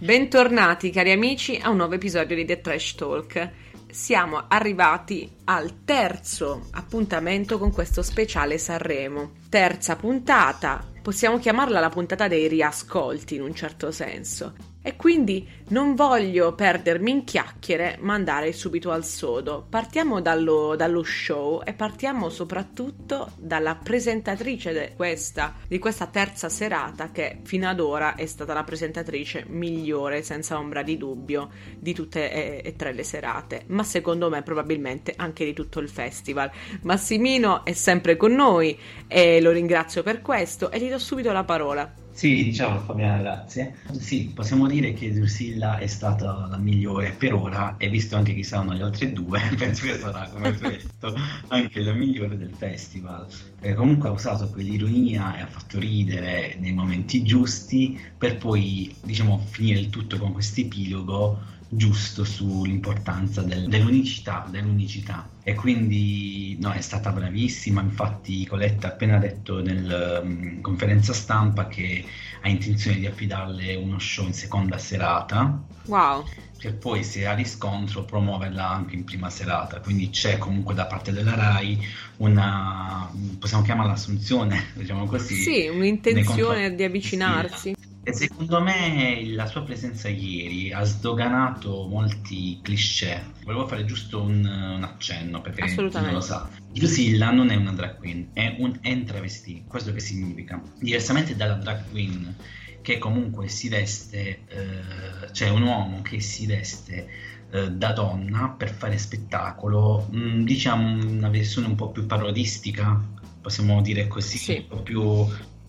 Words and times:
Bentornati 0.00 0.90
cari 0.90 1.10
amici 1.10 1.58
a 1.60 1.70
un 1.70 1.76
nuovo 1.78 1.94
episodio 1.94 2.36
di 2.36 2.44
The 2.44 2.60
Trash 2.60 2.94
Talk. 2.94 3.50
Siamo 3.90 4.44
arrivati 4.46 5.28
al 5.46 5.82
terzo 5.84 6.68
appuntamento 6.70 7.58
con 7.58 7.72
questo 7.72 8.02
speciale 8.02 8.58
Sanremo. 8.58 9.32
Terza 9.48 9.96
puntata, 9.96 10.88
possiamo 11.02 11.40
chiamarla 11.40 11.80
la 11.80 11.88
puntata 11.88 12.28
dei 12.28 12.46
riascolti 12.46 13.34
in 13.34 13.42
un 13.42 13.56
certo 13.56 13.90
senso. 13.90 14.54
E 14.88 14.96
quindi 14.96 15.46
non 15.68 15.94
voglio 15.94 16.54
perdermi 16.54 17.10
in 17.10 17.24
chiacchiere, 17.24 17.98
ma 18.00 18.14
andare 18.14 18.54
subito 18.54 18.90
al 18.90 19.04
sodo. 19.04 19.66
Partiamo 19.68 20.22
dallo, 20.22 20.76
dallo 20.76 21.02
show 21.02 21.60
e 21.62 21.74
partiamo 21.74 22.30
soprattutto 22.30 23.32
dalla 23.36 23.74
presentatrice 23.74 24.72
de 24.72 24.94
questa, 24.96 25.54
di 25.68 25.78
questa 25.78 26.06
terza 26.06 26.48
serata, 26.48 27.10
che 27.10 27.40
fino 27.42 27.68
ad 27.68 27.80
ora 27.80 28.14
è 28.14 28.24
stata 28.24 28.54
la 28.54 28.64
presentatrice 28.64 29.44
migliore, 29.46 30.22
senza 30.22 30.56
ombra 30.56 30.82
di 30.82 30.96
dubbio, 30.96 31.50
di 31.78 31.92
tutte 31.92 32.32
e, 32.32 32.62
e 32.64 32.74
tre 32.74 32.94
le 32.94 33.04
serate, 33.04 33.64
ma 33.66 33.82
secondo 33.82 34.30
me 34.30 34.40
probabilmente 34.40 35.12
anche 35.14 35.44
di 35.44 35.52
tutto 35.52 35.80
il 35.80 35.90
festival. 35.90 36.50
Massimino 36.80 37.62
è 37.66 37.74
sempre 37.74 38.16
con 38.16 38.32
noi 38.32 38.74
e 39.06 39.38
lo 39.42 39.50
ringrazio 39.50 40.02
per 40.02 40.22
questo 40.22 40.70
e 40.70 40.80
gli 40.80 40.88
do 40.88 40.98
subito 40.98 41.30
la 41.30 41.44
parola. 41.44 42.06
Sì, 42.18 42.42
diciamo 42.42 42.80
Fabiana, 42.80 43.18
grazie. 43.22 43.76
Sì, 43.92 44.32
possiamo 44.34 44.66
dire 44.66 44.92
che 44.92 45.12
Drusilla 45.12 45.78
è 45.78 45.86
stata 45.86 46.48
la 46.50 46.56
migliore 46.56 47.12
per 47.12 47.32
ora 47.32 47.76
e 47.76 47.88
visto 47.88 48.16
anche 48.16 48.34
chi 48.34 48.42
saranno 48.42 48.74
gli 48.74 48.82
altri 48.82 49.12
due, 49.12 49.38
penso 49.56 49.86
che 49.86 49.98
sarà, 49.98 50.28
come 50.28 50.48
hai 50.48 50.58
detto, 50.58 51.14
anche 51.46 51.80
la 51.80 51.92
migliore 51.92 52.36
del 52.36 52.52
festival. 52.52 53.28
Eh, 53.60 53.74
comunque 53.74 54.08
ha 54.08 54.12
usato 54.12 54.50
quell'ironia 54.50 55.36
e 55.38 55.42
ha 55.42 55.46
fatto 55.46 55.78
ridere 55.78 56.56
nei 56.58 56.72
momenti 56.72 57.22
giusti 57.22 57.96
per 58.18 58.36
poi, 58.36 58.98
diciamo, 59.00 59.38
finire 59.38 59.78
il 59.78 59.88
tutto 59.88 60.18
con 60.18 60.32
questo 60.32 60.60
epilogo 60.62 61.40
giusto 61.68 62.24
sull'importanza 62.24 63.42
del, 63.42 63.68
dell'unicità, 63.68 64.46
dell'unicità. 64.48 65.28
E 65.42 65.54
quindi 65.54 66.56
no, 66.60 66.72
è 66.72 66.80
stata 66.80 67.10
bravissima, 67.10 67.80
infatti 67.80 68.46
Coletta 68.46 68.88
ha 68.88 68.90
appena 68.90 69.18
detto 69.18 69.62
nella 69.62 70.20
um, 70.20 70.60
conferenza 70.60 71.12
stampa 71.12 71.68
che 71.68 72.04
ha 72.40 72.48
intenzione 72.48 72.98
di 72.98 73.06
affidarle 73.06 73.74
uno 73.74 73.98
show 73.98 74.26
in 74.26 74.32
seconda 74.32 74.78
serata. 74.78 75.62
Wow. 75.86 76.24
Per 76.58 76.76
poi 76.76 77.04
se 77.04 77.26
ha 77.26 77.34
riscontro 77.34 78.04
promuoverla 78.04 78.68
anche 78.68 78.94
in 78.94 79.04
prima 79.04 79.30
serata, 79.30 79.80
quindi 79.80 80.10
c'è 80.10 80.38
comunque 80.38 80.74
da 80.74 80.86
parte 80.86 81.12
della 81.12 81.34
RAI 81.34 81.78
una, 82.16 83.08
possiamo 83.38 83.62
chiamarla 83.62 83.92
assunzione, 83.92 84.66
diciamo 84.74 85.06
così. 85.06 85.34
Sì, 85.34 85.68
un'intenzione 85.68 86.74
di 86.74 86.82
avvicinarsi. 86.82 87.76
E 88.08 88.14
secondo 88.14 88.62
me 88.62 89.22
la 89.34 89.44
sua 89.44 89.62
presenza 89.62 90.08
ieri 90.08 90.72
ha 90.72 90.82
sdoganato 90.82 91.86
molti 91.88 92.58
cliché. 92.62 93.22
Volevo 93.44 93.66
fare 93.66 93.84
giusto 93.84 94.22
un, 94.22 94.46
un 94.46 94.82
accenno 94.82 95.42
perché 95.42 95.66
chi 95.66 95.76
non 95.76 96.12
lo 96.12 96.22
sa. 96.22 96.48
Drusilla 96.72 97.30
non 97.30 97.50
è 97.50 97.56
una 97.56 97.72
drag 97.72 97.98
queen, 97.98 98.30
è 98.32 98.56
un 98.60 98.78
entravestì. 98.80 99.62
Questo 99.68 99.92
che 99.92 100.00
significa? 100.00 100.58
Diversamente 100.78 101.36
dalla 101.36 101.56
drag 101.56 101.82
queen 101.90 102.34
che 102.80 102.96
comunque 102.96 103.48
si 103.48 103.68
veste, 103.68 104.40
eh, 104.48 105.32
cioè 105.32 105.50
un 105.50 105.64
uomo 105.64 106.00
che 106.00 106.18
si 106.20 106.46
veste 106.46 107.08
eh, 107.50 107.70
da 107.72 107.92
donna 107.92 108.48
per 108.56 108.70
fare 108.70 108.96
spettacolo, 108.96 110.06
mh, 110.08 110.18
mm, 110.18 110.44
diciamo 110.44 111.10
una 111.10 111.28
versione 111.28 111.66
un 111.66 111.74
po' 111.74 111.90
più 111.90 112.06
parodistica, 112.06 112.98
possiamo 113.42 113.82
dire 113.82 114.08
così, 114.08 114.38
sì. 114.38 114.56
un 114.56 114.66
po' 114.66 114.82
più 114.82 115.26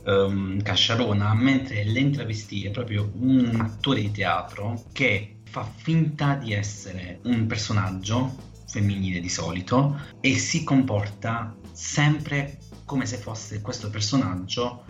um, 0.09 0.61
Casciarona, 0.61 1.33
mentre 1.33 1.83
l'entravestì 1.83 2.65
è 2.65 2.71
proprio 2.71 3.11
un 3.19 3.57
attore 3.59 4.01
di 4.01 4.11
teatro 4.11 4.83
che 4.91 5.37
fa 5.49 5.63
finta 5.63 6.35
di 6.35 6.53
essere 6.53 7.19
un 7.23 7.45
personaggio 7.47 8.47
femminile 8.67 9.19
di 9.19 9.29
solito 9.29 9.99
e 10.19 10.35
si 10.35 10.63
comporta 10.63 11.55
sempre 11.71 12.59
come 12.85 13.05
se 13.05 13.17
fosse 13.17 13.61
questo 13.61 13.89
personaggio 13.89 14.83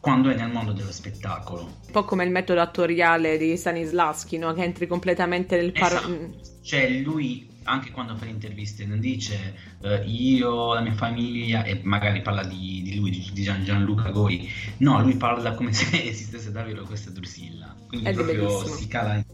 quando 0.00 0.30
è 0.30 0.34
nel 0.34 0.50
mondo 0.50 0.72
dello 0.72 0.92
spettacolo. 0.92 1.62
Un 1.62 1.92
po' 1.92 2.04
come 2.04 2.24
il 2.24 2.30
metodo 2.30 2.60
attoriale 2.60 3.36
di 3.36 3.56
Stanislavski, 3.56 4.38
no? 4.38 4.52
che 4.54 4.62
entri 4.62 4.86
completamente 4.86 5.56
nel 5.56 5.72
par... 5.72 5.92
Esatto. 5.92 6.30
Cioè 6.62 6.88
lui 7.00 7.49
anche 7.64 7.90
quando 7.90 8.16
fa 8.16 8.24
le 8.24 8.30
interviste 8.30 8.86
non 8.86 9.00
dice 9.00 9.54
uh, 9.80 10.02
io, 10.04 10.74
la 10.74 10.80
mia 10.80 10.94
famiglia 10.94 11.64
e 11.64 11.80
magari 11.82 12.22
parla 12.22 12.44
di, 12.44 12.82
di 12.82 12.96
lui, 12.96 13.10
di 13.10 13.42
Gian, 13.42 13.64
Gianluca 13.64 14.10
Goi, 14.10 14.50
no, 14.78 15.00
lui 15.02 15.16
parla 15.16 15.52
come 15.54 15.72
se 15.74 16.02
esistesse 16.08 16.50
davvero 16.52 16.84
questa 16.84 17.10
Drusilla, 17.10 17.74
quindi 17.86 18.08
è 18.08 18.12
proprio 18.12 18.46
bellissimo. 18.46 18.76
si 18.76 18.86
cala 18.88 19.24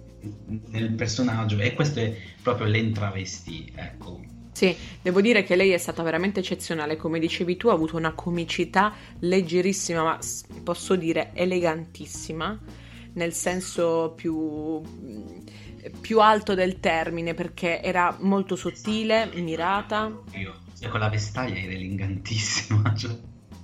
nel 0.71 0.93
personaggio 0.93 1.59
e 1.59 1.75
questo 1.75 2.01
è 2.01 2.17
proprio 2.43 2.67
l'entravesti, 2.67 3.71
ecco. 3.75 4.35
Sì, 4.53 4.75
devo 5.03 5.21
dire 5.21 5.45
che 5.45 5.55
lei 5.55 5.73
è 5.73 5.79
stata 5.79 6.03
veramente 6.03 6.41
eccezionale, 6.41 6.97
come 6.97 7.19
dicevi 7.19 7.57
tu, 7.57 7.69
ha 7.69 7.75
avuto 7.75 7.99
una 7.99 8.13
comicità 8.13 8.95
leggerissima, 9.19 10.03
ma 10.03 10.19
posso 10.63 10.97
dire 10.97 11.33
elegantissima, 11.35 12.59
nel 13.13 13.35
senso 13.35 14.15
più 14.17 14.81
più 16.01 16.21
alto 16.21 16.55
del 16.55 16.81
termine 16.81 17.35
perché 17.35 17.83
era 17.83 18.17
molto 18.21 18.57
sottile, 18.57 19.31
mirata. 19.35 20.11
Io, 20.33 20.55
cioè, 20.79 20.89
con 20.89 21.01
la 21.01 21.09
vestaglia 21.09 21.59
era 21.59 21.73
elegantissima. 21.73 22.93
Cioè. 22.97 23.17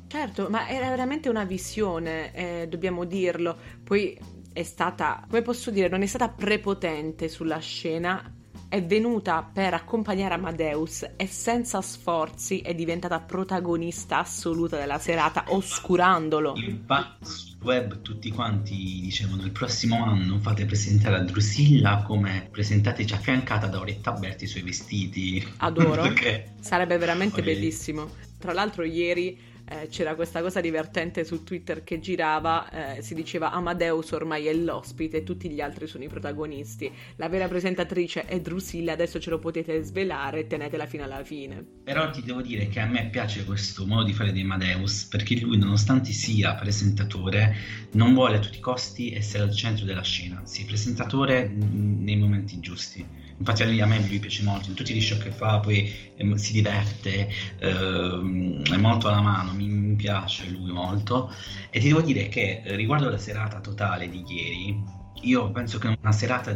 Certo, 0.08 0.48
ma 0.50 0.68
era 0.68 0.90
veramente 0.90 1.30
una 1.30 1.44
visione, 1.44 2.34
eh, 2.34 2.66
dobbiamo 2.68 3.04
dirlo. 3.04 3.56
Poi 3.82 4.18
è 4.52 4.62
stata, 4.62 5.24
come 5.26 5.40
posso 5.40 5.70
dire, 5.70 5.88
non 5.88 6.02
è 6.02 6.06
stata 6.06 6.28
prepotente 6.28 7.28
sulla 7.28 7.58
scena, 7.60 8.22
è 8.68 8.82
venuta 8.82 9.42
per 9.42 9.72
accompagnare 9.72 10.34
Amadeus 10.34 11.12
e 11.16 11.26
senza 11.26 11.80
sforzi 11.80 12.60
è 12.60 12.74
diventata 12.74 13.20
protagonista 13.20 14.18
assoluta 14.18 14.76
della 14.76 14.98
serata, 14.98 15.44
oscurandolo. 15.48 16.54
Infatti 16.56 17.51
web 17.62 18.02
tutti 18.02 18.30
quanti 18.30 19.00
dicevano 19.00 19.44
il 19.44 19.52
prossimo 19.52 20.04
anno 20.04 20.38
fate 20.38 20.64
presentare 20.66 21.16
a 21.16 21.20
Drusilla 21.20 22.02
come 22.06 22.48
presentateci 22.50 23.14
affiancata 23.14 23.66
da 23.66 23.80
Oretta 23.80 24.12
Berti 24.12 24.44
i 24.44 24.46
suoi 24.48 24.62
vestiti. 24.62 25.46
Adoro, 25.58 26.02
Perché... 26.02 26.54
sarebbe 26.60 26.98
veramente 26.98 27.42
Poi... 27.42 27.54
bellissimo. 27.54 28.10
Tra 28.38 28.52
l'altro 28.52 28.84
ieri 28.84 29.50
eh, 29.72 29.88
c'era 29.88 30.14
questa 30.14 30.42
cosa 30.42 30.60
divertente 30.60 31.24
su 31.24 31.44
Twitter 31.44 31.82
che 31.82 31.98
girava, 31.98 32.96
eh, 32.96 33.02
si 33.02 33.14
diceva 33.14 33.50
Amadeus 33.52 34.10
ormai 34.12 34.46
è 34.46 34.52
l'ospite 34.52 35.18
e 35.18 35.22
tutti 35.22 35.48
gli 35.48 35.60
altri 35.60 35.86
sono 35.86 36.04
i 36.04 36.08
protagonisti. 36.08 36.92
La 37.16 37.28
vera 37.28 37.48
presentatrice 37.48 38.26
è 38.26 38.40
Drusilla, 38.40 38.92
adesso 38.92 39.18
ce 39.18 39.30
lo 39.30 39.38
potete 39.38 39.82
svelare, 39.82 40.46
tenetela 40.46 40.86
fino 40.86 41.04
alla 41.04 41.24
fine. 41.24 41.64
Però 41.84 42.10
ti 42.10 42.22
devo 42.22 42.42
dire 42.42 42.68
che 42.68 42.80
a 42.80 42.86
me 42.86 43.08
piace 43.10 43.44
questo 43.44 43.86
modo 43.86 44.04
di 44.04 44.12
fare 44.12 44.32
di 44.32 44.42
Amadeus, 44.42 45.04
perché 45.04 45.38
lui 45.40 45.56
nonostante 45.56 46.12
sia 46.12 46.54
presentatore, 46.54 47.56
non 47.92 48.12
vuole 48.12 48.36
a 48.36 48.40
tutti 48.40 48.58
i 48.58 48.60
costi 48.60 49.12
essere 49.14 49.44
al 49.44 49.54
centro 49.54 49.86
della 49.86 50.02
scena, 50.02 50.38
anzi 50.38 50.64
presentatore 50.64 51.48
nei 51.48 52.16
momenti 52.16 52.60
giusti 52.60 53.20
infatti 53.36 53.62
a 53.62 53.84
a 53.84 53.86
me 53.86 54.06
lui 54.06 54.18
piace 54.18 54.42
molto, 54.42 54.68
in 54.68 54.74
tutti 54.74 54.94
gli 54.94 55.00
show 55.00 55.18
che 55.18 55.30
fa 55.30 55.60
poi 55.60 55.92
eh, 56.16 56.38
si 56.38 56.52
diverte, 56.52 57.28
eh, 57.58 58.62
è 58.70 58.76
molto 58.76 59.08
alla 59.08 59.20
mano, 59.20 59.52
mi, 59.52 59.66
mi, 59.66 59.96
piace 59.96 60.48
lui 60.48 60.70
molto. 60.72 61.32
E 61.70 61.80
ti 61.80 61.88
devo 61.88 62.02
dire 62.02 62.28
che 62.28 62.62
eh, 62.64 62.76
riguardo 62.76 63.08
la 63.08 63.18
serata 63.18 63.60
totale 63.60 64.08
di 64.08 64.24
ieri, 64.26 64.82
io 65.22 65.50
penso 65.50 65.78
che 65.78 65.96
una 66.00 66.12
serata 66.12 66.52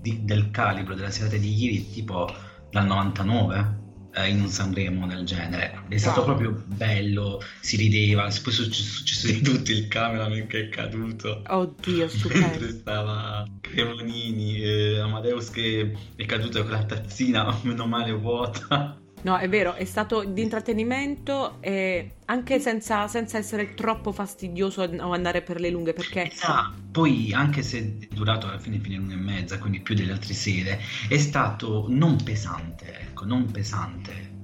di, 0.00 0.24
del 0.24 0.50
calibro 0.50 0.94
della 0.94 1.10
serata 1.10 1.36
di 1.36 1.54
ieri 1.54 1.90
tipo 1.90 2.32
dal 2.70 2.86
99 2.86 3.84
eh, 4.16 4.28
in 4.30 4.40
un 4.40 4.48
Sanremo 4.48 5.06
del 5.06 5.24
genere. 5.24 5.82
È 5.88 5.96
stato 5.98 6.20
wow. 6.20 6.28
proprio 6.28 6.62
bello, 6.66 7.42
si 7.60 7.76
rideva, 7.76 8.22
poi 8.22 8.52
è 8.52 8.56
successo 8.56 9.26
di 9.26 9.40
tutto, 9.42 9.70
il 9.70 9.88
cameraman 9.88 10.46
che 10.46 10.66
è 10.66 10.68
caduto. 10.68 11.42
Oddio, 11.46 12.08
stupendo. 12.08 12.46
Mentre 12.46 12.70
stava 12.70 13.46
Cremonini, 13.60 14.60
eh, 14.62 14.98
Amadeus 14.98 15.50
che 15.50 15.96
è 16.16 16.24
caduto 16.24 16.62
con 16.62 16.70
la 16.70 16.84
tazzina, 16.84 17.58
meno 17.62 17.86
male 17.86 18.12
vuota. 18.12 18.98
No, 19.22 19.36
è 19.38 19.48
vero, 19.48 19.74
è 19.74 19.84
stato 19.84 20.24
di 20.24 20.42
intrattenimento 20.42 21.56
e 21.60 22.12
anche 22.26 22.60
senza, 22.60 23.08
senza, 23.08 23.38
essere 23.38 23.74
troppo 23.74 24.12
fastidioso 24.12 24.82
o 24.82 25.12
andare 25.12 25.42
per 25.42 25.60
le 25.60 25.70
lunghe 25.70 25.92
perché... 25.92 26.30
Ah, 26.42 26.72
poi 26.90 27.32
anche 27.32 27.62
se 27.62 27.78
è 27.78 28.14
durato 28.14 28.46
alla 28.46 28.58
fine 28.58 28.78
fine 28.78 28.96
l'una 28.96 29.14
e 29.14 29.16
mezza, 29.16 29.58
quindi 29.58 29.80
più 29.80 29.94
delle 29.94 30.12
altre 30.12 30.34
sere, 30.34 30.80
è 31.08 31.18
stato 31.18 31.86
non 31.88 32.22
pesante, 32.22 33.00
ecco, 33.00 33.24
non 33.24 33.50
pesante. 33.50 34.34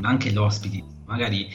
Anche 0.00 0.30
gli 0.30 0.36
ospiti, 0.36 0.82
magari 1.04 1.48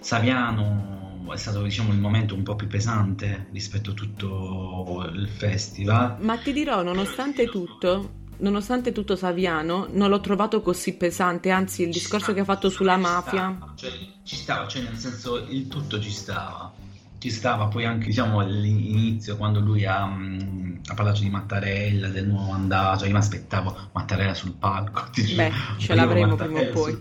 Saviano 0.00 1.00
è 1.32 1.36
stato 1.36 1.62
diciamo 1.62 1.92
il 1.92 1.98
momento 1.98 2.34
un 2.34 2.42
po' 2.42 2.56
più 2.56 2.66
pesante 2.66 3.46
rispetto 3.52 3.90
a 3.90 3.94
tutto 3.94 5.08
il 5.12 5.28
festival. 5.28 6.16
Ma 6.20 6.36
ti 6.38 6.52
dirò, 6.52 6.82
nonostante 6.82 7.46
tutto, 7.46 8.19
nonostante 8.40 8.92
tutto 8.92 9.16
Saviano, 9.16 9.88
non 9.90 10.10
l'ho 10.10 10.20
trovato 10.20 10.60
così 10.60 10.94
pesante, 10.94 11.50
anzi 11.50 11.82
il 11.82 11.92
ci 11.92 11.98
discorso 11.98 12.32
stava, 12.32 12.34
che 12.34 12.40
ha 12.40 12.44
fatto 12.44 12.68
sulla 12.68 12.96
mafia... 12.96 13.54
Stava, 13.56 13.72
cioè, 13.76 13.90
ci 14.22 14.36
stava, 14.36 14.68
cioè 14.68 14.82
nel 14.82 14.96
senso 14.96 15.36
il 15.48 15.68
tutto 15.68 16.00
ci 16.00 16.10
stava. 16.10 16.72
Ci 17.18 17.30
stava 17.30 17.66
poi 17.66 17.84
anche 17.84 18.06
diciamo 18.06 18.40
all'inizio 18.40 19.36
quando 19.36 19.60
lui 19.60 19.84
ha, 19.84 20.04
um, 20.04 20.80
ha 20.86 20.94
parlato 20.94 21.20
di 21.20 21.28
Mattarella, 21.28 22.08
del 22.08 22.26
nuovo 22.26 22.52
mandato, 22.52 23.04
io 23.04 23.10
mi 23.10 23.18
aspettavo 23.18 23.76
Mattarella 23.92 24.34
sul 24.34 24.54
palco. 24.54 25.10
Beh, 25.36 25.52
ce 25.76 25.94
l'avremo 25.94 26.34
prima 26.34 26.60
o 26.60 26.68
poi. 26.70 26.98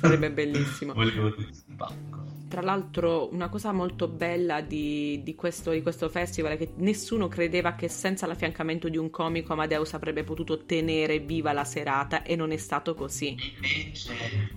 Sarebbe 0.00 0.30
bellissimo. 0.30 0.92
Volevo 0.94 1.30
dire 1.30 1.54
sul 1.54 1.74
palco. 1.74 2.37
Tra 2.48 2.62
l'altro 2.62 3.32
una 3.32 3.48
cosa 3.50 3.72
molto 3.72 4.08
bella 4.08 4.62
di, 4.62 5.20
di, 5.22 5.34
questo, 5.34 5.70
di, 5.70 5.82
questo, 5.82 6.08
festival 6.08 6.52
è 6.52 6.56
che 6.56 6.72
nessuno 6.76 7.28
credeva 7.28 7.74
che 7.74 7.88
senza 7.88 8.26
l'affiancamento 8.26 8.88
di 8.88 8.96
un 8.96 9.10
comico 9.10 9.52
Amadeus 9.52 9.92
avrebbe 9.92 10.24
potuto 10.24 10.64
tenere 10.64 11.18
viva 11.18 11.52
la 11.52 11.64
serata 11.64 12.22
e 12.22 12.36
non 12.36 12.50
è 12.50 12.56
stato 12.56 12.94
così. 12.94 13.36
Invece, 13.54 14.12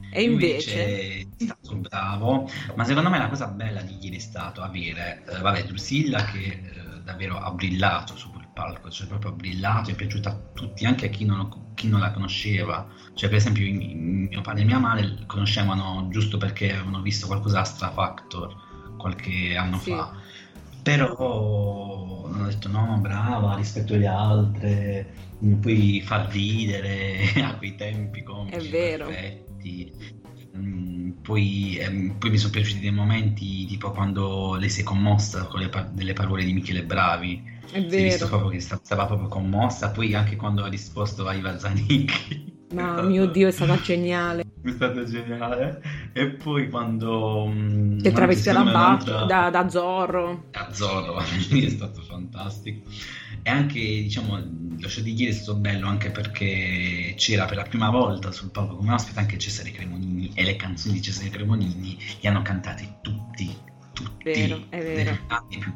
e 0.10 0.24
invece... 0.24 0.82
invece 0.82 1.28
è 1.38 1.44
stato 1.44 1.76
bravo, 1.76 2.50
ma 2.76 2.86
secondo 2.86 3.10
me 3.10 3.18
la 3.18 3.28
cosa 3.28 3.48
bella 3.48 3.82
di 3.82 3.98
ieri 4.02 4.16
è 4.16 4.20
stato 4.20 4.62
avere, 4.62 5.24
eh, 5.28 5.40
vabbè, 5.40 5.66
Drusilla 5.66 6.24
che 6.26 6.40
eh, 6.40 7.02
davvero 7.04 7.38
ha 7.38 7.52
brillato 7.52 8.16
su 8.16 8.32
quel 8.32 8.48
palco, 8.54 8.90
cioè 8.90 9.08
proprio 9.08 9.32
ha 9.32 9.36
brillato, 9.36 9.92
è 9.92 9.96
piaciuta 9.96 10.30
a 10.30 10.40
tutti, 10.54 10.86
anche 10.86 11.08
a 11.08 11.10
chi 11.10 11.26
non, 11.26 11.71
chi 11.82 11.88
non 11.90 12.00
la 12.00 12.12
conosceva. 12.12 12.88
Cioè, 13.16 13.28
per 13.28 13.40
esempio, 13.40 13.66
mio 13.66 14.42
padre 14.42 14.62
e 14.62 14.66
mia 14.66 14.78
madre 14.78 15.18
conoscevano 15.26 16.08
giusto 16.12 16.38
perché 16.38 16.72
avevano 16.72 17.02
visto 17.02 17.26
qualcosa 17.26 17.62
a 17.62 17.64
Stra 17.64 17.92
Factor 17.92 18.56
qualche 18.98 19.56
anno 19.56 19.78
sì. 19.78 19.90
fa. 19.90 20.16
Però 20.84 22.26
hanno 22.32 22.46
detto 22.46 22.70
no, 22.70 22.98
brava 23.02 23.56
rispetto 23.56 23.96
alle 23.96 24.08
altre, 24.08 25.14
puoi 25.60 26.02
far 26.06 26.30
ridere 26.30 27.32
a 27.44 27.56
quei 27.56 27.76
tempi 27.76 28.22
comici 28.24 28.56
È 28.56 28.70
vero. 28.70 29.06
perfetti. 29.06 29.92
Mm, 30.58 31.12
poi, 31.22 31.78
ehm, 31.80 32.16
poi, 32.18 32.30
mi 32.30 32.38
sono 32.38 32.52
piaciuti 32.52 32.80
dei 32.80 32.92
momenti 32.92 33.66
tipo 33.66 33.92
quando 33.92 34.56
lei 34.56 34.70
si 34.70 34.82
è 34.82 34.84
commossa 34.84 35.46
con 35.46 35.62
le 35.62 35.70
par- 35.70 35.90
delle 35.90 36.14
parole 36.14 36.44
di 36.44 36.54
Michele 36.54 36.84
Bravi. 36.84 37.51
È 37.70 37.82
vero. 37.82 37.96
È 37.96 38.04
visto 38.04 38.28
proprio 38.28 38.50
che 38.50 38.60
stava, 38.60 39.06
proprio 39.06 39.28
commossa. 39.28 39.92
Poi 39.92 40.14
anche 40.14 40.36
quando 40.36 40.64
ha 40.64 40.68
risposto 40.68 41.28
a 41.28 41.34
Iva 41.34 41.58
Zanicchi. 41.58 42.60
Ma 42.74 43.02
mio 43.02 43.26
Dio, 43.28 43.48
è 43.48 43.52
stata 43.52 43.80
geniale. 43.82 44.46
È 44.64 44.70
stato 44.70 45.04
geniale. 45.04 45.82
E 46.14 46.28
poi 46.28 46.70
quando... 46.70 47.48
Mm, 47.48 48.00
che 48.00 48.12
travestita 48.12 48.62
da, 48.62 49.26
da, 49.28 49.50
da 49.50 49.70
Zorro. 49.70 50.46
Da 50.52 50.70
Zorro, 50.72 51.18
è 51.20 51.70
stato 51.70 52.02
fantastico. 52.02 52.88
E 53.42 53.50
anche, 53.50 53.80
diciamo, 53.80 54.40
lo 54.80 54.88
show 54.88 55.04
di 55.04 55.14
ieri 55.14 55.32
è 55.32 55.36
stato 55.36 55.58
bello 55.58 55.88
anche 55.88 56.12
perché 56.12 57.16
c'era 57.18 57.46
per 57.46 57.58
la 57.58 57.64
prima 57.64 57.90
volta 57.90 58.32
sul 58.32 58.52
palco 58.52 58.76
come 58.76 58.94
ospite 58.94 59.20
anche 59.20 59.40
Cesare 59.40 59.72
Cremonini 59.72 60.32
e 60.36 60.44
le 60.44 60.56
canzoni 60.56 60.94
di 60.94 61.02
Cesare 61.02 61.30
Cremonini 61.30 61.98
le 62.20 62.30
hanno 62.30 62.44
cantate 62.44 63.00
tutti, 63.02 63.52
tutti. 63.94 64.24
Vero, 64.24 64.64
è 64.70 64.78
vero. 64.78 65.18
Più 65.50 65.74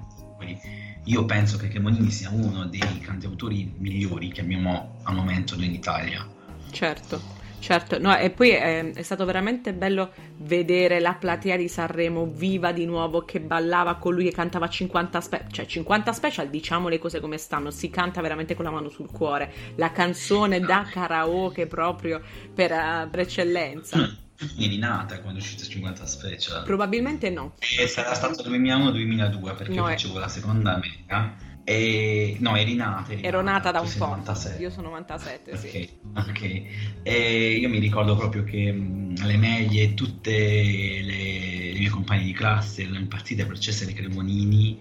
Io 1.06 1.25
penso 1.25 1.57
che 1.57 1.68
Cremonini 1.68 2.10
sia 2.10 2.30
uno 2.31 2.66
dei 2.66 3.00
cantautori 3.00 3.72
migliori 3.78 4.30
che 4.30 4.42
abbiamo 4.42 4.98
al 5.04 5.16
momento 5.16 5.56
in 5.56 5.74
Italia. 5.74 6.28
Certo. 6.72 7.44
Certo, 7.66 7.98
no, 7.98 8.16
e 8.16 8.30
poi 8.30 8.52
è, 8.52 8.92
è, 8.92 9.02
stato 9.02 9.25
veramente 9.25 9.74
bello 9.74 10.12
vedere 10.38 11.00
la 11.00 11.16
platea 11.16 11.57
di 11.57 11.68
Sanremo 11.68 12.28
viva 12.28 12.72
di 12.72 12.86
nuovo 12.86 13.25
che 13.25 13.40
ballava 13.40 13.96
con 13.96 14.13
lui 14.13 14.28
e 14.28 14.31
cantava 14.31 14.69
50 14.69 15.19
special, 15.19 15.52
cioè 15.52 15.66
50 15.66 16.13
special, 16.13 16.50
diciamo 16.50 16.90
le 16.90 17.00
cose 17.00 17.19
come 17.19 17.40
stanno, 17.40 17.72
si 17.72 17.90
canta 17.90 18.22
veramente 18.22 18.54
con 18.54 18.66
la 18.66 18.72
mano 18.72 18.90
sul 18.90 19.10
cuore, 19.10 19.51
la 19.78 19.92
canzone 19.92 20.60
da 20.60 20.88
karaoke 20.88 21.66
proprio 21.66 22.22
per, 22.54 22.72
uh, 22.72 23.10
per 23.10 23.22
eccellenza. 23.22 24.18
Eri 24.58 24.78
nata 24.78 25.22
quando 25.22 25.40
è 25.40 25.42
uscito 25.42 25.64
50 25.64 26.06
special? 26.06 26.64
Probabilmente 26.64 27.30
no. 27.30 27.56
E 27.78 27.88
sarà 27.88 28.14
stato 28.14 28.44
2001-2002 28.44 29.56
perché 29.56 29.76
no, 29.76 29.86
facevo 29.86 30.18
è... 30.18 30.20
la 30.20 30.28
seconda 30.28 30.78
mega 30.78 31.54
e, 31.68 32.38
no, 32.42 32.56
eri 32.56 32.76
nata. 32.76 33.12
Eri 33.12 33.24
Ero 33.24 33.42
nata, 33.42 33.72
da 33.72 33.80
un 33.80 33.92
po'. 33.98 34.06
97. 34.06 34.62
Io 34.62 34.70
sono 34.70 34.90
97, 34.90 35.58
sì. 35.58 35.90
Ok. 36.16 36.62
E 37.02 37.52
io 37.54 37.70
mi 37.70 37.80
ricordo 37.80 38.16
proprio 38.16 38.44
che 38.44 38.70
alle 38.70 39.38
medie 39.38 39.96
tutte 39.96 40.32
le, 40.32 41.02
le, 41.02 41.80
mie 41.80 41.90
compagne 41.90 42.24
di 42.24 42.34
classe 42.34 42.84
erano 42.84 43.00
impazzite 43.00 43.48
per 43.48 43.58
Cesare 43.58 43.94
Cremonini 43.94 44.80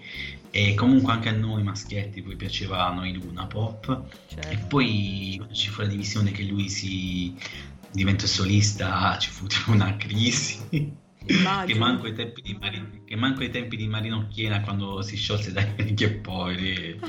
e 0.50 0.74
comunque 0.74 1.12
anche 1.12 1.30
a 1.30 1.32
noi 1.32 1.62
maschietti 1.62 2.20
poi 2.20 2.36
piacevano 2.36 3.06
i 3.06 3.14
Luna 3.14 3.46
Pop. 3.46 4.02
Certo. 4.28 4.48
E 4.50 4.58
poi 4.58 5.42
ci 5.52 5.70
fu 5.70 5.80
la 5.80 5.88
divisione 5.88 6.32
che 6.32 6.42
lui 6.42 6.68
si 6.68 7.34
diventa 7.94 8.26
solista 8.26 9.16
ci 9.18 9.30
fu 9.30 9.46
una 9.70 9.96
crisi. 9.96 11.02
Che 11.24 11.74
manco, 11.78 12.02
Mari- 12.02 13.02
che 13.06 13.16
manco, 13.16 13.40
ai 13.40 13.50
tempi 13.50 13.76
di 13.76 13.86
Marino 13.88 14.26
Chiena 14.28 14.60
quando 14.60 15.00
si 15.00 15.16
sciolse 15.16 15.52
dai 15.52 15.72
che 15.94 16.10
poi 16.10 17.00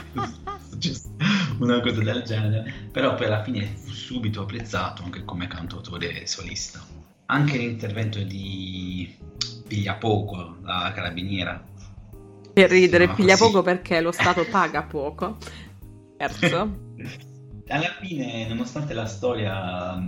una 1.59 1.81
cosa 1.81 2.01
del 2.01 2.23
genere. 2.23 2.73
Però 2.93 3.13
poi 3.15 3.25
alla 3.25 3.43
fine 3.43 3.65
fu 3.65 3.89
subito 3.89 4.43
apprezzato 4.43 5.03
anche 5.03 5.25
come 5.25 5.47
cantautore 5.47 6.25
solista. 6.27 6.81
Anche 7.25 7.57
l'intervento 7.57 8.21
di 8.21 9.13
Pigliapoco 9.67 10.59
la 10.61 10.93
carabiniera. 10.95 11.61
Per 12.53 12.69
ridere 12.69 13.09
Pigliapoco 13.09 13.63
perché 13.63 13.99
lo 13.99 14.13
Stato 14.13 14.45
paga 14.45 14.83
poco. 14.83 15.37
Terzo. 16.15 16.83
Alla 17.67 17.97
fine 17.99 18.47
nonostante 18.47 18.93
la 18.93 19.07
storia 19.07 19.99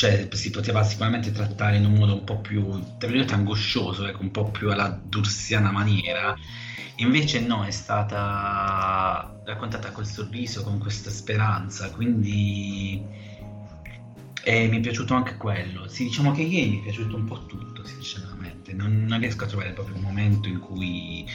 cioè 0.00 0.26
si 0.32 0.48
poteva 0.48 0.82
sicuramente 0.82 1.30
trattare 1.30 1.76
in 1.76 1.84
un 1.84 1.92
modo 1.92 2.14
un 2.14 2.24
po' 2.24 2.40
più, 2.40 2.82
angoscioso, 3.34 4.06
ecco, 4.06 4.22
un 4.22 4.30
po' 4.30 4.50
più 4.50 4.70
alla 4.70 4.88
dursiana 4.88 5.70
maniera. 5.70 6.34
Invece 6.96 7.40
no, 7.40 7.64
è 7.64 7.70
stata 7.70 9.30
raccontata 9.44 9.90
col 9.90 10.06
sorriso, 10.06 10.62
con 10.62 10.78
questa 10.78 11.10
speranza, 11.10 11.90
quindi 11.90 13.04
e 14.42 14.68
mi 14.68 14.78
è 14.78 14.80
piaciuto 14.80 15.12
anche 15.12 15.36
quello. 15.36 15.86
Sì, 15.86 16.04
diciamo 16.04 16.32
che 16.32 16.40
ieri 16.44 16.70
mi 16.70 16.78
è 16.78 16.82
piaciuto 16.82 17.16
un 17.16 17.26
po' 17.26 17.44
tutto, 17.44 17.84
sinceramente. 17.84 18.29
Non, 18.72 19.04
non 19.04 19.18
riesco 19.18 19.44
a 19.44 19.46
trovare 19.46 19.72
proprio 19.72 19.96
un 19.96 20.02
momento 20.02 20.48
in 20.48 20.58
cui 20.58 21.26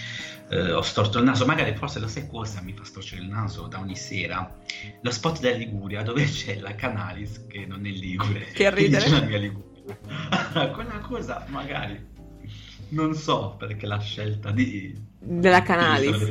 eh, 0.50 0.72
ho 0.72 0.82
storto 0.82 1.20
il 1.20 1.26
naso. 1.26 1.46
Magari 1.46 1.76
forse 1.76 2.00
lo 2.00 2.08
sai 2.08 2.28
cosa 2.28 2.62
mi 2.62 2.74
fa 2.74 2.84
storcere 2.84 3.22
il 3.22 3.28
naso 3.28 3.68
da 3.68 3.80
ogni 3.80 3.96
sera? 3.96 4.56
Lo 5.02 5.12
spot 5.12 5.40
della 5.40 5.58
Liguria, 5.58 6.04
dove 6.04 6.24
c'è 6.26 6.60
la 6.60 6.76
Canalis, 6.76 7.46
che 7.48 7.66
non 7.66 7.86
è 7.86 7.90
Ligure. 7.90 8.46
Che 8.54 8.74
ridere. 8.74 9.10
La 9.10 9.22
mia 9.22 9.38
Liguria. 9.38 9.74
Quella 10.74 11.00
cosa 11.00 11.46
magari... 11.50 12.14
Non 12.88 13.16
so 13.16 13.56
perché 13.58 13.88
la 13.88 14.00
scelta 14.00 14.52
di... 14.52 14.96
Della 15.18 15.64
Canalis. 15.64 16.30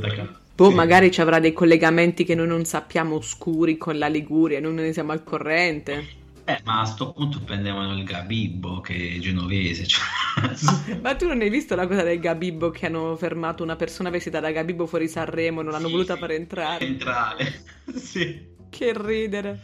Boh, 0.55 0.69
sì. 0.69 0.75
magari 0.75 1.11
ci 1.11 1.21
avrà 1.21 1.41
dei 1.41 1.53
collegamenti 1.53 2.25
che 2.25 2.37
noi 2.37 2.47
non 2.47 2.65
sappiamo 2.65 3.17
oscuri 3.17 3.77
con 3.77 3.99
la 3.99 4.07
Liguria, 4.07 4.61
non 4.61 4.75
ne 4.75 4.93
siamo 4.93 5.11
al 5.11 5.25
corrente. 5.25 6.23
Eh, 6.47 6.61
ma 6.65 6.81
a 6.81 6.85
sto 6.85 7.13
punto 7.13 7.41
prendevano 7.41 7.97
il 7.97 8.05
Gabibbo 8.05 8.81
che 8.81 9.15
è 9.17 9.19
genovese. 9.19 9.87
Cioè... 9.87 10.05
ma 11.01 11.15
tu 11.15 11.27
non 11.27 11.41
hai 11.41 11.49
visto 11.49 11.75
la 11.75 11.87
cosa 11.87 12.03
del 12.03 12.21
Gabibbo 12.21 12.71
che 12.71 12.87
hanno 12.87 13.17
fermato 13.17 13.63
una 13.63 13.77
persona 13.77 14.11
vestita 14.11 14.41
da 14.41 14.51
Gabibbo 14.51 14.87
fuori 14.87 15.09
Sanremo 15.09 15.61
e 15.61 15.63
non 15.63 15.73
l'hanno 15.73 15.87
sì, 15.87 15.93
voluta 15.93 16.17
far 16.17 16.33
entrare? 16.33 16.85
Entrare, 16.85 17.65
sì. 17.95 18.53
Che 18.69 18.93
ridere. 18.95 19.61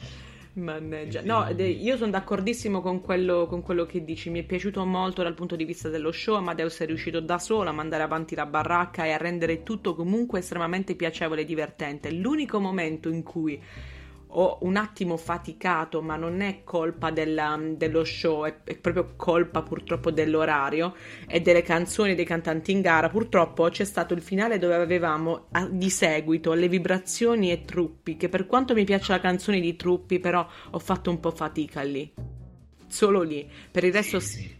Mannaggia. 0.52 1.20
No, 1.22 1.46
io 1.56 1.96
sono 1.96 2.10
d'accordissimo 2.10 2.80
con 2.80 3.00
quello, 3.00 3.46
con 3.46 3.62
quello, 3.62 3.87
che 3.87 4.04
dici. 4.04 4.30
Mi 4.30 4.40
è 4.40 4.44
piaciuto 4.44 4.84
molto 4.84 5.22
dal 5.22 5.34
punto 5.34 5.56
di 5.56 5.64
vista 5.64 5.88
dello 5.88 6.10
show. 6.12 6.37
Amadeus 6.37 6.78
è 6.78 6.87
riuscito 6.87 7.20
da 7.20 7.38
solo 7.38 7.68
a 7.68 7.72
mandare 7.72 8.02
avanti 8.02 8.34
la 8.34 8.46
baracca 8.46 9.04
e 9.04 9.12
a 9.12 9.16
rendere 9.16 9.62
tutto 9.62 9.94
comunque 9.94 10.40
estremamente 10.40 10.96
piacevole 10.96 11.42
e 11.42 11.44
divertente. 11.44 12.10
L'unico 12.10 12.58
momento 12.58 13.08
in 13.10 13.22
cui 13.22 13.60
ho 14.32 14.58
un 14.62 14.76
attimo 14.76 15.16
faticato, 15.16 16.02
ma 16.02 16.16
non 16.16 16.40
è 16.40 16.62
colpa 16.64 17.10
della, 17.10 17.58
dello 17.76 18.04
show, 18.04 18.44
è, 18.44 18.62
è, 18.64 18.76
proprio 18.76 19.14
colpa 19.16 19.62
purtroppo 19.62 20.10
dell'orario 20.10 20.94
e 21.26 21.40
delle 21.40 21.62
canzoni 21.62 22.14
dei 22.14 22.25
cantanti 22.25 22.72
in 22.72 22.80
gara. 22.80 23.08
Purtroppo 23.08 23.68
c'è 23.68 23.84
stato 23.84 24.14
il 24.14 24.22
finale 24.22 24.58
dove 24.58 24.75
avevamo 24.75 25.49
di 25.70 25.90
seguito 25.90 26.52
le 26.52 26.68
vibrazioni 26.68 27.50
e 27.50 27.64
truppi, 27.64 28.16
che 28.16 28.28
per 28.28 28.46
quanto 28.46 28.75
mi 28.75 28.84
piace 28.84 29.12
la 29.12 29.20
canzone 29.20 29.60
di 29.60 29.76
truppi, 29.76 30.18
però 30.18 30.46
ho 30.70 30.78
fatto 30.78 31.10
un 31.10 31.20
po' 31.20 31.30
fatica 31.30 31.82
lì. 31.82 32.12
solo 32.87 33.22
lì. 33.22 33.49
Per 33.70 33.84
il 33.84 33.92
resto 33.92 34.20
sì, 34.20 34.38
sì. 34.38 34.59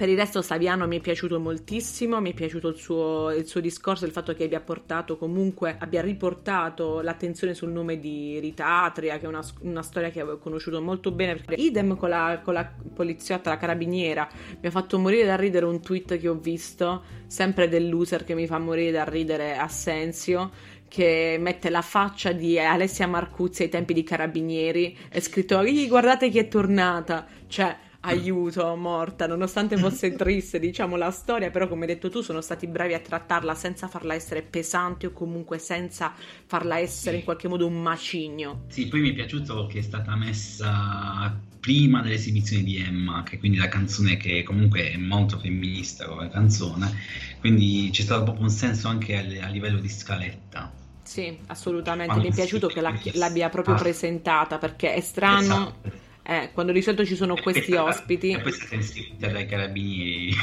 Per 0.00 0.08
il 0.08 0.16
resto 0.16 0.40
Saviano 0.40 0.86
mi 0.86 0.96
è 0.96 1.00
piaciuto 1.00 1.38
moltissimo, 1.38 2.22
mi 2.22 2.30
è 2.30 2.34
piaciuto 2.34 2.68
il 2.68 2.76
suo, 2.76 3.30
il 3.32 3.46
suo, 3.46 3.60
discorso, 3.60 4.06
il 4.06 4.12
fatto 4.12 4.32
che 4.32 4.44
abbia 4.44 4.62
portato 4.62 5.18
comunque, 5.18 5.76
abbia 5.78 6.00
riportato 6.00 7.02
l'attenzione 7.02 7.52
sul 7.52 7.68
nome 7.68 7.98
di 7.98 8.38
Rita 8.38 8.84
Atria, 8.84 9.18
che 9.18 9.26
è 9.26 9.28
una, 9.28 9.46
una 9.60 9.82
storia 9.82 10.08
che 10.08 10.22
avevo 10.22 10.38
conosciuto 10.38 10.80
molto 10.80 11.10
bene, 11.10 11.44
idem 11.54 11.98
con 11.98 12.08
la, 12.08 12.40
con 12.42 12.54
la 12.54 12.66
poliziotta, 12.94 13.50
la 13.50 13.58
carabiniera, 13.58 14.26
mi 14.58 14.68
ha 14.68 14.70
fatto 14.70 14.98
morire 14.98 15.26
da 15.26 15.36
ridere 15.36 15.66
un 15.66 15.82
tweet 15.82 16.18
che 16.18 16.28
ho 16.28 16.38
visto, 16.38 17.02
sempre 17.26 17.68
del 17.68 17.90
loser 17.90 18.24
che 18.24 18.32
mi 18.34 18.46
fa 18.46 18.58
morire 18.58 18.92
da 18.92 19.04
ridere 19.04 19.58
Assenzio, 19.58 20.50
che 20.88 21.36
mette 21.38 21.68
la 21.68 21.82
faccia 21.82 22.32
di 22.32 22.58
Alessia 22.58 23.06
Marcuzzi 23.06 23.64
ai 23.64 23.68
tempi 23.68 23.92
di 23.92 24.02
Carabinieri, 24.02 24.96
è 25.10 25.20
scritto 25.20 25.62
guardate 25.86 26.30
chi 26.30 26.38
è 26.38 26.48
tornata, 26.48 27.26
cioè 27.46 27.88
aiuto, 28.00 28.74
morta, 28.76 29.26
nonostante 29.26 29.76
fosse 29.76 30.14
triste, 30.16 30.58
diciamo, 30.58 30.96
la 30.96 31.10
storia, 31.10 31.50
però 31.50 31.68
come 31.68 31.82
hai 31.82 31.94
detto 31.94 32.08
tu 32.08 32.20
sono 32.22 32.40
stati 32.40 32.66
bravi 32.66 32.94
a 32.94 33.00
trattarla 33.00 33.54
senza 33.54 33.88
farla 33.88 34.14
essere 34.14 34.42
pesante 34.42 35.06
o 35.06 35.12
comunque 35.12 35.58
senza 35.58 36.12
farla 36.46 36.78
essere 36.78 37.12
sì. 37.12 37.18
in 37.18 37.24
qualche 37.24 37.48
modo 37.48 37.66
un 37.66 37.80
macigno. 37.80 38.64
Sì, 38.68 38.88
poi 38.88 39.00
mi 39.00 39.10
è 39.10 39.14
piaciuto 39.14 39.66
che 39.66 39.80
è 39.80 39.82
stata 39.82 40.16
messa 40.16 41.38
prima 41.60 42.00
dell'esibizione 42.00 42.62
di 42.62 42.78
Emma, 42.78 43.22
che 43.22 43.38
quindi 43.38 43.58
la 43.58 43.68
canzone 43.68 44.16
che 44.16 44.42
comunque 44.42 44.92
è 44.92 44.96
molto 44.96 45.38
femminista 45.38 46.06
come 46.06 46.30
canzone, 46.30 46.90
quindi 47.38 47.90
c'è 47.92 48.02
stato 48.02 48.22
proprio 48.22 48.44
un 48.44 48.50
senso 48.50 48.88
anche 48.88 49.16
a, 49.16 49.46
a 49.46 49.48
livello 49.48 49.78
di 49.78 49.88
scaletta. 49.88 50.72
Sì, 51.02 51.36
assolutamente, 51.48 52.14
mi 52.18 52.28
è 52.28 52.32
piaciuto 52.32 52.68
che 52.68 52.80
la, 52.80 52.98
l'abbia 53.14 53.48
proprio 53.50 53.74
ah. 53.74 53.78
presentata 53.78 54.58
perché 54.58 54.94
è 54.94 55.00
strano. 55.00 55.40
Esatto 55.40 56.08
eh, 56.22 56.50
quando 56.52 56.72
di 56.72 56.82
solito 56.82 57.04
ci 57.04 57.16
sono 57.16 57.34
questi 57.34 57.74
ospiti. 57.74 58.30
E 58.30 58.40
poi 58.40 58.52
siete 58.52 58.74
insieme 58.76 59.32
dai 59.32 59.46
carabinieri. 59.46 60.34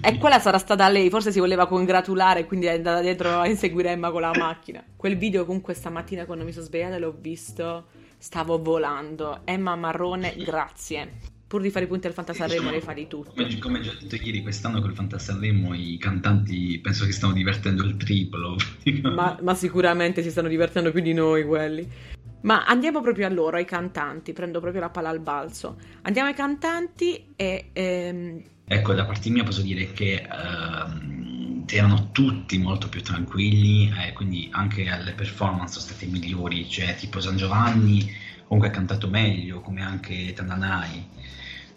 e 0.00 0.18
quella 0.18 0.38
sarà 0.38 0.58
stata 0.58 0.88
lei, 0.88 1.10
forse 1.10 1.32
si 1.32 1.38
voleva 1.38 1.66
congratulare, 1.66 2.46
quindi 2.46 2.66
è 2.66 2.74
andata 2.74 3.00
dietro 3.00 3.38
a 3.38 3.46
inseguire 3.46 3.90
Emma 3.90 4.10
con 4.10 4.22
la 4.22 4.32
macchina. 4.36 4.82
Quel 4.96 5.16
video 5.16 5.44
comunque 5.44 5.74
stamattina 5.74 6.24
quando 6.24 6.44
mi 6.44 6.52
sono 6.52 6.64
svegliata 6.64 6.98
l'ho 6.98 7.16
visto, 7.18 7.86
stavo 8.18 8.60
volando. 8.60 9.40
Emma 9.44 9.76
Marrone, 9.76 10.34
grazie. 10.38 11.34
Pur 11.46 11.60
di 11.60 11.70
fare 11.70 11.84
i 11.84 11.88
punti 11.88 12.08
al 12.08 12.12
Fantasarremo 12.12 12.70
ne 12.70 12.80
fa 12.80 12.92
di 12.92 13.06
tutto. 13.06 13.30
Come, 13.30 13.58
come 13.58 13.80
già 13.80 13.92
detto 13.92 14.16
ieri, 14.16 14.42
quest'anno 14.42 14.80
col 14.80 14.94
Fantasarremo 14.94 15.74
i 15.74 15.96
cantanti 15.96 16.80
penso 16.80 17.04
che 17.04 17.12
stanno 17.12 17.34
divertendo 17.34 17.84
il 17.84 17.96
triplo. 17.96 18.56
ma, 19.02 19.38
ma 19.40 19.54
sicuramente 19.54 20.22
si 20.22 20.30
stanno 20.30 20.48
divertendo 20.48 20.90
più 20.90 21.02
di 21.02 21.12
noi 21.12 21.44
quelli. 21.44 21.88
Ma 22.42 22.64
andiamo 22.64 23.00
proprio 23.00 23.26
a 23.26 23.30
loro, 23.30 23.56
ai 23.56 23.64
cantanti, 23.64 24.32
prendo 24.32 24.60
proprio 24.60 24.82
la 24.82 24.90
palla 24.90 25.08
al 25.08 25.20
balzo. 25.20 25.78
Andiamo 26.02 26.28
ai 26.28 26.34
cantanti 26.34 27.32
e... 27.34 27.70
Ehm... 27.72 28.42
Ecco, 28.68 28.94
da 28.94 29.04
parte 29.04 29.30
mia 29.30 29.44
posso 29.44 29.62
dire 29.62 29.92
che 29.92 30.26
ehm, 30.28 31.64
erano 31.68 32.10
tutti 32.12 32.58
molto 32.58 32.88
più 32.88 33.02
tranquilli, 33.02 33.92
eh, 34.04 34.12
quindi 34.12 34.48
anche 34.52 34.82
le 34.82 35.12
performance 35.12 35.74
sono 35.78 35.86
state 35.86 36.06
migliori, 36.06 36.68
cioè 36.68 36.94
tipo 36.96 37.20
San 37.20 37.36
Giovanni 37.36 38.12
comunque 38.46 38.68
ha 38.68 38.72
cantato 38.72 39.08
meglio, 39.08 39.60
come 39.60 39.82
anche 39.82 40.32
Tananai. 40.32 41.14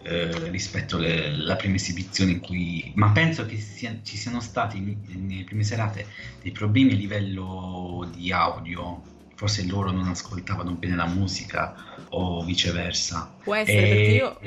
Eh, 0.01 0.49
rispetto 0.49 0.95
alla 0.95 1.57
prima 1.57 1.75
esibizione 1.75 2.31
in 2.31 2.39
cui 2.39 2.89
ma 2.95 3.11
penso 3.11 3.45
che 3.45 3.57
sia, 3.57 3.99
ci 4.01 4.15
siano 4.15 4.39
stati 4.39 4.79
nelle 4.79 5.43
prime 5.43 5.63
serate 5.63 6.05
dei 6.41 6.53
problemi 6.53 6.93
a 6.93 6.95
livello 6.95 8.09
di 8.15 8.31
audio 8.31 9.01
forse 9.39 9.65
loro 9.65 9.89
non 9.91 10.05
ascoltavano 10.09 10.73
bene 10.73 10.97
la 10.97 11.05
musica 11.05 11.73
o 12.09 12.43
viceversa. 12.43 13.35
Può 13.41 13.55
essere 13.55 13.77
e, 13.77 13.87
perché 13.87 14.11
io... 14.11 14.39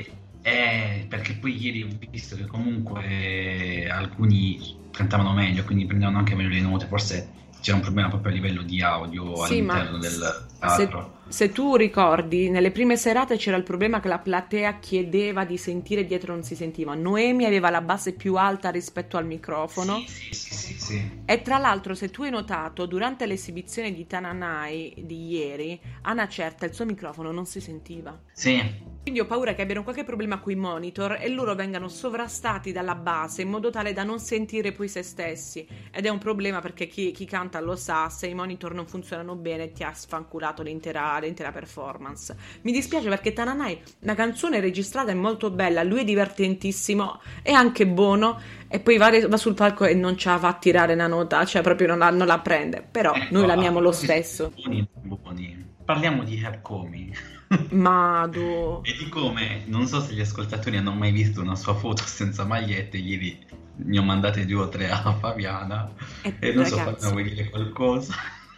Eh, 0.43 1.05
perché 1.09 1.33
poi 1.33 1.59
ieri 1.59 1.81
ho 1.81 1.87
visto 2.11 2.35
che 2.35 2.45
comunque 2.45 3.89
alcuni 3.89 4.89
cantavano 4.91 5.33
meglio, 5.33 5.63
quindi 5.63 5.87
prendevano 5.87 6.19
anche 6.19 6.35
meglio 6.35 6.49
le 6.49 6.61
note, 6.61 6.85
forse 6.85 7.27
c'era 7.59 7.77
un 7.77 7.81
problema 7.81 8.09
proprio 8.09 8.33
a 8.33 8.35
livello 8.35 8.61
di 8.61 8.83
audio 8.83 9.35
sì, 9.45 9.53
all'interno 9.53 9.97
del 9.97 10.45
teatro. 10.59 11.13
Se, 11.27 11.47
se, 11.47 11.51
tu 11.51 11.75
ricordi, 11.75 12.51
nelle 12.51 12.69
prime 12.69 12.95
serate 12.95 13.37
c'era 13.37 13.57
il 13.57 13.63
problema 13.63 13.99
che 13.99 14.09
la 14.09 14.19
platea 14.19 14.77
chiedeva 14.79 15.43
di 15.43 15.57
sentire 15.57 16.05
dietro 16.05 16.33
non 16.33 16.43
si 16.43 16.55
sentiva. 16.55 16.93
Noemi 16.93 17.45
aveva 17.45 17.71
la 17.71 17.81
base 17.81 18.13
più 18.13 18.35
alta 18.35 18.69
rispetto 18.69 19.17
al 19.17 19.25
microfono. 19.25 20.03
Sì, 20.05 20.33
sì, 20.33 20.53
sì, 20.83 21.21
E 21.25 21.41
tra 21.41 21.57
l'altro, 21.57 21.95
se 21.95 22.09
tu 22.09 22.23
hai 22.23 22.29
notato, 22.29 22.85
durante 22.85 23.25
l'esibizione 23.25 23.93
di 23.93 24.05
Tananai 24.05 24.93
di 25.05 25.29
ieri, 25.29 25.79
a 26.01 26.11
una 26.11 26.27
certa 26.27 26.65
il 26.65 26.73
suo 26.73 26.85
microfono 26.85 27.31
non 27.31 27.45
si 27.45 27.61
sentiva. 27.61 28.19
Sì. 28.31 28.92
Quindi 29.03 29.19
ho 29.19 29.25
paura 29.25 29.53
che 29.53 29.61
abbiano 29.61 29.83
qualche 29.83 30.05
problema 30.05 30.39
con 30.39 30.53
i 30.53 30.55
monitor 30.55 31.17
e 31.19 31.27
loro 31.27 31.55
vengano 31.55 31.89
sovrastati 31.89 32.71
dalla 32.71 32.95
base 32.95 33.41
in 33.41 33.49
modo 33.49 33.69
tale 33.69 33.91
da 33.91 34.03
non 34.03 34.17
sentire 34.17 34.71
poi 34.71 34.87
se 34.87 35.03
stessi. 35.03 35.67
Ed 35.91 36.05
è 36.05 36.09
un 36.09 36.19
problema 36.19 36.61
perché 36.61 36.87
chi, 36.87 37.11
chi 37.11 37.25
canta 37.25 37.59
lo 37.59 37.75
sa, 37.75 38.07
se 38.07 38.27
i 38.27 38.33
monitor 38.33 38.73
non 38.73 38.87
funzionano 38.87 39.35
bene 39.35 39.73
ti 39.73 39.83
ha 39.83 39.93
sfanculato 39.93 40.63
l'intera, 40.63 41.19
l'intera 41.19 41.51
performance. 41.51 42.33
Mi 42.61 42.71
dispiace 42.71 43.09
perché 43.09 43.33
Tananai, 43.33 43.77
la 43.99 44.15
canzone 44.15 44.61
registrata 44.61 45.11
è 45.11 45.15
molto 45.15 45.51
bella, 45.51 45.83
lui 45.83 45.99
è 45.99 46.05
divertentissimo, 46.05 47.19
è 47.41 47.51
anche 47.51 47.85
buono 47.85 48.39
e 48.69 48.79
poi 48.79 48.95
va, 48.95 49.11
va 49.27 49.37
sul 49.37 49.53
palco 49.53 49.83
e 49.83 49.95
non 49.95 50.15
ce 50.15 50.29
la 50.29 50.39
fa 50.39 50.47
a 50.47 50.53
tirare 50.53 50.93
una 50.93 51.07
nota, 51.07 51.43
cioè 51.43 51.61
proprio 51.61 51.87
non 51.87 51.97
la, 51.97 52.09
non 52.09 52.25
la 52.25 52.39
prende. 52.39 52.87
Però 52.89 53.13
ecco, 53.13 53.33
noi 53.33 53.47
l'amiamo 53.47 53.81
lo 53.81 53.91
stesso. 53.91 54.53
Buoni, 54.55 54.87
buoni. 54.93 55.71
Parliamo 55.83 56.23
di 56.23 56.41
Hercomi. 56.41 57.32
Mado. 57.71 58.83
e 58.83 58.95
di 58.97 59.09
come, 59.09 59.63
non 59.65 59.87
so 59.87 60.01
se 60.01 60.13
gli 60.13 60.21
ascoltatori 60.21 60.77
hanno 60.77 60.93
mai 60.93 61.11
visto 61.11 61.41
una 61.41 61.55
sua 61.55 61.73
foto 61.73 62.03
senza 62.05 62.45
magliette, 62.45 62.97
ieri 62.97 63.37
ne 63.75 63.99
ho 63.99 64.03
mandate 64.03 64.45
due 64.45 64.63
o 64.63 64.69
tre 64.69 64.89
a 64.89 65.13
Fabiana 65.13 65.91
e, 66.21 66.35
e 66.39 66.53
non 66.53 66.63
ragazzi, 66.69 67.05
so, 67.05 67.11
vuoi 67.11 67.23
dire 67.23 67.49
qualcosa? 67.49 68.13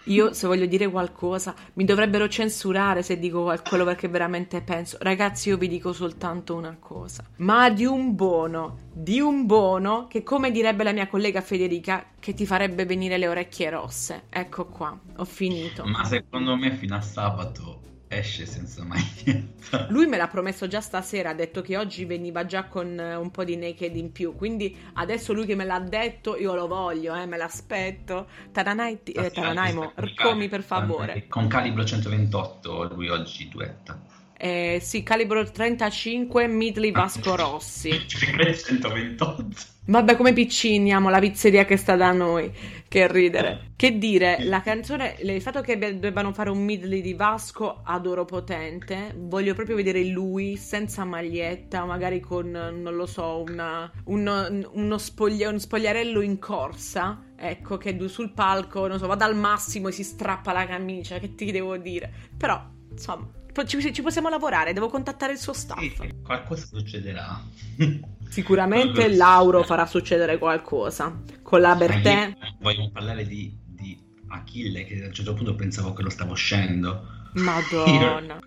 Io 0.08 0.34
se 0.34 0.46
voglio 0.46 0.68
dire 0.68 0.88
qualcosa 0.88 1.56
mi 1.74 1.84
dovrebbero 1.84 2.28
censurare 2.28 3.02
se 3.02 3.18
dico 3.18 3.52
quello 3.68 3.86
perché 3.86 4.08
veramente 4.08 4.62
penso. 4.62 4.98
Ragazzi, 5.00 5.50
io 5.50 5.58
vi 5.58 5.68
dico 5.68 5.94
soltanto 5.94 6.54
una 6.54 6.78
cosa. 6.80 7.24
Ma 7.38 7.72
di 7.72 7.86
un 7.86 8.14
buono, 8.14 8.78
di 8.94 9.20
un 9.20 9.48
buono 9.48 10.06
che 10.08 10.22
come 10.22 10.52
direbbe 10.52 10.84
la 10.84 10.92
mia 10.92 11.08
collega 11.08 11.42
Federica, 11.42 12.06
che 12.20 12.36
ti 12.36 12.46
farebbe 12.46 12.86
venire 12.86 13.18
le 13.18 13.28
orecchie 13.28 13.72
rosse. 13.72 14.24
Ecco 14.30 14.66
qua, 14.68 14.96
ho 15.16 15.26
finito. 15.26 15.84
Ma 15.86 16.04
secondo 16.04 16.56
me 16.56 16.72
fino 16.76 16.96
a 16.96 17.02
sabato 17.02 17.94
esce 18.18 18.46
senza 18.46 18.84
maglietta. 18.84 19.88
Lui 19.90 20.08
me 20.08 20.18
l'ha 20.18 20.28
promesso 20.28 20.68
già 20.68 20.82
stasera, 20.82 21.32
ha 21.32 21.34
detto 21.34 21.62
che 21.62 21.78
oggi 21.78 22.06
veniva 22.06 22.46
già 22.46 22.66
con 22.66 23.00
eh, 23.00 23.16
un 23.16 23.32
po' 23.32 23.44
di 23.44 23.58
naked 23.58 23.96
in 23.96 24.12
più, 24.12 24.36
quindi 24.36 24.76
adesso 24.94 25.34
lui 25.34 25.46
che 25.46 25.56
me 25.56 25.66
l'ha 25.66 25.80
detto 25.80 26.38
io 26.38 26.54
lo 26.54 26.68
voglio, 26.68 27.16
eh, 27.16 27.26
me 27.26 27.38
l'aspetto. 27.38 28.28
Taranai, 28.52 29.00
eh, 29.04 29.32
Taranaimo, 29.32 29.94
rcomi 29.96 30.48
per 30.48 30.64
favore. 30.64 31.28
Con 31.28 31.48
calibro 31.48 31.84
128 31.84 32.94
lui 32.94 33.10
oggi 33.10 33.50
duetta. 33.50 34.00
Eh, 34.38 34.80
sì, 34.82 35.02
calibro 35.02 35.50
35, 35.50 36.48
Midley 36.48 36.92
Vasco 36.92 37.36
Rossi. 37.38 37.92
128. 38.08 39.74
Vabbè, 39.88 40.16
come 40.16 40.34
picciniamo 40.34 41.10
la 41.10 41.20
pizzeria 41.20 41.64
che 41.64 41.78
sta 41.78 41.96
da 41.96 42.12
noi. 42.12 42.52
Che 42.88 43.08
ridere. 43.08 43.72
Che 43.76 43.98
dire, 43.98 44.44
la 44.44 44.62
canzone, 44.62 45.16
il 45.22 45.42
fatto 45.42 45.62
che 45.62 45.78
debbano 45.78 46.34
fare 46.34 46.50
un 46.50 46.64
midley 46.64 47.02
di 47.02 47.14
Vasco, 47.14 47.82
adoro 47.84 48.26
potente. 48.26 49.14
Voglio 49.16 49.54
proprio 49.54 49.76
vedere 49.76 50.04
lui 50.06 50.58
senza 50.58 51.06
maglietta, 51.06 51.86
magari 51.86 52.20
con, 52.20 52.50
non 52.50 52.96
lo 52.96 53.06
so, 53.06 53.44
una, 53.48 53.90
un, 54.06 54.68
uno, 54.72 54.98
spoglia, 54.98 55.50
uno 55.50 55.60
spogliarello 55.60 56.22
in 56.22 56.40
corsa. 56.40 57.24
Ecco, 57.38 57.78
che 57.78 57.96
sul 58.08 58.32
palco, 58.32 58.88
non 58.88 58.98
so, 58.98 59.08
va 59.08 59.16
dal 59.16 59.36
massimo 59.36 59.90
e 59.90 59.92
si 59.92 60.04
strappa 60.04 60.52
la 60.52 60.66
camicia. 60.66 61.20
Che 61.20 61.36
ti 61.36 61.52
devo 61.52 61.78
dire? 61.78 62.12
Però, 62.36 62.60
insomma 62.92 63.44
ci, 63.64 63.94
ci, 63.94 64.02
possiamo 64.02 64.30
lavorare, 64.30 64.74
devo 64.74 64.90
contattare 64.90 65.32
il 65.32 65.38
suo 65.38 65.54
staff. 65.54 65.80
Sì, 65.80 66.14
qualcosa 66.24 66.66
succederà. 66.66 67.42
Sicuramente 68.28 69.16
Lauro 69.16 69.64
farà 69.64 69.86
succedere 69.86 70.38
qualcosa. 70.38 71.22
Con 71.42 71.62
la 71.62 71.76
Bertè. 71.76 72.36
Vogliamo 72.60 72.90
parlare 72.92 73.26
di, 73.26 73.58
di, 73.66 73.98
Achille, 74.28 74.84
che 74.84 75.02
a 75.02 75.08
un 75.08 75.14
certo 75.14 75.34
punto 75.34 75.56
pensavo 75.56 75.94
che 75.94 76.02
lo 76.02 76.10
stavo 76.10 76.34
scendo. 76.34 77.08
Madonna. 77.36 78.40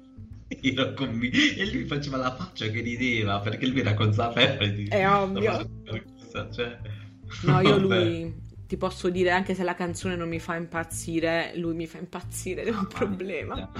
Io, 0.60 0.72
io 0.72 0.92
conv- 0.94 1.34
e 1.56 1.70
lui 1.72 1.84
faceva 1.86 2.18
la 2.18 2.34
faccia 2.34 2.66
che 2.66 2.80
rideva 2.80 3.40
perché 3.40 3.66
lui 3.66 3.80
era 3.80 3.94
consapevole 3.94 4.74
di 4.74 4.88
È 4.88 5.08
ovvio. 5.08 5.70
Cioè... 6.52 6.78
No, 7.42 7.60
io 7.60 7.78
lui 7.78 8.46
ti 8.66 8.76
posso 8.76 9.08
dire 9.08 9.30
anche 9.30 9.54
se 9.54 9.62
la 9.62 9.74
canzone 9.74 10.16
non 10.16 10.28
mi 10.28 10.38
fa 10.38 10.56
impazzire, 10.56 11.52
lui 11.56 11.74
mi 11.74 11.86
fa 11.86 11.98
impazzire, 11.98 12.62
è 12.64 12.70
un 12.70 12.86
problema 12.86 13.70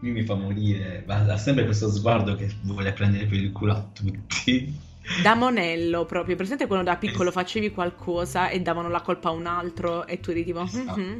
lui 0.00 0.10
mi 0.10 0.22
fa 0.24 0.34
morire. 0.34 1.04
Ha 1.06 1.36
sempre 1.36 1.64
questo 1.64 1.90
sguardo 1.90 2.34
che 2.34 2.50
vuole 2.62 2.92
prendere 2.92 3.26
per 3.26 3.38
il 3.38 3.52
culo 3.52 3.72
a 3.72 3.88
tutti. 3.92 4.88
Da 5.22 5.34
monello 5.34 6.04
proprio, 6.04 6.36
presente 6.36 6.66
quando 6.66 6.84
da 6.84 6.96
piccolo 6.96 7.30
facevi 7.30 7.70
qualcosa 7.70 8.48
e 8.48 8.60
davano 8.60 8.88
la 8.88 9.00
colpa 9.00 9.30
a 9.30 9.32
un 9.32 9.46
altro 9.46 10.06
e 10.06 10.20
tu 10.20 10.30
eri 10.30 10.44
tipo... 10.44 10.62
Esatto. 10.62 11.00
Mm-hmm. 11.00 11.18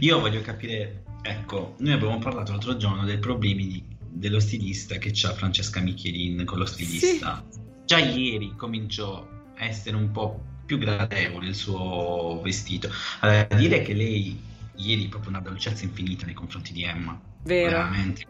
Io 0.00 0.20
voglio 0.20 0.40
capire, 0.40 1.04
ecco, 1.22 1.74
noi 1.78 1.92
abbiamo 1.92 2.18
parlato 2.18 2.52
l'altro 2.52 2.76
giorno 2.76 3.04
dei 3.04 3.18
problemi 3.18 3.66
di 3.66 3.96
dello 4.10 4.40
stilista 4.40 4.96
che 4.96 5.10
c'ha 5.12 5.32
Francesca 5.32 5.80
Michelin 5.80 6.44
con 6.44 6.58
lo 6.58 6.66
stilista. 6.66 7.44
Sì. 7.48 7.58
Già 7.84 7.98
ieri 7.98 8.54
cominciò 8.56 9.26
a 9.56 9.64
essere 9.64 9.96
un 9.96 10.10
po' 10.10 10.40
più 10.66 10.78
gradevole 10.78 11.48
il 11.48 11.54
suo 11.54 12.40
vestito. 12.42 12.90
Allora, 13.20 13.46
dire 13.56 13.82
che 13.82 13.94
lei 13.94 14.38
ieri 14.76 15.06
proprio 15.06 15.30
una 15.30 15.40
dolcezza 15.40 15.84
infinita 15.84 16.26
nei 16.26 16.34
confronti 16.34 16.72
di 16.72 16.82
Emma. 16.82 17.18
Vero. 17.42 17.70
Veramente 17.70 18.26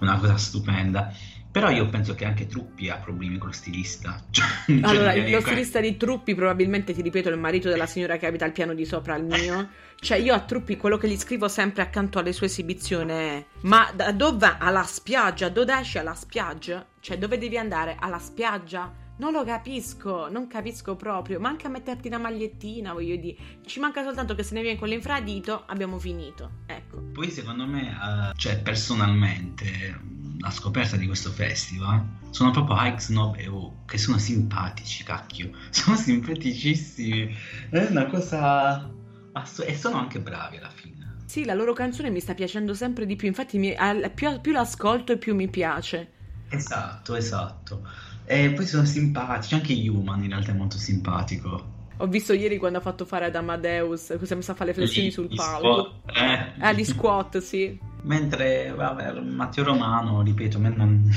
una 0.00 0.18
cosa 0.18 0.36
stupenda. 0.36 1.12
Però 1.50 1.70
io 1.70 1.88
penso 1.88 2.16
che 2.16 2.24
anche 2.24 2.48
Truppi 2.48 2.88
ha 2.88 2.96
problemi 2.96 3.38
con 3.38 3.48
lo 3.48 3.54
stilista. 3.54 4.20
Cioè, 4.66 4.80
allora, 4.82 5.12
cioè, 5.12 5.30
lo 5.30 5.40
stilista 5.40 5.78
di 5.78 5.96
Truppi 5.96 6.34
probabilmente, 6.34 6.92
ti 6.92 7.00
ripeto, 7.00 7.28
è 7.28 7.32
il 7.32 7.38
marito 7.38 7.68
della 7.68 7.86
signora 7.86 8.16
che 8.16 8.26
abita 8.26 8.44
al 8.44 8.50
piano 8.50 8.74
di 8.74 8.84
sopra 8.84 9.14
al 9.14 9.24
mio. 9.24 9.68
Cioè, 9.94 10.18
io 10.18 10.34
a 10.34 10.40
Truppi 10.40 10.76
quello 10.76 10.96
che 10.96 11.08
gli 11.08 11.16
scrivo 11.16 11.46
sempre 11.46 11.82
accanto 11.82 12.18
alle 12.18 12.32
sue 12.32 12.46
esibizioni 12.46 13.12
è: 13.12 13.44
Ma 13.60 13.88
da 13.94 14.10
dove? 14.10 14.56
Alla 14.58 14.82
spiaggia? 14.82 15.48
Dove 15.48 15.78
esci 15.78 15.98
alla 15.98 16.14
spiaggia? 16.14 16.84
Cioè, 16.98 17.18
dove 17.18 17.38
devi 17.38 17.56
andare? 17.56 17.94
Alla 18.00 18.18
spiaggia? 18.18 18.92
Non 19.16 19.30
lo 19.30 19.44
capisco, 19.44 20.28
non 20.28 20.48
capisco 20.48 20.96
proprio. 20.96 21.38
Manca 21.38 21.68
metterti 21.68 22.08
una 22.08 22.18
magliettina, 22.18 22.92
voglio 22.92 23.14
dire. 23.16 23.36
Ci 23.64 23.78
manca 23.78 24.02
soltanto 24.02 24.34
che 24.34 24.42
se 24.42 24.54
ne 24.54 24.62
viene 24.62 24.78
con 24.78 24.88
l'infradito, 24.88 25.62
abbiamo 25.66 25.98
finito. 26.00 26.62
Ecco. 26.66 27.00
Poi 27.12 27.30
secondo 27.30 27.64
me, 27.64 27.96
uh, 27.96 28.36
cioè 28.36 28.60
personalmente, 28.60 30.00
la 30.38 30.50
scoperta 30.50 30.96
di 30.96 31.06
questo 31.06 31.30
festival 31.30 32.04
sono 32.30 32.50
proprio 32.50 32.76
Ike 32.80 33.00
Snob 33.00 33.36
e 33.36 33.46
O, 33.46 33.84
che 33.86 33.98
sono 33.98 34.18
simpatici, 34.18 35.04
cacchio. 35.04 35.50
Sono 35.70 35.96
simpaticissimi. 35.96 37.36
È 37.70 37.86
una 37.90 38.06
cosa... 38.06 38.90
Ass- 39.36 39.64
e 39.66 39.76
sono 39.76 39.96
anche 39.96 40.20
bravi 40.20 40.58
alla 40.58 40.70
fine. 40.70 41.22
Sì, 41.26 41.44
la 41.44 41.54
loro 41.54 41.72
canzone 41.72 42.10
mi 42.10 42.20
sta 42.20 42.34
piacendo 42.34 42.74
sempre 42.74 43.06
di 43.06 43.16
più. 43.16 43.28
Infatti, 43.28 43.58
mi, 43.58 43.74
più, 44.14 44.40
più 44.40 44.52
l'ascolto 44.52 45.12
e 45.12 45.18
più 45.18 45.34
mi 45.34 45.48
piace. 45.48 46.12
Esatto, 46.48 47.14
esatto. 47.16 47.82
E 48.26 48.50
poi 48.50 48.66
sono 48.66 48.84
simpatici, 48.84 49.54
anche 49.54 49.72
Human 49.72 50.22
in 50.22 50.30
realtà 50.30 50.52
è 50.52 50.54
molto 50.54 50.78
simpatico. 50.78 51.72
Ho 51.98 52.06
visto 52.06 52.32
ieri 52.32 52.58
quando 52.58 52.78
ha 52.78 52.80
fatto 52.80 53.04
fare 53.04 53.26
ad 53.26 53.36
Amadeus, 53.36 54.14
cosa 54.18 54.34
mi 54.34 54.42
sa 54.42 54.54
fare 54.54 54.70
le 54.70 54.74
flessioni 54.74 55.10
sul 55.10 55.28
palco. 55.34 56.00
Squat, 56.06 56.16
eh. 56.16 56.52
Ah, 56.58 56.72
gli 56.72 56.84
squat, 56.84 57.38
sì. 57.38 57.78
Mentre, 58.02 58.72
vabbè, 58.74 59.20
Matteo 59.20 59.64
Romano, 59.64 60.22
ripeto, 60.22 60.56
a 60.56 60.60
me 60.60 60.68
non... 60.70 61.14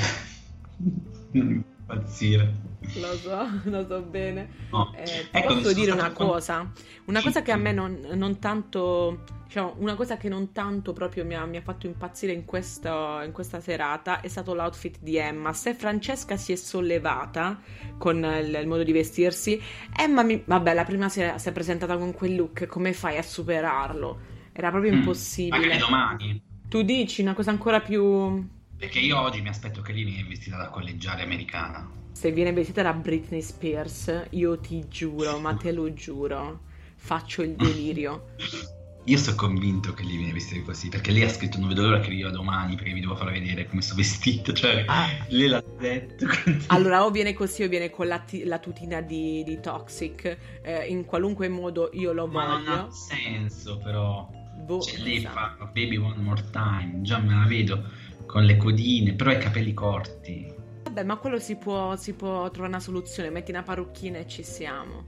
non 1.32 1.64
impazzire. 1.88 2.67
Lo 2.80 3.16
so, 3.16 3.50
lo 3.70 3.86
so 3.88 4.02
bene. 4.02 4.50
No. 4.72 4.94
Eh, 4.96 5.28
ecco, 5.32 5.56
posso 5.56 5.74
dire 5.74 5.92
una 5.92 6.12
cosa? 6.12 6.72
Una 7.06 7.22
cosa 7.22 7.42
che 7.42 7.52
a 7.52 7.58
me 7.58 7.72
non, 7.72 8.08
non, 8.14 8.40
tanto, 8.40 9.24
diciamo, 9.46 9.76
una 9.80 9.96
cosa 9.96 10.18
che 10.18 10.30
non 10.30 10.52
tanto 10.52 10.94
proprio 10.94 11.26
mi 11.26 11.36
ha, 11.36 11.46
mi 11.46 11.58
ha 11.58 11.62
fatto 11.62 11.88
impazzire 11.88 12.34
in, 12.34 12.46
questo, 12.46 13.22
in, 13.24 13.32
questa 13.32 13.60
serata 13.60 14.22
è 14.22 14.28
stato 14.28 14.54
l'outfit 14.54 15.00
di 15.00 15.18
Emma. 15.18 15.54
Se 15.54 15.74
Francesca 15.74 16.38
si 16.38 16.52
è 16.52 16.56
sollevata 16.56 17.60
con 17.98 18.18
il, 18.18 18.58
il 18.62 18.68
modo 18.68 18.84
di 18.84 18.92
vestirsi, 18.92 19.60
Emma, 19.96 20.24
mi, 20.24 20.42
vabbè, 20.46 20.74
la 20.74 20.86
prima 20.86 21.10
sera 21.10 21.38
si 21.38 21.50
è 21.50 21.52
presentata 21.52 21.98
con 21.98 22.14
quel 22.14 22.36
look, 22.36 22.68
come 22.68 22.94
fai 22.94 23.18
a 23.18 23.24
superarlo? 23.24 24.36
Era 24.54 24.70
proprio 24.70 24.92
mm, 24.92 24.98
impossibile. 24.98 25.58
Magari 25.58 25.80
domani. 25.80 26.42
Tu 26.68 26.84
dici 26.84 27.22
una 27.22 27.34
cosa 27.34 27.50
ancora 27.50 27.80
più... 27.80 28.56
Perché 28.78 29.00
io 29.00 29.20
oggi 29.20 29.42
mi 29.42 29.50
aspetto 29.50 29.82
che 29.82 29.92
lei 29.92 30.04
viene 30.04 30.28
vestita 30.28 30.58
da 30.58 30.70
collegiale 30.70 31.24
americana 31.24 31.98
se 32.18 32.32
viene 32.32 32.52
vestita 32.52 32.82
da 32.82 32.94
Britney 32.94 33.44
Spears, 33.44 34.30
io 34.32 34.58
ti 34.58 34.88
giuro, 34.90 35.38
ma 35.38 35.54
te 35.54 35.72
lo 35.72 35.94
giuro, 35.94 36.62
faccio 36.96 37.44
il 37.44 37.56
delirio. 37.56 38.30
Io 39.08 39.18
sono 39.18 39.38
convinto 39.38 39.94
che 39.94 40.04
lei 40.04 40.18
viene 40.18 40.34
vestita 40.34 40.66
così, 40.66 40.90
perché 40.90 41.12
lei 41.12 41.24
ha 41.24 41.30
scritto 41.30 41.60
non 41.60 41.70
vedo 41.70 41.84
l'ora 41.84 42.02
che 42.02 42.08
arriva 42.08 42.30
domani 42.30 42.76
perché 42.76 42.92
mi 42.92 43.00
devo 43.00 43.16
far 43.16 43.32
vedere 43.32 43.66
come 43.66 43.82
sto 43.82 43.96
vestito, 43.96 44.52
cioè 44.52 44.84
ah. 44.86 45.08
lei 45.30 45.48
l'ha 45.48 45.64
detto. 45.80 46.26
Quindi... 46.26 46.66
Allora 46.68 47.06
o 47.06 47.10
viene 47.12 47.34
così 47.34 47.64
o 47.64 47.70
viene 47.70 47.90
con 47.90 48.08
la, 48.08 48.20
t- 48.20 48.44
la 48.44 48.60
tutina 48.60 49.00
di, 49.00 49.44
di 49.46 49.62
Toxic, 49.62 50.38
eh, 50.62 50.88
in 50.88 51.06
qualunque 51.06 51.48
modo 51.48 51.90
io 51.94 52.12
lo 52.12 52.28
voglio. 52.28 52.48
Ma 52.48 52.58
non 52.58 52.68
ha 52.68 52.92
senso 52.92 53.78
però, 53.78 54.30
boh, 54.66 54.82
cioè, 54.82 55.00
lei 55.00 55.22
fa 55.22 55.56
Baby 55.72 55.96
One 55.96 56.22
More 56.22 56.44
Time, 56.52 57.00
già 57.02 57.20
me 57.20 57.34
la 57.34 57.46
vedo 57.46 57.82
con 58.26 58.44
le 58.44 58.58
codine, 58.58 59.14
però 59.14 59.32
i 59.32 59.38
capelli 59.38 59.74
corti. 59.74 60.57
Vabbè, 60.88 61.04
ma 61.04 61.18
quello 61.18 61.38
si 61.38 61.58
può, 61.58 61.98
si 61.98 62.14
può 62.14 62.50
trovare 62.50 62.70
una 62.74 62.80
soluzione, 62.80 63.30
metti 63.30 63.52
una 63.52 63.62
parrucchina 63.62 64.20
e 64.20 64.28
ci 64.28 64.42
siamo. 64.42 65.04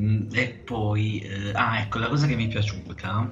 Mm, 0.00 0.28
e 0.32 0.48
poi, 0.64 1.20
eh, 1.20 1.50
ah 1.52 1.80
ecco, 1.80 1.98
la 1.98 2.08
cosa 2.08 2.26
che 2.26 2.34
mi 2.34 2.46
è 2.46 2.48
piaciuta 2.48 3.30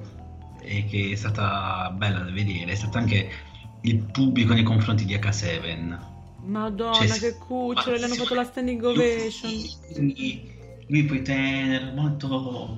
e 0.60 0.84
che 0.84 1.10
è 1.12 1.14
stata 1.14 1.90
bella 1.96 2.18
da 2.18 2.30
vedere 2.30 2.72
è 2.72 2.74
stato 2.74 2.98
anche 2.98 3.30
il 3.80 3.96
pubblico 3.96 4.52
nei 4.52 4.62
confronti 4.62 5.06
di 5.06 5.14
H7. 5.14 5.98
Madonna, 6.44 6.92
cioè, 6.92 7.18
che 7.18 7.38
cucciolo, 7.38 7.96
le 7.96 8.04
hanno 8.04 8.14
fatto 8.14 8.34
la 8.34 8.44
standing 8.44 8.84
ovation. 8.84 9.50
Lui, 9.96 10.52
lui 10.86 11.04
poi 11.04 11.22
tenero, 11.22 11.92
molto... 11.92 12.76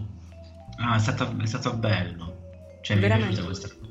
Ah, 0.76 0.94
è 0.94 1.00
stato, 1.00 1.34
è 1.40 1.46
stato 1.46 1.74
bello. 1.74 2.78
Cioè, 2.82 2.98
Veramente. 2.98 3.26
mi 3.26 3.32
è 3.32 3.34
piaciuta 3.34 3.46
questa 3.46 3.68
cosa. 3.68 3.81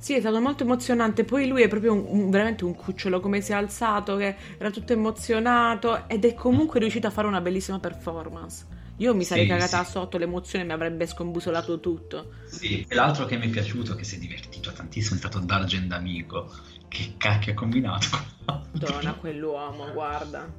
Sì, 0.00 0.14
è 0.14 0.20
stato 0.20 0.40
molto 0.40 0.62
emozionante. 0.62 1.24
Poi 1.24 1.46
lui 1.46 1.62
è 1.62 1.68
proprio 1.68 1.92
un, 1.92 2.04
un, 2.08 2.30
veramente 2.30 2.64
un 2.64 2.74
cucciolo, 2.74 3.20
come 3.20 3.42
si 3.42 3.52
è 3.52 3.54
alzato, 3.54 4.16
che 4.16 4.34
era 4.56 4.70
tutto 4.70 4.94
emozionato 4.94 6.08
ed 6.08 6.24
è 6.24 6.32
comunque 6.32 6.80
riuscito 6.80 7.06
a 7.06 7.10
fare 7.10 7.26
una 7.26 7.42
bellissima 7.42 7.78
performance. 7.78 8.78
Io 8.96 9.14
mi 9.14 9.24
sarei 9.24 9.44
sì, 9.44 9.50
cagata 9.50 9.84
sì. 9.84 9.90
sotto, 9.90 10.16
l'emozione 10.16 10.64
mi 10.64 10.72
avrebbe 10.72 11.06
scombusolato 11.06 11.80
tutto. 11.80 12.32
Sì, 12.46 12.84
e 12.88 12.94
l'altro 12.94 13.26
che 13.26 13.36
mi 13.36 13.46
è 13.46 13.50
piaciuto, 13.50 13.94
che 13.94 14.04
si 14.04 14.16
è 14.16 14.18
divertito 14.18 14.72
tantissimo, 14.72 15.16
è 15.16 15.18
stato 15.18 15.38
Dargen 15.38 15.92
Amico. 15.92 16.50
Che 16.88 17.14
cacchio 17.18 17.52
ha 17.52 17.54
combinato? 17.54 18.06
Madonna, 18.46 19.12
quell'uomo, 19.20 19.92
guarda. 19.92 20.50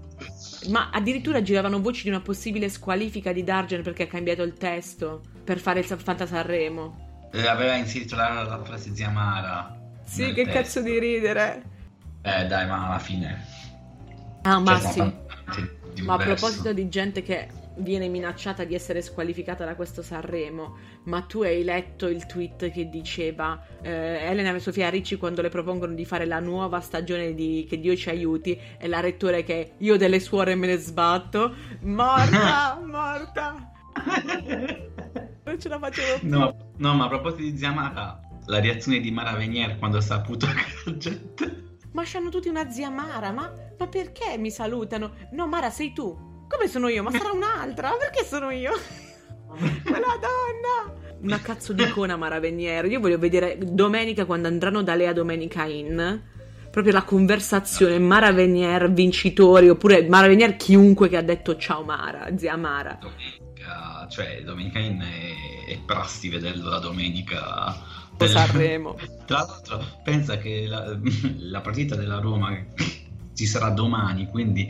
Ma 0.69 0.91
addirittura 0.91 1.41
giravano 1.41 1.81
voci 1.81 2.03
di 2.03 2.09
una 2.09 2.21
possibile 2.21 2.69
squalifica 2.69 3.33
di 3.33 3.43
Dargen 3.43 3.81
perché 3.81 4.03
ha 4.03 4.07
cambiato 4.07 4.43
il 4.43 4.53
testo 4.53 5.21
per 5.43 5.57
fare 5.57 5.79
il 5.79 5.85
Fanta 5.85 6.27
Sanremo 6.27 7.09
eh, 7.31 7.47
aveva 7.47 7.75
inserito 7.75 8.15
la, 8.15 8.43
la 8.43 8.63
frase 8.63 8.93
zia 8.93 9.09
Mara. 9.09 9.77
Sì, 10.03 10.33
che 10.33 10.43
testo. 10.43 10.51
cazzo 10.51 10.81
di 10.81 10.99
ridere. 10.99 11.63
Eh 12.21 12.45
dai, 12.45 12.67
ma 12.67 12.87
alla 12.87 12.99
fine... 12.99 13.45
Ah, 14.43 14.59
ma 14.59 14.79
sì. 14.79 14.99
Ma 16.03 16.15
a 16.15 16.17
proposito 16.17 16.73
di 16.73 16.89
gente 16.89 17.21
che 17.21 17.47
viene 17.77 18.07
minacciata 18.07 18.63
di 18.63 18.75
essere 18.75 19.01
squalificata 19.01 19.65
da 19.65 19.75
questo 19.75 20.01
Sanremo, 20.01 20.77
ma 21.03 21.21
tu 21.21 21.41
hai 21.41 21.63
letto 21.63 22.07
il 22.07 22.25
tweet 22.25 22.71
che 22.71 22.89
diceva 22.89 23.63
eh, 23.81 24.25
Elena 24.25 24.53
e 24.53 24.59
Sofia 24.59 24.89
Ricci 24.89 25.17
quando 25.17 25.41
le 25.41 25.49
propongono 25.49 25.93
di 25.93 26.05
fare 26.05 26.25
la 26.25 26.39
nuova 26.39 26.79
stagione 26.81 27.33
di 27.33 27.65
Che 27.67 27.79
Dio 27.79 27.95
ci 27.95 28.09
aiuti 28.09 28.59
e 28.77 28.87
la 28.87 28.99
rettore 28.99 29.43
che 29.43 29.73
io 29.77 29.97
delle 29.97 30.19
suore 30.19 30.55
me 30.55 30.67
ne 30.67 30.77
sbatto, 30.77 31.55
morta, 31.81 32.79
morta. 32.83 33.71
non 35.43 35.59
ce 35.59 35.69
la 35.69 35.79
facevo 35.79 36.19
più. 36.19 36.29
No, 36.29 36.55
no, 36.81 36.95
ma 36.95 37.05
a 37.05 37.07
proposito 37.07 37.43
di 37.43 37.57
zia 37.57 37.71
Mara, 37.71 38.19
la 38.45 38.59
reazione 38.59 38.99
di 38.99 39.11
Mara 39.11 39.33
Venier 39.33 39.77
quando 39.77 39.97
ha 39.97 40.01
saputo 40.01 40.47
che 40.47 40.89
la 40.89 40.97
gente... 40.97 41.69
Ma 41.93 42.03
c'hanno 42.05 42.29
tutti 42.29 42.49
una 42.49 42.69
zia 42.69 42.89
Mara, 42.89 43.31
ma, 43.31 43.51
ma 43.77 43.87
perché 43.87 44.37
mi 44.37 44.49
salutano? 44.49 45.11
No, 45.31 45.47
Mara, 45.47 45.69
sei 45.69 45.93
tu. 45.93 46.45
Come 46.47 46.67
sono 46.67 46.87
io? 46.87 47.03
Ma 47.03 47.11
sarà 47.11 47.31
un'altra? 47.31 47.91
Perché 47.91 48.25
sono 48.25 48.49
io? 48.49 48.71
Quella 49.83 50.17
donna! 50.19 50.99
Una 51.21 51.39
cazzo 51.39 51.73
di 51.73 51.83
icona 51.83 52.17
Mara 52.17 52.39
Venier. 52.39 52.85
Io 52.85 52.99
voglio 52.99 53.19
vedere 53.19 53.57
domenica 53.61 54.25
quando 54.25 54.47
andranno 54.47 54.81
da 54.81 54.95
Lea 54.95 55.13
Domenica 55.13 55.65
in 55.65 56.21
proprio 56.71 56.93
la 56.93 57.03
conversazione 57.03 57.99
Mara 57.99 58.31
Venier 58.31 58.89
vincitori 58.91 59.69
oppure 59.69 60.07
Mara 60.07 60.27
Venier 60.27 60.55
chiunque 60.55 61.09
che 61.09 61.17
ha 61.17 61.21
detto 61.21 61.57
ciao 61.57 61.83
Mara, 61.83 62.35
zia 62.37 62.55
Mara 62.55 62.97
cioè 64.09 64.41
Domenica 64.43 64.79
In 64.79 64.99
è, 64.99 65.71
è 65.71 65.77
prassi 65.79 66.29
vederlo 66.29 66.69
la 66.69 66.79
domenica. 66.79 67.99
Sanremo. 68.17 68.97
Tra 69.25 69.39
l'altro, 69.39 69.83
pensa 70.03 70.37
che 70.37 70.67
la, 70.67 70.95
la 71.39 71.61
partita 71.61 71.95
della 71.95 72.19
Roma 72.19 72.55
ci 73.33 73.45
sarà 73.45 73.69
domani, 73.69 74.27
quindi 74.27 74.69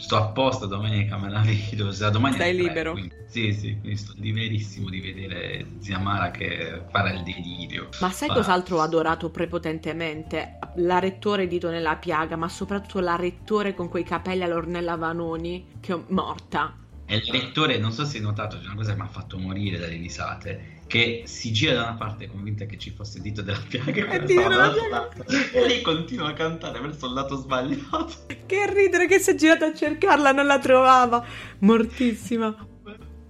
sto 0.00 0.16
apposta 0.16 0.66
domenica, 0.66 1.16
me 1.18 1.30
la 1.30 1.40
vedo. 1.40 1.92
Se 1.92 2.10
domani 2.10 2.34
Stai 2.34 2.54
libero. 2.54 2.92
Quindi, 2.92 3.12
sì, 3.26 3.52
sì, 3.52 3.78
quindi 3.78 3.96
sto 3.96 4.14
liberissimo 4.16 4.88
di 4.88 5.00
vedere 5.00 5.66
zia 5.80 5.98
Mara 5.98 6.30
che 6.30 6.82
farà 6.90 7.12
il 7.12 7.22
delirio. 7.22 7.88
Ma 8.00 8.10
sai 8.10 8.28
farà... 8.28 8.40
cos'altro 8.40 8.78
ho 8.78 8.80
adorato 8.80 9.30
prepotentemente? 9.30 10.58
La 10.76 10.98
rettore 10.98 11.46
dito 11.46 11.70
nella 11.70 11.96
piaga, 11.96 12.36
ma 12.36 12.48
soprattutto 12.48 13.00
la 13.00 13.16
rettore 13.16 13.74
con 13.74 13.88
quei 13.88 14.04
capelli 14.04 14.42
all'Ornella 14.42 14.96
Vanoni, 14.96 15.66
che 15.80 15.92
è 15.92 15.98
morta. 16.08 16.74
E 17.12 17.16
il 17.16 17.28
lettore, 17.32 17.76
non 17.76 17.90
so 17.90 18.04
se 18.04 18.18
hai 18.18 18.22
notato, 18.22 18.56
c'è 18.56 18.66
una 18.66 18.76
cosa 18.76 18.92
che 18.92 18.96
mi 19.00 19.02
ha 19.02 19.08
fatto 19.08 19.36
morire 19.36 19.78
dalle 19.78 19.96
risate, 19.96 20.82
che 20.86 21.24
si 21.26 21.50
gira 21.50 21.74
da 21.74 21.82
una 21.82 21.94
parte 21.94 22.28
convinta 22.28 22.66
che 22.66 22.78
ci 22.78 22.92
fosse 22.92 23.16
il 23.16 23.24
dito 23.24 23.42
della 23.42 23.58
piaga 23.66 23.90
e, 24.14 24.22
e 25.52 25.66
lei 25.66 25.82
continua 25.82 26.28
a 26.28 26.34
cantare 26.34 26.78
verso 26.78 27.06
il 27.06 27.14
lato 27.14 27.34
sbagliato. 27.34 28.12
Che 28.46 28.72
ridere 28.72 29.08
che 29.08 29.18
si 29.18 29.32
è 29.32 29.34
girata 29.34 29.66
a 29.66 29.74
cercarla, 29.74 30.30
non 30.30 30.46
la 30.46 30.60
trovava. 30.60 31.26
Mortissima. 31.58 32.54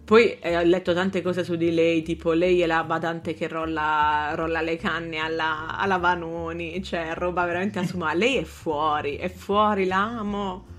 Poi 0.05 0.39
eh, 0.41 0.59
ho 0.59 0.63
letto 0.63 0.93
tante 0.93 1.23
cose 1.23 1.43
su 1.43 1.57
di 1.57 1.73
lei, 1.73 2.03
tipo 2.03 2.33
lei 2.33 2.61
è 2.61 2.67
la 2.67 2.85
badante 2.85 3.33
che 3.33 3.49
rolla, 3.49 4.33
rolla 4.35 4.61
le 4.61 4.77
canne 4.77 5.17
alla, 5.17 5.79
alla 5.79 5.97
Vanoni, 5.97 6.83
cioè 6.83 7.15
roba 7.15 7.47
veramente 7.47 7.79
assumata. 7.79 8.13
lei 8.13 8.37
è 8.37 8.45
fuori, 8.45 9.17
è 9.17 9.31
fuori, 9.31 9.87
l'amo. 9.87 10.70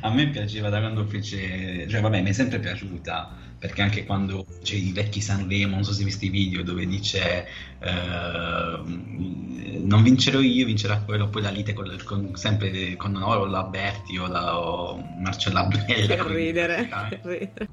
A 0.00 0.10
me 0.10 0.28
piaceva 0.28 0.68
da 0.68 0.80
quando 0.80 1.04
fece, 1.06 1.86
cioè 1.88 2.00
vabbè, 2.00 2.22
mi 2.22 2.30
è 2.30 2.32
sempre 2.32 2.58
piaciuta 2.58 3.48
perché 3.60 3.82
anche 3.82 4.06
quando 4.06 4.46
c'è 4.62 4.74
i 4.74 4.90
vecchi 4.90 5.20
Sanremo, 5.20 5.74
non 5.74 5.84
so 5.84 5.92
se 5.92 5.98
hai 5.98 6.06
visto 6.06 6.24
i 6.24 6.30
video 6.30 6.62
dove 6.62 6.86
dice 6.86 7.46
eh, 7.78 8.80
non 9.82 10.02
vincerò 10.02 10.40
io, 10.40 10.64
vincerà 10.64 11.02
quello, 11.02 11.28
poi 11.28 11.42
la 11.42 11.50
lite 11.50 11.74
con, 11.74 11.94
con, 12.04 12.34
sempre 12.36 12.96
con 12.96 13.14
o 13.16 13.44
la 13.44 13.64
Berti 13.64 14.16
o, 14.16 14.26
la, 14.28 14.58
o 14.58 15.04
Marcella 15.20 15.64
Bella. 15.64 16.14
Per 16.14 16.26
ridere, 16.26 16.88
per 16.88 17.20
ridere. 17.22 17.68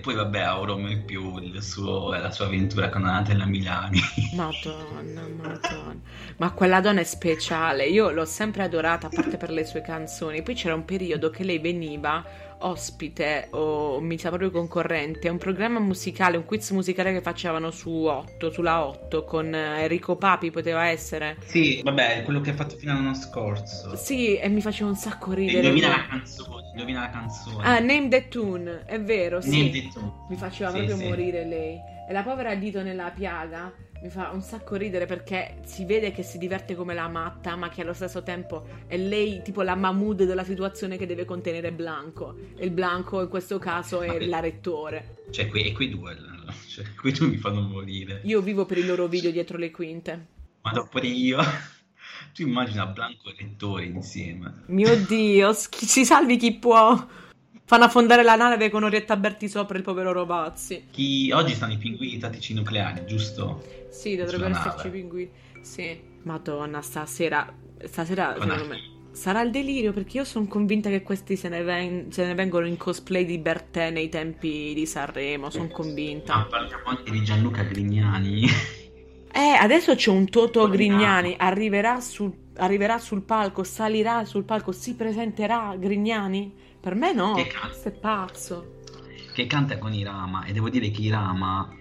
Poi 0.00 0.14
vabbè, 0.14 0.40
avrò 0.40 0.76
mai 0.76 0.98
più 0.98 1.60
suo, 1.60 2.10
la 2.10 2.30
sua 2.30 2.46
avventura 2.46 2.88
con 2.88 3.04
Anatella 3.04 3.44
Milani. 3.44 4.00
Madonna, 4.34 5.26
madonna. 5.26 6.00
Ma 6.38 6.52
quella 6.52 6.80
donna 6.80 7.00
è 7.00 7.04
speciale, 7.04 7.86
io 7.86 8.10
l'ho 8.10 8.24
sempre 8.24 8.62
adorata, 8.62 9.06
a 9.08 9.10
parte 9.10 9.36
per 9.36 9.50
le 9.50 9.64
sue 9.64 9.82
canzoni. 9.82 10.42
Poi 10.42 10.54
c'era 10.54 10.74
un 10.74 10.84
periodo 10.84 11.30
che 11.30 11.44
lei 11.44 11.58
veniva 11.58 12.24
ospite 12.62 13.48
o 13.52 14.00
mi 14.00 14.18
sa 14.18 14.28
proprio 14.28 14.50
concorrente 14.50 15.28
a 15.28 15.32
un 15.32 15.38
programma 15.38 15.78
musicale, 15.78 16.36
un 16.36 16.44
quiz 16.44 16.70
musicale 16.70 17.12
che 17.12 17.20
facevano 17.20 17.70
su 17.70 17.90
8, 17.90 18.50
sulla 18.50 18.84
8 18.84 19.24
con 19.24 19.54
Enrico 19.54 20.16
Papi 20.16 20.50
poteva 20.50 20.86
essere. 20.86 21.36
Sì, 21.46 21.80
vabbè, 21.82 22.22
quello 22.24 22.40
che 22.40 22.50
ha 22.50 22.54
fatto 22.54 22.76
fino 22.76 22.92
all'anno 22.92 23.14
scorso. 23.14 23.96
Sì, 23.96 24.36
e 24.36 24.48
mi 24.48 24.60
faceva 24.60 24.90
un 24.90 24.96
sacco 24.96 25.32
ridere. 25.32 25.68
Indovina 25.68 25.88
la 25.88 26.06
canzone, 26.08 26.59
indovina 26.72 27.00
la 27.00 27.10
canzone. 27.10 27.64
Ah, 27.64 27.78
Name 27.78 28.08
the 28.08 28.28
Tune, 28.28 28.84
è 28.84 29.00
vero, 29.00 29.40
sì. 29.40 29.50
Name 29.50 29.70
the 29.70 29.88
Tune. 29.92 30.12
Mi 30.28 30.36
faceva 30.36 30.70
sì, 30.70 30.76
proprio 30.76 30.96
sì. 30.96 31.04
morire 31.04 31.44
lei. 31.44 31.78
E 32.08 32.12
la 32.12 32.22
povera 32.22 32.54
dito 32.54 32.82
nella 32.82 33.10
piaga 33.10 33.72
mi 34.02 34.08
fa 34.08 34.30
un 34.30 34.40
sacco 34.40 34.76
ridere 34.76 35.04
perché 35.04 35.58
si 35.64 35.84
vede 35.84 36.10
che 36.10 36.22
si 36.22 36.38
diverte 36.38 36.74
come 36.74 36.94
la 36.94 37.08
matta, 37.08 37.54
ma 37.56 37.68
che 37.68 37.82
allo 37.82 37.92
stesso 37.92 38.22
tempo 38.22 38.66
è 38.86 38.96
lei 38.96 39.42
tipo 39.42 39.62
la 39.62 39.74
Mahmood 39.74 40.24
della 40.24 40.44
situazione 40.44 40.96
che 40.96 41.06
deve 41.06 41.24
contenere 41.24 41.70
Blanco. 41.70 42.34
E 42.56 42.64
il 42.64 42.70
Blanco 42.70 43.20
in 43.20 43.28
questo 43.28 43.58
caso 43.58 44.00
è 44.00 44.24
la 44.26 44.40
rettore. 44.40 45.16
Cioè, 45.30 45.48
quei, 45.48 45.66
e 45.66 45.72
quei 45.72 45.90
due, 45.90 46.16
cioè, 46.66 46.84
quei 46.94 47.12
due 47.12 47.28
mi 47.28 47.36
fanno 47.36 47.60
morire. 47.60 48.20
Io 48.24 48.40
vivo 48.40 48.64
per 48.64 48.78
i 48.78 48.86
loro 48.86 49.06
video 49.06 49.30
dietro 49.30 49.58
le 49.58 49.70
quinte. 49.70 50.26
Ma 50.62 50.72
dopo 50.72 50.98
io. 51.00 51.38
Tu 52.32 52.42
immagina 52.42 52.86
Blanco 52.86 53.28
e 53.30 53.34
rettore 53.38 53.84
insieme. 53.84 54.62
Mio 54.66 54.96
Dio, 55.04 55.52
si 55.52 56.04
salvi 56.04 56.36
chi 56.36 56.54
può. 56.54 57.06
Fanno 57.64 57.84
affondare 57.84 58.24
la 58.24 58.34
nave 58.34 58.68
con 58.68 58.82
Orietta 58.82 59.16
Berti 59.16 59.48
sopra 59.48 59.76
il 59.76 59.84
povero 59.84 60.12
Robazzi. 60.12 60.86
Chi... 60.90 61.30
Oggi 61.30 61.54
stanno 61.54 61.74
i 61.74 61.78
pinguini 61.78 62.18
tattici 62.18 62.52
nucleari, 62.52 63.04
giusto? 63.06 63.62
Sì, 63.90 64.16
dovrebbero 64.16 64.50
esserci 64.50 64.88
i 64.88 64.90
pinguini. 64.90 65.30
Sì. 65.62 66.00
Madonna, 66.24 66.82
stasera. 66.82 67.52
Stasera, 67.84 68.32
Con 68.32 68.48
secondo 68.48 68.66
me. 68.66 68.98
Sarà 69.12 69.42
il 69.42 69.50
delirio 69.50 69.92
perché 69.92 70.18
io 70.18 70.24
sono 70.24 70.46
convinta 70.46 70.88
che 70.88 71.02
questi 71.02 71.36
se 71.36 71.48
ne, 71.48 71.62
ven- 71.62 72.10
se 72.12 72.24
ne, 72.24 72.34
vengono 72.34 72.66
in 72.66 72.76
cosplay 72.76 73.24
di 73.24 73.38
Bertè 73.38 73.90
nei 73.90 74.08
tempi 74.08 74.72
di 74.74 74.86
Sanremo. 74.86 75.50
Sono 75.50 75.68
convinta. 75.68 76.36
Ma 76.36 76.44
parliamo 76.46 76.84
anche 76.86 77.10
di 77.10 77.22
Gianluca 77.22 77.62
Grignani. 77.62 78.46
Eh, 79.32 79.56
adesso 79.58 79.94
c'è 79.94 80.10
un 80.10 80.28
Toto 80.28 80.68
Grignani. 80.68 81.34
Arriverà 81.38 82.00
sul, 82.00 82.32
arriverà 82.56 82.98
sul 82.98 83.22
palco, 83.22 83.62
salirà 83.62 84.24
sul 84.24 84.44
palco, 84.44 84.72
si 84.72 84.94
presenterà 84.94 85.76
Grignani? 85.78 86.52
Per 86.80 86.94
me 86.94 87.12
no, 87.12 87.34
che 87.34 87.52
questo 87.52 87.88
è 87.88 87.92
pazzo. 87.92 88.78
Che 89.32 89.46
canta 89.46 89.78
con 89.78 89.92
Irama 89.92 90.44
e 90.44 90.52
devo 90.52 90.68
dire 90.68 90.90
che 90.90 91.02
Irama 91.02 91.72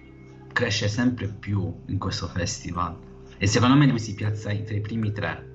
cresce 0.51 0.87
sempre 0.87 1.27
più 1.27 1.73
in 1.87 1.97
questo 1.97 2.27
festival 2.27 2.97
e 3.37 3.47
secondo 3.47 3.75
me 3.75 3.87
lui 3.87 3.99
si 3.99 4.13
piazza 4.13 4.53
tra 4.53 4.75
i 4.75 4.81
primi 4.81 5.11
tre. 5.11 5.48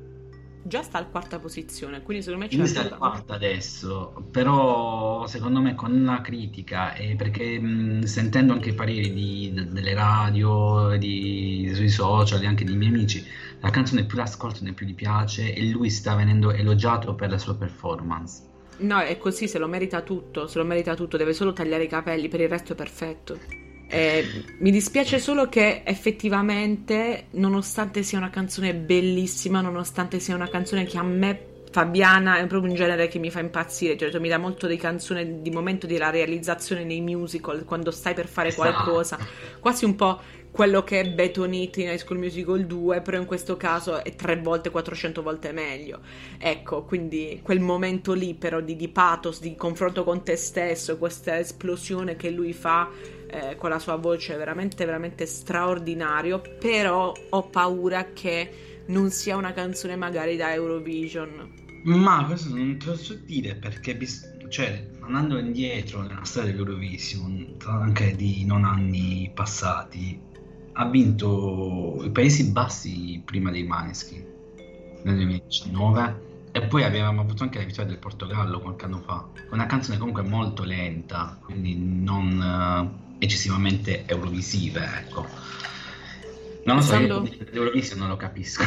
Già 0.67 0.83
sta 0.83 0.97
al 0.97 1.11
quarta 1.11 1.39
posizione, 1.39 2.01
quindi 2.01 2.25
secondo 2.25 2.47
me 2.47 2.51
c'è... 2.51 2.67
Sta 2.67 2.81
al 2.81 2.97
quarta 2.97 3.35
adesso, 3.35 4.15
però 4.31 5.27
secondo 5.27 5.61
me 5.61 5.75
con 5.75 6.05
la 6.05 6.23
critica 6.23 6.95
e 6.95 7.17
perché 7.17 7.61
mh, 7.61 8.05
sentendo 8.05 8.55
anche 8.55 8.71
i 8.71 8.75
pareri 8.75 9.13
di, 9.13 9.53
de, 9.53 9.69
delle 9.69 9.93
radio, 9.93 10.97
di, 10.97 11.71
sui 11.75 11.91
social 11.91 12.43
e 12.43 12.47
anche 12.47 12.65
dei 12.65 12.77
miei 12.77 12.91
amici, 12.91 13.23
la 13.61 13.69
canzone 13.69 14.07
più 14.07 14.17
l'ascolto 14.17 14.65
ne 14.65 14.73
più 14.73 14.87
gli 14.87 14.95
piace 14.95 15.53
e 15.53 15.69
lui 15.69 15.91
sta 15.91 16.15
venendo 16.15 16.51
elogiato 16.51 17.15
per 17.15 17.29
la 17.29 17.39
sua 17.39 17.55
performance. 17.55 18.43
No, 18.79 19.01
è 19.01 19.19
così, 19.19 19.47
se 19.47 19.59
lo 19.59 19.69
merita 19.69 20.01
tutto, 20.01 20.47
se 20.47 20.57
lo 20.57 20.65
merita 20.65 20.95
tutto, 20.95 21.19
deve 21.19 21.35
solo 21.35 21.53
tagliare 21.53 21.85
i 21.85 21.89
capelli, 21.89 22.29
per 22.29 22.41
il 22.41 22.49
resto 22.49 22.73
è 22.73 22.75
perfetto. 22.75 23.39
Eh, 23.87 24.25
mi 24.59 24.71
dispiace 24.71 25.19
solo 25.19 25.49
che 25.49 25.83
effettivamente, 25.85 27.27
nonostante 27.33 28.03
sia 28.03 28.19
una 28.19 28.31
canzone 28.31 28.75
bellissima, 28.75 29.61
nonostante 29.61 30.19
sia 30.21 30.35
una 30.35 30.49
canzone 30.49 30.85
che 30.85 30.99
a 30.99 31.03
me 31.03 31.53
Fabiana 31.75 32.39
è 32.39 32.47
proprio 32.47 32.71
un 32.71 32.77
genere 32.77 33.09
che 33.09 33.19
mi 33.19 33.33
fa 33.33 33.41
impazzire, 33.41 33.97
cioè, 33.97 34.21
mi 34.21 34.29
dà 34.29 34.39
molto 34.39 34.69
di 34.69 34.77
canzone 34.77 35.43
di 35.43 35.51
momento 35.51 35.89
della 35.89 36.11
realizzazione 36.11 36.85
nei 36.85 37.01
musical, 37.01 37.65
quando 37.65 37.91
stai 37.91 38.15
per 38.15 38.29
fare 38.29 38.49
esatto. 38.49 38.63
qualcosa, 38.63 39.19
quasi 39.59 39.85
un 39.85 39.97
po' 39.97 40.21
quello 40.55 40.85
che 40.85 41.01
è 41.01 41.11
Betonite 41.11 41.83
in 41.83 41.89
High 41.89 41.99
School 41.99 42.21
Musical 42.21 42.65
2, 42.65 43.01
però 43.01 43.19
in 43.19 43.25
questo 43.25 43.57
caso 43.57 44.05
è 44.05 44.15
tre 44.15 44.41
volte, 44.41 44.71
400 44.71 45.21
volte 45.21 45.51
meglio. 45.51 45.99
Ecco, 46.39 46.85
quindi 46.85 47.41
quel 47.43 47.59
momento 47.59 48.13
lì 48.13 48.35
però 48.35 48.61
di, 48.61 48.77
di 48.77 48.89
pathos, 48.89 49.41
di 49.41 49.57
confronto 49.57 50.05
con 50.05 50.23
te 50.23 50.37
stesso, 50.37 50.97
questa 50.97 51.41
esplosione 51.41 52.15
che 52.15 52.31
lui 52.31 52.53
fa 52.53 52.89
eh, 53.27 53.57
con 53.57 53.71
la 53.71 53.81
sua 53.81 53.97
voce 53.97 54.35
è 54.35 54.37
veramente, 54.37 54.85
veramente 54.85 55.27
straordinario, 55.27 56.41
però 56.41 57.13
ho 57.31 57.43
paura 57.49 58.13
che 58.13 58.85
non 58.87 59.11
sia 59.11 59.35
una 59.35 59.53
canzone 59.53 59.97
magari 59.97 60.37
da 60.37 60.55
Eurovision. 60.55 61.83
Ma 61.83 62.25
questo 62.27 62.55
non 62.55 62.79
te 62.79 62.87
lo 62.87 62.95
so 62.95 63.15
dire 63.15 63.57
perché, 63.57 63.99
cioè, 64.51 64.89
andando 65.01 65.37
indietro 65.37 66.03
nella 66.03 66.23
storia 66.23 66.53
dell'Eurovision, 66.53 67.57
anche 67.65 68.15
di 68.15 68.45
non 68.45 68.65
anni 68.65 69.33
passati, 69.35 70.31
ha 70.75 70.87
vinto 70.87 72.01
i 72.05 72.11
Paesi 72.11 72.51
Bassi 72.51 73.23
prima 73.25 73.51
dei 73.51 73.65
Maneschi 73.65 74.23
nel 75.03 75.15
2019 75.17 76.23
e 76.53 76.63
poi 76.63 76.85
avevamo 76.85 77.21
avuto 77.21 77.43
anche 77.43 77.59
la 77.59 77.65
vittoria 77.65 77.91
del 77.91 77.99
Portogallo 77.99 78.61
qualche 78.61 78.85
anno 78.85 79.01
fa 79.01 79.27
una 79.51 79.67
canzone 79.67 79.99
comunque 79.99 80.23
molto 80.23 80.65
lenta 80.65 81.39
quindi 81.43 81.77
non 81.77 82.41
uh, 82.41 83.15
eccessivamente 83.19 84.05
eurovisiva 84.07 85.01
ecco 85.01 85.27
non 86.65 86.77
lo 86.77 86.83
so, 86.83 86.97
Pensando... 86.97 87.29
io 87.29 87.47
l'Eurovision 87.51 87.99
non 87.99 88.09
lo 88.09 88.17
capisco 88.17 88.63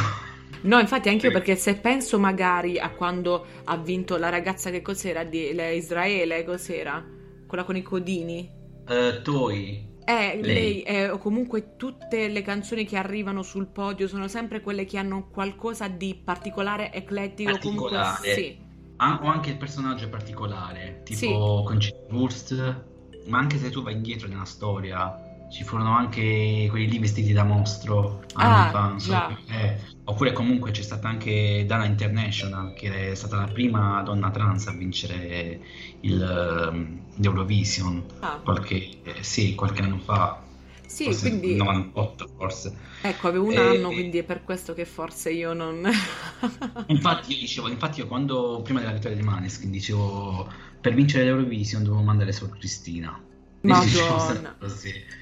No, 0.60 0.80
infatti 0.80 1.08
anche 1.08 1.26
io 1.26 1.32
perché 1.32 1.54
se 1.54 1.76
penso 1.76 2.18
magari 2.18 2.80
a 2.80 2.90
quando 2.90 3.46
ha 3.64 3.76
vinto 3.76 4.16
la 4.16 4.28
ragazza 4.28 4.70
che 4.70 4.82
cos'era 4.82 5.22
di 5.22 5.54
Israele, 5.76 6.44
cos'era? 6.44 7.04
Quella 7.46 7.62
con 7.62 7.76
i 7.76 7.82
codini? 7.82 8.50
Uh, 8.88 9.22
Toi. 9.22 9.97
Eh, 10.08 10.40
lei, 10.40 10.42
lei 10.42 10.82
eh, 10.84 11.10
o 11.10 11.18
comunque 11.18 11.76
tutte 11.76 12.28
le 12.28 12.40
canzoni 12.40 12.86
che 12.86 12.96
arrivano 12.96 13.42
sul 13.42 13.66
podio 13.66 14.08
sono 14.08 14.26
sempre 14.26 14.62
quelle 14.62 14.86
che 14.86 14.96
hanno 14.96 15.28
qualcosa 15.28 15.86
di 15.86 16.18
particolare, 16.24 16.90
eclettico. 16.94 17.50
Particolare. 17.50 18.16
Comunque, 18.16 18.32
sì. 18.32 18.58
Ah, 18.96 19.20
o 19.22 19.26
anche 19.26 19.50
il 19.50 19.58
personaggio 19.58 20.06
è 20.06 20.08
particolare, 20.08 21.02
tipo 21.04 21.18
sì. 21.18 21.26
Concetta 21.66 22.14
Wurst, 22.14 22.84
ma 23.26 23.36
anche 23.36 23.58
se 23.58 23.68
tu 23.68 23.82
vai 23.82 23.92
indietro 23.92 24.28
nella 24.28 24.46
storia, 24.46 25.27
ci 25.50 25.64
furono 25.64 25.96
anche 25.96 26.66
quelli 26.70 26.88
lì 26.88 26.98
vestiti 26.98 27.32
da 27.32 27.44
mostro 27.44 28.24
anni 28.34 28.68
ah, 28.68 28.70
fa, 28.70 28.98
so, 28.98 29.38
eh, 29.48 29.78
oppure 30.04 30.32
comunque 30.32 30.70
c'è 30.70 30.82
stata 30.82 31.08
anche 31.08 31.64
Dana 31.66 31.84
International 31.84 32.72
che 32.74 33.10
è 33.10 33.14
stata 33.14 33.36
la 33.36 33.46
prima 33.46 34.02
donna 34.02 34.30
trans 34.30 34.66
a 34.66 34.72
vincere 34.72 35.60
il, 36.00 36.98
l'Eurovision 37.16 38.04
ah. 38.20 38.40
qualche, 38.42 39.02
eh, 39.02 39.22
sì, 39.22 39.54
qualche 39.54 39.82
anno 39.82 39.98
fa. 39.98 40.42
Sì, 40.86 41.04
forse 41.04 41.28
quindi 41.28 41.54
98 41.56 42.28
forse. 42.34 42.76
Ecco 43.02 43.28
avevo 43.28 43.46
un 43.46 43.52
e, 43.52 43.58
anno 43.58 43.88
quindi 43.90 44.18
è 44.18 44.22
per 44.22 44.42
questo 44.42 44.72
che 44.72 44.86
forse 44.86 45.30
io 45.30 45.52
non 45.52 45.86
infatti 46.88 47.34
io 47.34 47.40
dicevo 47.40 47.68
infatti 47.68 48.00
io 48.00 48.06
quando 48.06 48.62
prima 48.64 48.80
della 48.80 48.92
vittoria 48.92 49.14
di 49.14 49.22
Maneskin 49.22 49.70
dicevo 49.70 50.50
per 50.80 50.94
vincere 50.94 51.24
l'Eurovision 51.24 51.82
dovevo 51.82 52.02
mandare 52.02 52.32
solo 52.32 52.54
Cristina. 52.56 53.20
Madonna. 53.62 54.56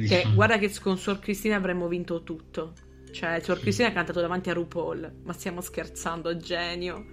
Che, 0.00 0.26
guarda 0.34 0.58
che 0.58 0.72
con 0.80 0.98
Suor 0.98 1.18
Cristina 1.18 1.56
avremmo 1.56 1.88
vinto 1.88 2.22
tutto. 2.22 2.72
Cioè, 3.10 3.40
Suor 3.40 3.60
Cristina 3.60 3.88
ha 3.88 3.92
cantato 3.92 4.20
davanti 4.20 4.50
a 4.50 4.52
RuPaul. 4.52 5.20
Ma 5.24 5.32
stiamo 5.32 5.60
scherzando, 5.60 6.36
genio. 6.36 7.04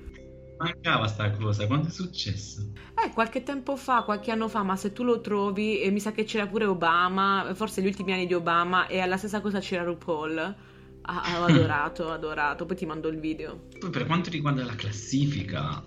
Mancava 0.58 1.08
sta 1.08 1.32
cosa, 1.32 1.66
quando 1.66 1.88
è 1.88 1.92
successo? 1.92 2.72
Eh, 3.04 3.10
qualche 3.12 3.44
tempo 3.44 3.76
fa, 3.76 4.04
qualche 4.04 4.32
anno 4.32 4.48
fa, 4.48 4.64
ma 4.64 4.76
se 4.76 4.92
tu 4.92 5.04
lo 5.04 5.20
trovi, 5.22 5.82
e 5.82 5.90
mi 5.92 6.00
sa 6.00 6.12
che 6.12 6.26
c'era 6.26 6.48
pure 6.48 6.66
Obama, 6.66 7.52
forse 7.54 7.82
gli 7.82 7.88
ultimi 7.88 8.14
anni 8.14 8.28
di 8.28 8.34
Obama, 8.34 8.88
e 8.88 9.00
alla 9.00 9.18
stessa 9.18 9.42
cosa 9.42 9.60
c'era 9.60 9.84
RuPaul. 9.84 10.56
Ah, 11.02 11.40
ho 11.40 11.46
adorato, 11.46 12.12
adorato. 12.12 12.66
Poi 12.66 12.76
ti 12.76 12.86
mando 12.86 13.08
il 13.08 13.20
video. 13.20 13.68
Poi 13.80 13.90
per 13.90 14.06
quanto 14.06 14.30
riguarda 14.30 14.64
la 14.64 14.76
classifica... 14.76 15.84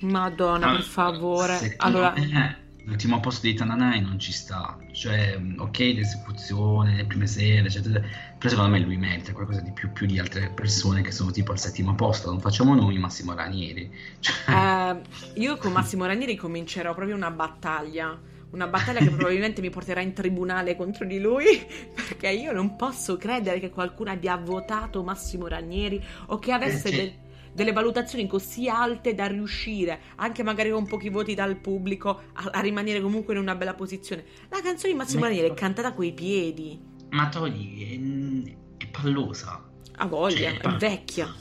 Madonna, 0.00 0.68
ah, 0.68 0.72
per 0.72 0.82
favore. 0.82 1.74
Allora... 1.78 2.12
Me 2.16 2.63
l'ultimo 2.84 3.20
posto 3.20 3.46
di 3.46 3.54
Tananai 3.54 4.00
non 4.00 4.18
ci 4.18 4.32
sta. 4.32 4.78
Cioè, 4.92 5.40
ok, 5.58 5.78
l'esecuzione, 5.78 6.96
le 6.96 7.04
prime 7.04 7.26
serie, 7.26 7.64
eccetera. 7.64 8.00
Però 8.00 8.48
secondo 8.48 8.70
me 8.70 8.80
lui 8.80 8.96
merita 8.96 9.32
qualcosa 9.32 9.60
di 9.60 9.72
più, 9.72 9.92
più 9.92 10.06
di 10.06 10.18
altre 10.18 10.50
persone 10.50 11.02
che 11.02 11.10
sono 11.10 11.30
tipo 11.30 11.52
al 11.52 11.58
settimo 11.58 11.94
posto. 11.94 12.30
Non 12.30 12.40
facciamo 12.40 12.74
noi 12.74 12.98
Massimo 12.98 13.34
Ranieri. 13.34 13.90
Cioè... 14.20 14.54
Uh, 14.54 15.40
io 15.40 15.56
con 15.56 15.72
Massimo 15.72 16.06
Ranieri 16.06 16.36
comincerò 16.36 16.94
proprio 16.94 17.16
una 17.16 17.30
battaglia. 17.30 18.32
Una 18.50 18.68
battaglia 18.68 19.00
che 19.00 19.10
probabilmente 19.10 19.60
mi 19.60 19.70
porterà 19.70 20.00
in 20.00 20.12
tribunale 20.12 20.76
contro 20.76 21.04
di 21.04 21.18
lui, 21.18 21.44
perché 21.92 22.28
io 22.28 22.52
non 22.52 22.76
posso 22.76 23.16
credere 23.16 23.58
che 23.58 23.70
qualcuno 23.70 24.12
abbia 24.12 24.36
votato 24.36 25.02
Massimo 25.02 25.48
Ranieri 25.48 26.00
o 26.26 26.38
che 26.38 26.52
avesse 26.52 26.88
eh, 26.88 26.96
del 26.96 27.12
delle 27.54 27.72
valutazioni 27.72 28.26
così 28.26 28.68
alte 28.68 29.14
da 29.14 29.26
riuscire, 29.26 30.00
anche 30.16 30.42
magari 30.42 30.70
con 30.70 30.86
pochi 30.86 31.08
voti 31.08 31.34
dal 31.34 31.56
pubblico, 31.56 32.22
a, 32.32 32.50
a 32.52 32.60
rimanere 32.60 33.00
comunque 33.00 33.34
in 33.34 33.40
una 33.40 33.54
bella 33.54 33.74
posizione. 33.74 34.24
La 34.50 34.60
canzone 34.60 34.92
di 34.92 34.98
Massimo 34.98 35.24
Ranieri 35.24 35.48
è 35.48 35.54
cantata 35.54 35.92
coi 35.92 36.12
piedi. 36.12 36.78
Ma 37.10 37.28
togli, 37.28 38.48
è, 38.78 38.84
è 38.84 38.88
pallosa. 38.88 39.62
Ha 39.96 40.06
voglia, 40.06 40.50
cioè, 40.50 40.56
è, 40.56 40.60
pal- 40.60 40.74
è 40.74 40.78
vecchia. 40.78 41.34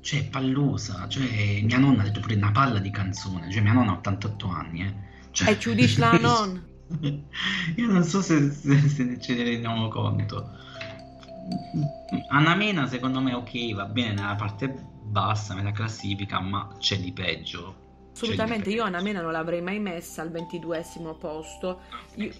Cioè, 0.00 0.20
è 0.20 0.28
pallosa. 0.28 1.08
Cioè, 1.08 1.60
mia 1.62 1.78
nonna 1.78 2.02
ha 2.02 2.04
detto 2.04 2.20
pure 2.20 2.36
una 2.36 2.52
palla 2.52 2.78
di 2.78 2.90
canzone. 2.90 3.50
Cioè, 3.50 3.60
mia 3.60 3.72
nonna 3.72 3.90
ha 3.90 3.96
88 3.96 4.46
anni, 4.48 4.82
eh. 4.82 4.94
Cioè... 5.32 5.50
E 5.50 5.58
ci 5.58 5.74
dici 5.74 5.98
la 5.98 6.12
non? 6.20 6.68
Io 7.76 7.86
non 7.86 8.02
so 8.02 8.20
se, 8.20 8.50
se, 8.50 8.78
se 8.88 9.20
ce 9.20 9.34
ne 9.34 9.42
rendiamo 9.44 9.88
conto. 9.88 10.50
Anna 12.28 12.54
Mena 12.54 12.86
secondo 12.86 13.20
me 13.20 13.34
ok, 13.34 13.74
va 13.74 13.86
bene 13.86 14.14
nella 14.14 14.36
parte 14.36 14.89
bassa 15.10 15.54
nella 15.54 15.72
classifica, 15.72 16.40
ma 16.40 16.74
c'è 16.78 16.98
di 16.98 17.12
peggio. 17.12 17.88
Assolutamente, 18.12 18.70
io 18.70 18.82
Anna 18.82 19.00
Mena 19.00 19.22
non 19.22 19.32
l'avrei 19.32 19.62
mai 19.62 19.78
messa 19.78 20.20
al 20.20 20.30
ventiduesimo 20.30 21.14
posto. 21.14 21.80
Io... 22.16 22.30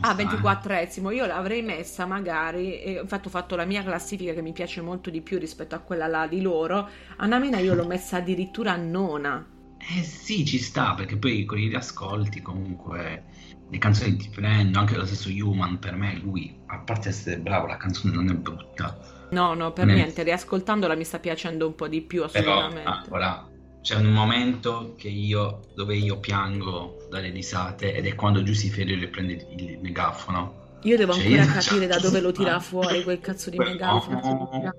Ah, 0.00 0.14
ventiquattresimo. 0.14 1.10
Io 1.10 1.26
l'avrei 1.26 1.62
messa 1.62 2.06
magari, 2.06 2.98
infatti 2.98 3.26
ho 3.26 3.30
fatto 3.30 3.56
la 3.56 3.64
mia 3.64 3.82
classifica 3.82 4.32
che 4.32 4.42
mi 4.42 4.52
piace 4.52 4.80
molto 4.80 5.10
di 5.10 5.20
più 5.20 5.38
rispetto 5.38 5.74
a 5.74 5.80
quella 5.80 6.06
là 6.06 6.26
di 6.26 6.40
loro. 6.40 6.88
Anna 7.16 7.38
Mena 7.38 7.58
io 7.58 7.74
l'ho 7.74 7.86
messa 7.86 8.18
addirittura 8.18 8.72
a 8.72 8.76
nona. 8.76 9.44
Eh 9.78 10.02
sì, 10.04 10.44
ci 10.44 10.58
sta, 10.58 10.94
perché 10.94 11.16
poi 11.16 11.44
con 11.44 11.58
i 11.58 11.66
riascolti 11.66 12.40
comunque 12.40 13.24
le 13.72 13.78
canzoni 13.78 14.16
ti 14.16 14.28
prendono, 14.28 14.80
anche 14.80 14.96
lo 14.96 15.06
stesso 15.06 15.30
Human 15.30 15.78
per 15.78 15.96
me, 15.96 16.20
lui, 16.22 16.54
a 16.66 16.78
parte 16.80 17.08
essere 17.08 17.38
bravo, 17.38 17.66
la 17.66 17.78
canzone 17.78 18.12
non 18.14 18.28
è 18.28 18.34
brutta 18.34 19.20
No, 19.30 19.54
no, 19.54 19.72
per 19.72 19.86
ne... 19.86 19.94
niente, 19.94 20.22
riascoltandola 20.22 20.94
mi 20.94 21.04
sta 21.04 21.18
piacendo 21.18 21.66
un 21.66 21.74
po' 21.74 21.88
di 21.88 22.02
più 22.02 22.22
assolutamente. 22.22 22.82
Però, 22.82 23.00
ora, 23.08 23.48
c'è 23.80 23.96
un 23.96 24.12
momento 24.12 24.94
io, 24.98 25.60
dove 25.74 25.96
io 25.96 26.18
piango 26.18 27.06
dalle 27.08 27.30
risate 27.30 27.94
ed 27.94 28.06
è 28.06 28.14
quando 28.14 28.42
Giussi 28.42 28.68
Ferriero 28.68 29.08
prende 29.08 29.46
il 29.56 29.78
megafono. 29.80 30.60
Io 30.82 30.98
devo 30.98 31.14
cioè, 31.14 31.24
ancora 31.24 31.44
io... 31.44 31.60
capire 31.60 31.86
da 31.86 31.98
dove 31.98 32.20
lo 32.20 32.32
tira 32.32 32.60
fuori 32.60 33.02
quel 33.04 33.20
cazzo 33.20 33.48
di 33.48 33.56
megafono. 33.56 34.18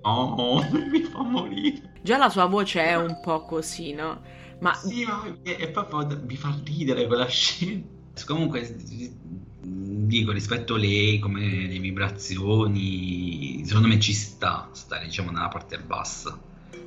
Oh, 0.02 0.12
oh, 0.12 0.36
oh, 0.36 0.70
mi 0.92 1.02
fa 1.02 1.24
morire. 1.24 1.94
Già 2.04 2.18
la 2.18 2.30
sua 2.30 2.46
voce 2.46 2.84
è 2.84 2.96
un 2.96 3.20
po' 3.22 3.46
così, 3.46 3.94
no? 3.94 4.22
Ma... 4.60 4.74
Sì, 4.76 5.04
ma 5.04 5.36
è, 5.42 5.56
è 5.58 5.72
proprio 5.72 6.22
mi 6.28 6.36
fa 6.36 6.56
ridere 6.64 7.08
quella 7.08 7.28
scena. 7.28 7.93
Comunque 8.26 8.76
dico 9.66 10.32
rispetto 10.32 10.76
a 10.76 10.78
lei 10.78 11.20
come 11.20 11.68
le 11.68 11.80
vibrazioni 11.80 13.64
secondo 13.66 13.88
me 13.88 14.00
ci 14.00 14.14
sta 14.14 14.70
stare 14.72 15.06
diciamo 15.06 15.32
nella 15.32 15.48
parte 15.48 15.80
bassa. 15.80 16.40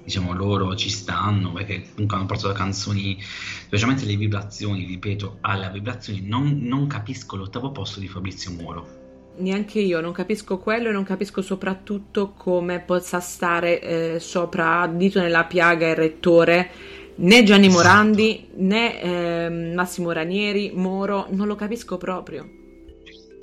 Diciamo 0.04 0.32
loro 0.32 0.76
ci 0.76 0.88
stanno 0.88 1.52
perché 1.52 1.88
comunque 1.92 2.16
hanno 2.16 2.26
portato 2.26 2.54
canzoni 2.54 3.20
specialmente 3.20 4.04
le 4.04 4.16
vibrazioni 4.16 4.84
ripeto 4.84 5.38
alle 5.40 5.68
vibrazioni 5.72 6.20
non, 6.24 6.60
non 6.62 6.86
capisco 6.86 7.34
l'ottavo 7.34 7.72
posto 7.72 7.98
di 7.98 8.06
Fabrizio 8.06 8.52
Moro. 8.52 9.04
Neanche 9.38 9.80
io 9.80 10.00
non 10.00 10.12
capisco 10.12 10.58
quello 10.58 10.88
e 10.88 10.92
non 10.92 11.02
capisco 11.02 11.42
soprattutto 11.42 12.32
come 12.32 12.80
possa 12.80 13.20
stare 13.20 13.80
eh, 13.80 14.20
sopra 14.20 14.86
dito 14.86 15.20
nella 15.20 15.44
piaga 15.44 15.88
il 15.88 15.96
rettore 15.96 16.70
né 17.16 17.42
Gianni 17.42 17.66
esatto. 17.66 17.83
Morandi 17.83 18.48
né 18.57 19.00
eh, 19.00 19.72
Massimo 19.74 20.12
Ranieri 20.12 20.72
Moro 20.74 21.26
non 21.31 21.46
lo 21.46 21.55
capisco 21.55 21.96
proprio 21.96 22.64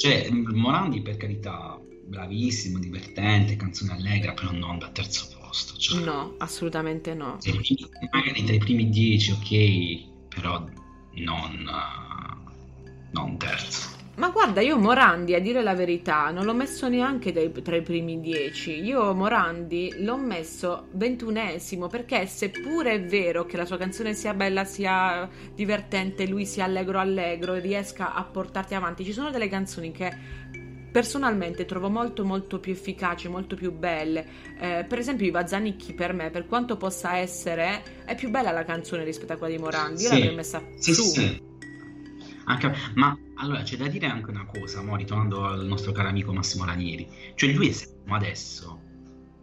cioè, 0.03 0.29
Morandi 0.29 1.01
per 1.01 1.15
carità, 1.15 1.79
bravissimo, 2.05 2.77
divertente, 2.77 3.55
canzone 3.55 3.93
allegra, 3.93 4.33
però 4.33 4.51
non 4.51 4.77
da 4.77 4.89
terzo 4.89 5.29
posto. 5.39 5.77
Cioè, 5.77 6.03
no, 6.03 6.35
assolutamente 6.39 7.13
no. 7.13 7.37
Primi, 7.41 7.87
magari 8.11 8.43
tra 8.43 8.53
i 8.53 8.57
primi 8.57 8.89
dieci, 8.89 9.31
ok, 9.31 10.27
però 10.27 10.65
non, 11.13 11.69
non 13.11 13.37
terzo. 13.37 13.92
Ma 14.15 14.29
guarda, 14.29 14.61
io 14.61 14.77
Morandi, 14.77 15.33
a 15.33 15.39
dire 15.39 15.63
la 15.63 15.73
verità, 15.73 16.29
non 16.29 16.45
l'ho 16.45 16.53
messo 16.53 16.87
neanche 16.87 17.31
dai, 17.31 17.51
tra 17.51 17.75
i 17.75 17.81
primi 17.81 18.19
dieci. 18.21 18.83
Io 18.83 19.11
Morandi 19.15 20.03
l'ho 20.03 20.17
messo 20.17 20.85
ventunesimo 20.91 21.87
perché 21.87 22.27
seppure 22.27 22.91
è 22.91 23.03
vero 23.03 23.45
che 23.45 23.57
la 23.57 23.65
sua 23.65 23.77
canzone 23.77 24.13
sia 24.13 24.35
bella, 24.35 24.65
sia 24.65 25.27
divertente, 25.55 26.27
lui 26.27 26.45
sia 26.45 26.65
allegro 26.65 26.99
allegro 26.99 27.55
e 27.55 27.59
riesca 27.59 28.13
a 28.13 28.23
portarti 28.23 28.75
avanti, 28.75 29.03
ci 29.03 29.13
sono 29.13 29.31
delle 29.31 29.49
canzoni 29.49 29.91
che 29.91 30.41
personalmente 30.91 31.65
trovo 31.65 31.89
molto 31.89 32.23
molto 32.23 32.59
più 32.59 32.71
efficaci, 32.71 33.27
molto 33.27 33.55
più 33.55 33.71
belle. 33.71 34.25
Eh, 34.59 34.85
per 34.87 34.99
esempio 34.99 35.25
i 35.25 35.31
Vazzanicchi 35.31 35.93
per 35.93 36.13
me, 36.13 36.29
per 36.29 36.45
quanto 36.45 36.77
possa 36.77 37.17
essere, 37.17 37.81
è 38.05 38.13
più 38.13 38.29
bella 38.29 38.51
la 38.51 38.63
canzone 38.63 39.03
rispetto 39.03 39.33
a 39.33 39.37
quella 39.37 39.55
di 39.55 39.59
Morandi. 39.59 40.03
Io 40.03 40.09
sì, 40.09 40.13
l'avrei 40.13 40.35
messa 40.35 40.61
sì, 40.77 40.93
su. 40.93 41.01
Sì. 41.01 41.51
Anche, 42.45 42.75
ma 42.95 43.17
allora 43.37 43.61
c'è 43.61 43.77
da 43.77 43.87
dire 43.87 44.07
anche 44.07 44.29
una 44.29 44.45
cosa, 44.45 44.81
mo, 44.81 44.95
ritornando 44.95 45.45
al 45.45 45.65
nostro 45.65 45.91
caro 45.91 46.09
amico 46.09 46.33
Massimo 46.33 46.65
Ranieri, 46.65 47.07
cioè 47.35 47.51
lui 47.51 47.69
è 47.69 47.71
settimo 47.71 48.15
adesso. 48.15 48.81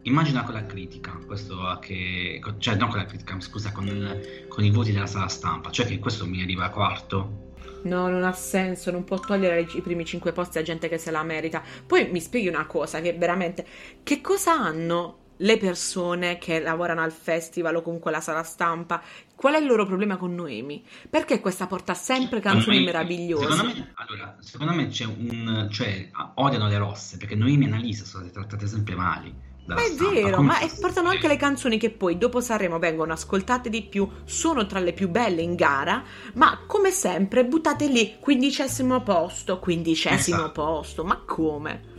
Immagina 0.03 0.45
con 0.45 0.55
la 0.55 0.65
critica, 0.65 1.19
questo 1.27 1.79
che, 1.81 2.41
cioè 2.59 2.75
non 2.77 2.89
con 2.89 2.99
la 2.99 3.05
critica, 3.05 3.39
scusa, 3.41 3.71
con, 3.73 3.87
il, 3.87 4.47
con 4.49 4.65
i 4.65 4.71
voti 4.71 4.93
della 4.93 5.07
sala 5.07 5.29
stampa, 5.29 5.71
cioè 5.71 5.87
che 5.87 5.99
questo 5.99 6.27
mi 6.27 6.43
arriva 6.43 6.65
a 6.65 6.71
quarto. 6.71 7.49
No, 7.83 8.09
non 8.09 8.25
ha 8.25 8.33
senso, 8.33 8.91
non 8.91 9.05
può 9.05 9.19
togliere 9.19 9.61
i 9.61 9.81
primi 9.81 10.05
cinque 10.05 10.33
posti 10.33 10.59
a 10.59 10.63
gente 10.63 10.89
che 10.89 10.99
se 10.99 11.11
la 11.11 11.23
merita. 11.23 11.63
Poi 11.87 12.11
mi 12.11 12.21
spieghi 12.21 12.49
una 12.49 12.67
cosa 12.67 13.01
che 13.01 13.15
veramente... 13.15 13.67
Che 14.03 14.21
cosa 14.21 14.53
hanno 14.53 15.19
le 15.41 15.57
persone 15.57 16.37
che 16.39 16.61
lavorano 16.61 17.01
al 17.01 17.13
festival 17.13 17.77
o 17.77 17.83
comunque 17.83 18.11
alla 18.11 18.21
sala 18.21 18.43
stampa, 18.43 19.03
qual 19.41 19.55
è 19.55 19.59
il 19.59 19.65
loro 19.65 19.87
problema 19.87 20.19
con 20.19 20.35
Noemi? 20.35 20.85
Perché 21.09 21.41
questa 21.41 21.67
porta 21.67 21.95
sempre 21.95 22.41
canzoni 22.41 22.81
me, 22.81 22.85
meravigliose? 22.85 23.51
Secondo 23.51 23.65
me, 23.75 23.93
allora, 23.95 24.37
secondo 24.41 24.75
me 24.75 24.89
c'è 24.89 25.07
un... 25.07 25.67
cioè, 25.71 26.11
odiano 26.35 26.69
le 26.69 26.77
rosse, 26.77 27.17
perché 27.17 27.37
Noemi 27.37 27.65
e 27.65 27.69
Annalisa 27.69 28.05
sono 28.05 28.25
state 28.25 28.39
trattate 28.39 28.67
sempre 28.67 28.95
male. 28.95 29.33
Ma 29.65 29.77
è 29.77 29.87
stampa. 29.87 30.13
vero, 30.13 30.43
ma 30.43 30.59
portano 30.79 31.09
anche 31.09 31.27
le 31.27 31.37
canzoni 31.37 31.79
che 31.79 31.89
poi 31.89 32.19
dopo 32.19 32.43
Sanremo 32.43 32.79
vengono 32.79 33.15
ascoltate 33.15 33.71
di 33.71 33.83
più, 33.83 34.07
sono 34.25 34.67
tra 34.67 34.79
le 34.79 34.93
più 34.93 35.09
belle 35.09 35.41
in 35.41 35.55
gara, 35.55 36.05
ma 36.35 36.61
come 36.67 36.91
sempre 36.91 37.47
buttate 37.47 37.87
lì, 37.87 38.17
quindicesimo 38.21 39.03
posto, 39.03 39.59
quindicesimo 39.59 40.37
esatto. 40.37 40.53
posto, 40.53 41.03
ma 41.03 41.17
come? 41.25 41.90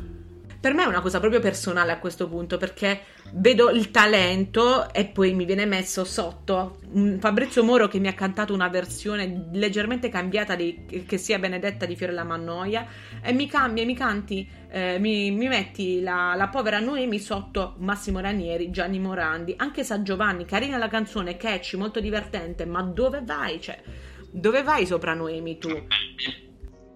Per 0.61 0.75
me 0.75 0.83
è 0.83 0.85
una 0.85 1.01
cosa 1.01 1.19
proprio 1.19 1.39
personale 1.39 1.91
a 1.91 1.97
questo 1.97 2.29
punto 2.29 2.57
perché 2.57 3.01
vedo 3.31 3.71
il 3.71 3.89
talento 3.89 4.93
e 4.93 5.05
poi 5.05 5.33
mi 5.33 5.45
viene 5.45 5.65
messo 5.65 6.03
sotto 6.03 6.77
Fabrizio 7.17 7.63
Moro 7.63 7.87
che 7.87 7.97
mi 7.97 8.07
ha 8.07 8.13
cantato 8.13 8.53
una 8.53 8.67
versione 8.67 9.47
leggermente 9.53 10.09
cambiata 10.09 10.53
di 10.53 11.03
che 11.07 11.17
sia 11.17 11.39
Benedetta 11.39 11.87
di 11.87 11.95
Fiorella 11.95 12.23
Mannoia 12.23 12.85
e 13.23 13.33
mi 13.33 13.47
cambia, 13.47 13.83
mi 13.85 13.95
canti, 13.95 14.47
eh, 14.69 14.99
mi, 14.99 15.31
mi, 15.31 15.47
metti 15.47 15.99
la, 15.99 16.35
la, 16.37 16.49
povera 16.49 16.79
Noemi 16.79 17.17
sotto 17.17 17.73
Massimo 17.79 18.19
Ranieri, 18.19 18.69
Gianni 18.69 18.99
Morandi, 18.99 19.55
anche 19.57 19.83
San 19.83 20.03
Giovanni, 20.03 20.45
carina 20.45 20.77
la 20.77 20.89
canzone, 20.89 21.37
catchy, 21.37 21.75
molto 21.75 21.99
divertente, 21.99 22.65
ma 22.65 22.83
dove 22.83 23.23
vai? 23.25 23.59
Cioè, 23.59 23.81
dove 24.29 24.61
vai 24.61 24.85
sopra 24.85 25.15
Noemi 25.15 25.57
tu? 25.57 25.69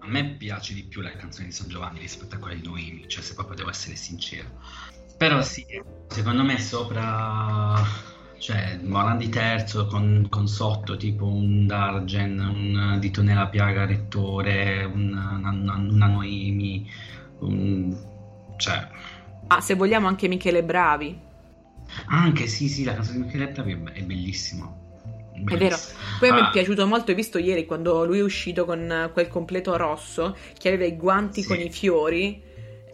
A 0.06 0.08
me 0.08 0.24
piace 0.24 0.72
di 0.72 0.84
più 0.84 1.00
la 1.00 1.10
canzone 1.10 1.48
di 1.48 1.52
San 1.52 1.68
Giovanni 1.68 1.98
rispetto 1.98 2.36
a 2.36 2.38
quella 2.38 2.54
di 2.54 2.64
Noemi, 2.64 3.08
cioè 3.08 3.24
se 3.24 3.34
proprio 3.34 3.56
devo 3.56 3.70
essere 3.70 3.96
sincero. 3.96 4.48
Però 5.16 5.42
sì, 5.42 5.66
secondo 6.06 6.44
me 6.44 6.60
sopra, 6.60 7.82
cioè 8.38 8.78
Morandi 8.84 9.28
terzo 9.28 9.86
con, 9.86 10.28
con, 10.30 10.46
sotto 10.46 10.96
tipo 10.96 11.26
un 11.26 11.66
Dargen, 11.66 12.38
un 12.38 12.98
Dito 13.00 13.20
nella 13.20 13.48
piaga 13.48 13.84
rettore, 13.84 14.84
una, 14.84 15.40
una, 15.42 15.74
una 15.74 16.06
Noemi, 16.06 16.88
un, 17.40 17.96
cioè... 18.58 18.88
Ah, 19.48 19.60
se 19.60 19.74
vogliamo 19.74 20.06
anche 20.06 20.28
Michele 20.28 20.62
Bravi. 20.62 21.18
Anche 22.06 22.46
sì, 22.46 22.68
sì, 22.68 22.84
la 22.84 22.94
canzone 22.94 23.18
di 23.18 23.24
Michele 23.24 23.48
Bravi 23.48 23.72
è, 23.72 23.82
è 23.94 24.02
bellissima. 24.04 24.85
Bellissimo. 25.38 25.54
È 25.54 25.58
vero. 25.58 25.76
Poi 26.18 26.28
ah. 26.28 26.34
mi 26.34 26.40
è 26.40 26.50
piaciuto 26.50 26.86
molto, 26.86 27.10
hai 27.10 27.16
visto 27.16 27.38
ieri 27.38 27.66
quando 27.66 28.04
lui 28.04 28.18
è 28.18 28.22
uscito 28.22 28.64
con 28.64 29.10
quel 29.12 29.28
completo 29.28 29.76
rosso, 29.76 30.36
che 30.58 30.68
aveva 30.68 30.84
i 30.84 30.96
guanti 30.96 31.42
sì. 31.42 31.48
con 31.48 31.60
i 31.60 31.70
fiori 31.70 32.42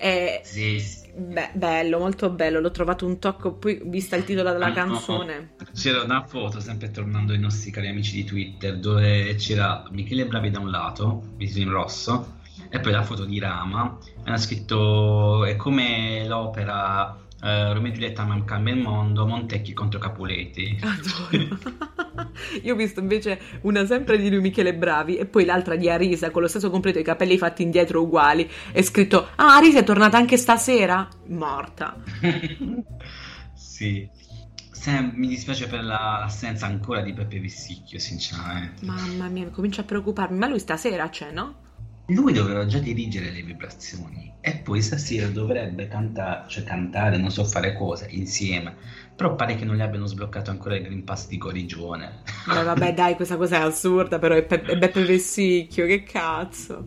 E... 0.03 0.41
Sì, 0.43 0.81
sì. 0.81 1.01
Beh, 1.15 1.51
bello, 1.53 1.99
molto 1.99 2.31
bello. 2.31 2.59
L'ho 2.59 2.71
trovato 2.73 3.07
un 3.07 3.21
tocco. 3.21 3.53
Poi, 3.55 3.83
vista 3.85 4.17
il 4.17 4.25
titolo 4.25 4.51
della 4.51 4.67
ah, 4.67 4.73
canzone, 4.73 5.53
no, 5.57 5.67
c'era 5.75 6.03
una 6.03 6.25
foto, 6.27 6.59
sempre 6.59 6.91
tornando 6.91 7.33
ai 7.33 7.39
nostri 7.39 7.71
cari 7.71 7.89
amici 7.89 8.15
di 8.17 8.25
Twitter, 8.25 8.79
dove 8.79 9.35
c'era 9.37 9.85
Michele 9.91 10.27
Bravi 10.27 10.51
da 10.51 10.59
un 10.59 10.71
lato, 10.71 11.23
visto 11.37 11.61
in 11.61 11.71
rosso, 11.71 12.39
e 12.69 12.81
poi 12.81 12.93
la 12.93 13.03
foto 13.03 13.25
di 13.27 13.39
Rama. 13.39 13.99
E 14.03 14.21
hanno 14.25 14.39
scritto: 14.39 15.45
È 15.45 15.55
come 15.55 16.27
l'opera 16.27 17.22
Uh, 17.43 17.73
Romeo 17.73 17.91
e 17.91 17.95
Giulietta 17.95 18.25
ma 18.25 18.41
cambia 18.45 18.73
il 18.73 18.81
mondo, 18.81 19.27
Montecchi 19.27 19.73
contro 19.73 19.99
Capuleti. 19.99 20.79
Io 22.63 22.75
ho 22.75 22.77
visto 22.77 23.01
invece 23.01 23.41
una 23.63 23.85
sempre 23.85 24.17
di 24.17 24.31
lui 24.31 24.41
Michele 24.41 24.77
Bravi 24.77 25.17
e 25.17 25.27
poi 25.27 25.45
l'altra 25.45 25.75
di 25.75 25.91
Arisa 25.91 26.31
con 26.31 26.43
lo 26.43 26.47
stesso 26.47 26.71
completo, 26.71 27.01
i 27.01 27.03
capelli 27.03 27.37
fatti 27.37 27.65
indietro 27.65 28.01
uguali. 28.01 28.49
È 28.71 28.81
scritto: 28.83 29.31
Ah, 29.35 29.57
Arisa 29.57 29.81
è 29.81 29.85
tornata 29.85 30.17
anche 30.17 30.37
stasera? 30.37 31.09
Morta. 31.31 31.97
sì. 33.55 34.09
Se, 34.55 35.13
mi 35.13 35.27
dispiace 35.27 35.67
per 35.67 35.83
la, 35.83 36.19
l'assenza 36.21 36.67
ancora 36.67 37.03
di 37.03 37.13
Peppe 37.13 37.41
Vissicchio, 37.41 37.99
sinceramente. 37.99 38.87
Mamma 38.87 39.27
mia, 39.27 39.49
comincia 39.51 39.81
a 39.81 39.85
preoccuparmi. 39.85 40.39
Ma 40.39 40.47
lui 40.47 40.61
stasera 40.61 41.09
c'è, 41.09 41.33
no? 41.33 41.71
Lui 42.07 42.33
doveva 42.33 42.67
già 42.67 42.79
dirigere 42.79 43.31
le 43.31 43.43
vibrazioni 43.43 44.33
e 44.41 44.57
poi 44.57 44.83
stasera 44.83 45.29
dovrebbe 45.29 45.87
cantare, 45.87 46.49
cioè 46.49 46.65
cantare, 46.65 47.17
non 47.17 47.31
so 47.31 47.45
fare 47.45 47.75
cosa, 47.75 48.07
insieme. 48.09 48.75
Però 49.15 49.37
pare 49.37 49.55
che 49.55 49.65
non 49.65 49.77
gli 49.77 49.81
abbiano 49.81 50.07
sbloccato 50.07 50.51
ancora 50.51 50.77
il 50.77 50.83
Green 50.83 51.05
Pass 51.05 51.29
di 51.29 51.39
Corigione. 51.39 52.23
Ma 52.47 52.63
vabbè, 52.63 52.93
dai, 52.93 53.15
questa 53.15 53.37
cosa 53.37 53.59
è 53.59 53.61
assurda, 53.61 54.19
però 54.19 54.35
è, 54.35 54.43
Pe- 54.43 54.63
è 54.63 54.77
Beppe 54.77 55.05
Vessicchio, 55.05 55.87
che 55.87 56.03
cazzo. 56.03 56.85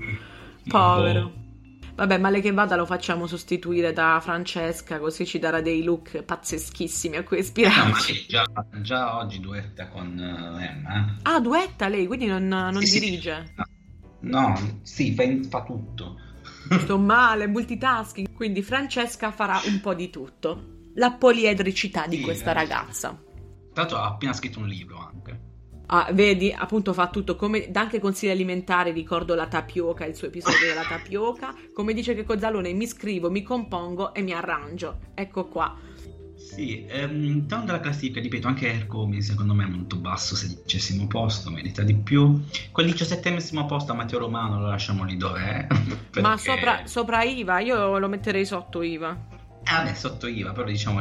Povero. 0.67 1.43
Vabbè, 1.95 2.17
male 2.17 2.41
che 2.41 2.51
vada 2.51 2.75
lo 2.75 2.85
facciamo 2.85 3.25
sostituire 3.25 3.93
da 3.93 4.19
Francesca, 4.21 4.99
così 4.99 5.25
ci 5.25 5.39
darà 5.39 5.61
dei 5.61 5.81
look 5.81 6.23
pazzeschissimi 6.23 7.15
a 7.15 7.23
cui 7.23 7.39
ispirarci. 7.39 8.11
No, 8.11 8.19
già, 8.27 8.45
già, 8.81 9.17
oggi 9.17 9.39
duetta 9.39 9.87
con 9.87 10.07
uh, 10.17 10.61
Emma. 10.61 10.97
Eh. 10.97 11.13
Ah, 11.21 11.39
duetta 11.39 11.87
lei, 11.87 12.05
quindi 12.05 12.25
non, 12.25 12.47
non 12.47 12.81
sì, 12.81 12.99
dirige? 12.99 13.43
Sì. 13.45 13.53
No, 13.55 13.65
sì, 14.81 15.13
fa, 15.13 15.23
fa 15.47 15.63
tutto. 15.63 16.19
Sto 16.79 16.97
male, 16.97 17.47
multitasking. 17.47 18.33
Quindi 18.33 18.61
Francesca 18.61 19.31
farà 19.31 19.59
un 19.65 19.79
po' 19.81 19.93
di 19.93 20.09
tutto. 20.09 20.73
La 20.95 21.11
poliedricità 21.11 22.07
di 22.07 22.21
questa 22.21 22.51
eh. 22.51 22.53
ragazza. 22.53 23.21
L'altro 23.73 23.97
ha 23.97 24.07
appena 24.07 24.33
scritto 24.33 24.59
un 24.59 24.67
libro 24.67 24.97
anche. 24.97 25.53
Ah, 25.87 26.09
vedi, 26.13 26.51
appunto 26.51 26.93
fa 26.93 27.09
tutto, 27.09 27.35
come, 27.35 27.69
dà 27.69 27.81
anche 27.81 27.99
consigli 27.99 28.31
alimentari, 28.31 28.91
ricordo 28.91 29.35
la 29.35 29.47
tapioca, 29.47 30.05
il 30.05 30.15
suo 30.15 30.27
episodio 30.27 30.67
della 30.67 30.81
tapioca, 30.87 31.53
come 31.73 31.93
dice 31.93 32.15
che 32.15 32.23
Cozzalone, 32.23 32.73
mi 32.73 32.87
scrivo, 32.87 33.29
mi 33.29 33.43
compongo 33.43 34.13
e 34.13 34.21
mi 34.21 34.31
arrangio, 34.31 34.99
ecco 35.13 35.47
qua. 35.47 35.77
Sì, 36.45 36.85
ehm, 36.87 37.47
tornando 37.47 37.71
alla 37.71 37.81
classifica, 37.81 38.21
ripeto, 38.21 38.47
anche 38.47 38.71
Ercomi 38.71 39.21
secondo 39.23 39.55
me 39.55 39.65
è 39.65 39.67
molto 39.67 39.95
basso, 39.95 40.35
sedicesimo 40.35 41.07
posto, 41.07 41.49
merita 41.49 41.81
di 41.81 41.95
più. 41.95 42.39
Quel 42.71 42.85
diciassettesimo 42.85 43.65
posto 43.65 43.91
a 43.91 43.95
Matteo 43.95 44.19
Romano 44.19 44.59
lo 44.59 44.67
lasciamo 44.67 45.03
lì 45.03 45.17
dov'è. 45.17 45.65
Perché... 45.67 46.21
Ma 46.21 46.37
sopra, 46.37 46.85
sopra, 46.85 47.23
Iva, 47.23 47.59
io 47.59 47.97
lo 47.97 48.07
metterei 48.07 48.45
sotto 48.45 48.83
Iva. 48.83 49.17
Eh, 49.67 49.71
vabbè, 49.71 49.95
sotto 49.95 50.27
Iva, 50.27 50.51
però 50.51 50.67
diciamo, 50.67 50.99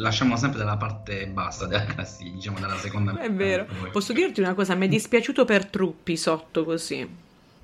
lasciamo 0.00 0.36
sempre 0.36 0.58
dalla 0.58 0.76
parte 0.76 1.28
bassa 1.28 1.66
della 1.66 1.84
classifica, 1.84 2.34
diciamo 2.34 2.58
dalla 2.58 2.76
seconda 2.76 3.16
È 3.16 3.30
vero. 3.30 3.66
Posso 3.92 4.12
dirti 4.12 4.40
una 4.40 4.54
cosa, 4.54 4.74
mi 4.74 4.86
è 4.86 4.88
dispiaciuto 4.88 5.44
per 5.44 5.66
Truppi 5.66 6.16
sotto 6.16 6.64
così, 6.64 7.08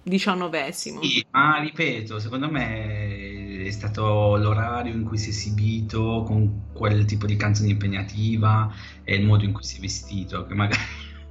diciannovesimo. 0.01 1.03
Sì, 1.03 1.27
ma 1.33 1.59
ripeto, 1.59 2.21
secondo 2.21 2.49
me 2.49 3.40
è 3.71 3.73
stato 3.73 4.37
l'orario 4.37 4.93
in 4.93 5.05
cui 5.05 5.19
si 5.19 5.29
è 5.29 5.33
esibito 5.33 6.23
con 6.27 6.73
quel 6.73 7.05
tipo 7.05 7.27
di 7.27 7.37
canzone 7.37 7.71
impegnativa 7.71 8.73
e 9.03 9.17
il 9.17 9.25
modo 9.25 9.45
in 9.45 9.53
cui 9.53 9.63
si 9.63 9.79
è 9.79 9.81
vestito, 9.81 10.47
che 10.47 10.55
magari... 10.55 10.81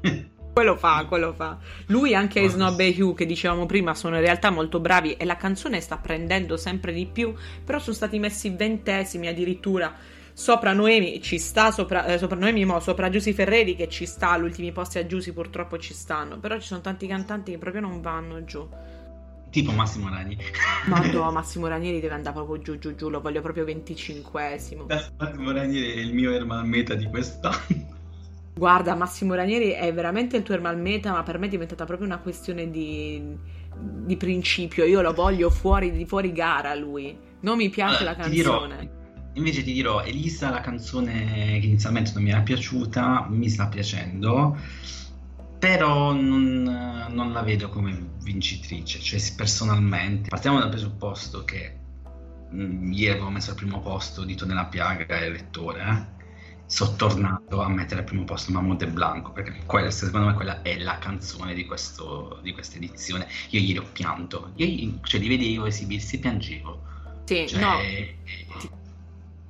quello 0.51 0.75
fa, 0.75 1.05
quello 1.07 1.33
fa. 1.33 1.57
Lui 1.87 2.15
anche 2.15 2.41
oh, 2.41 2.47
Snob 2.47 2.79
e 2.79 2.95
Hugh 2.97 3.15
che 3.15 3.25
dicevamo 3.25 3.65
prima 3.65 3.93
sono 3.93 4.15
in 4.15 4.21
realtà 4.21 4.49
molto 4.49 4.79
bravi 4.79 5.13
e 5.13 5.25
la 5.25 5.37
canzone 5.37 5.79
sta 5.79 5.97
prendendo 5.97 6.57
sempre 6.57 6.91
di 6.91 7.05
più, 7.05 7.33
però 7.63 7.79
sono 7.79 7.95
stati 7.95 8.19
messi 8.19 8.49
ventesimi 8.49 9.27
addirittura 9.27 9.93
sopra 10.39 10.71
Noemi 10.71 11.21
ci 11.21 11.37
sta 11.37 11.69
sopra, 11.69 12.05
eh, 12.05 12.17
sopra 12.17 12.37
Noemi 12.37 12.63
mo, 12.63 12.79
sopra 12.79 13.09
Giusy 13.09 13.33
Ferreri 13.33 13.75
che 13.75 13.89
ci 13.89 14.05
sta, 14.05 14.37
gli 14.37 14.43
ultimi 14.43 14.71
posti 14.71 14.97
a 14.97 15.05
Giusy 15.05 15.33
purtroppo 15.33 15.77
ci 15.77 15.93
stanno, 15.93 16.39
però 16.39 16.57
ci 16.59 16.67
sono 16.67 16.79
tanti 16.79 17.07
cantanti 17.07 17.51
che 17.51 17.57
proprio 17.57 17.81
non 17.81 17.99
vanno 17.99 18.45
giù. 18.45 18.65
Tipo 19.49 19.71
Massimo 19.71 20.09
Ranieri. 20.09 20.43
Ma 20.87 20.99
no, 21.11 21.31
Massimo 21.31 21.67
Ranieri 21.67 21.99
deve 21.99 22.13
andare 22.13 22.35
proprio 22.35 22.61
giù 22.61 22.77
giù 22.77 22.95
giù, 22.95 23.09
lo 23.09 23.21
voglio 23.21 23.41
proprio 23.41 23.65
venticinquesimo. 23.65 24.85
Massimo 25.17 25.51
Ranieri 25.51 25.93
è 25.93 25.99
il 25.99 26.13
mio 26.13 26.31
Ermal 26.31 26.65
Meta 26.65 26.93
di 26.93 27.05
quest'anno. 27.05 27.97
Guarda, 28.53 28.93
Massimo 28.93 29.33
Ranieri 29.33 29.69
è 29.69 29.93
veramente 29.93 30.37
il 30.37 30.43
tuo 30.43 30.53
Ermal 30.53 30.77
Meta, 30.77 31.11
ma 31.11 31.23
per 31.23 31.37
me 31.39 31.47
è 31.47 31.49
diventata 31.49 31.85
proprio 31.85 32.07
una 32.07 32.19
questione 32.19 32.69
di, 32.69 33.35
di 33.75 34.17
principio. 34.17 34.85
Io 34.85 35.01
lo 35.01 35.13
voglio 35.13 35.49
fuori, 35.49 35.91
di 35.91 36.05
fuori 36.05 36.31
gara 36.31 36.75
lui. 36.75 37.17
Non 37.41 37.57
mi 37.57 37.69
piace 37.69 38.03
allora, 38.03 38.11
la 38.11 38.15
canzone. 38.15 38.77
Dirò, 38.77 38.97
invece 39.33 39.63
ti 39.63 39.71
dirò, 39.71 40.03
Elisa, 40.03 40.49
la 40.49 40.61
canzone 40.61 41.59
che 41.59 41.65
inizialmente 41.65 42.11
non 42.13 42.23
mi 42.23 42.31
era 42.31 42.41
piaciuta, 42.41 43.27
mi 43.29 43.49
sta 43.49 43.67
piacendo 43.67 44.57
però 45.59 46.13
non, 46.13 47.07
non, 47.09 47.33
la 47.33 47.41
vedo 47.41 47.69
come 47.69 48.11
vincitrice, 48.21 48.99
cioè 48.99 49.19
personalmente. 49.35 50.29
Partiamo 50.29 50.59
dal 50.59 50.69
presupposto 50.69 51.43
che 51.43 51.77
mh, 52.49 52.63
mm, 52.63 52.91
ieri 52.93 53.11
avevo 53.11 53.29
messo 53.29 53.51
al 53.51 53.57
primo 53.57 53.81
posto 53.81 54.23
Dito 54.23 54.45
nella 54.45 54.65
piaga 54.65 55.05
e 55.19 55.25
il 55.25 55.33
lettore, 55.33 55.81
eh? 55.81 56.17
sono 56.65 56.95
tornato 56.95 57.61
a 57.61 57.67
mettere 57.67 58.01
al 58.01 58.05
primo 58.05 58.23
posto 58.25 58.51
Mahmoud 58.51 58.83
e 58.83 58.87
Blanco, 58.87 59.31
perché 59.31 59.55
quella, 59.65 59.89
secondo 59.89 60.27
me 60.27 60.33
quella 60.33 60.61
è 60.61 60.77
la 60.77 60.99
canzone 60.99 61.55
di, 61.55 61.65
questo, 61.65 62.39
di 62.43 62.53
questa 62.53 62.77
edizione. 62.77 63.27
Io 63.49 63.59
ieri 63.59 63.79
ho 63.79 63.85
pianto, 63.91 64.51
io, 64.55 64.99
cioè 65.01 65.19
li 65.19 65.27
vedevo 65.27 65.65
esibirsi 65.65 66.15
e 66.15 66.19
piangevo. 66.19 66.81
Sì, 67.25 67.47
cioè, 67.47 67.59
no. 67.59 67.77
Ti 68.59 68.69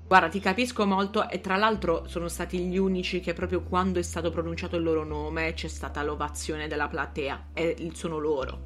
Guarda, 0.10 0.28
ti 0.30 0.40
capisco 0.40 0.88
molto 0.88 1.30
e 1.30 1.40
tra 1.40 1.56
l'altro 1.56 2.08
sono 2.08 2.30
stati 2.30 2.58
gli 2.66 2.80
unici 2.80 3.20
che 3.20 3.34
proprio 3.34 3.62
quando 3.62 4.00
è 4.00 4.02
stato 4.02 4.32
pronunciato 4.32 4.76
il 4.76 4.82
loro 4.82 5.04
nome 5.04 5.54
c'è 5.54 5.68
stata 5.68 6.02
l'ovazione 6.02 6.68
della 6.68 6.88
platea 6.88 7.50
e 7.54 7.92
sono 7.94 8.18
loro. 8.18 8.60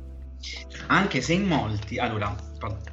Anche 0.88 1.20
se 1.20 1.34
in 1.34 1.44
molti, 1.46 2.00
allora 2.00 2.34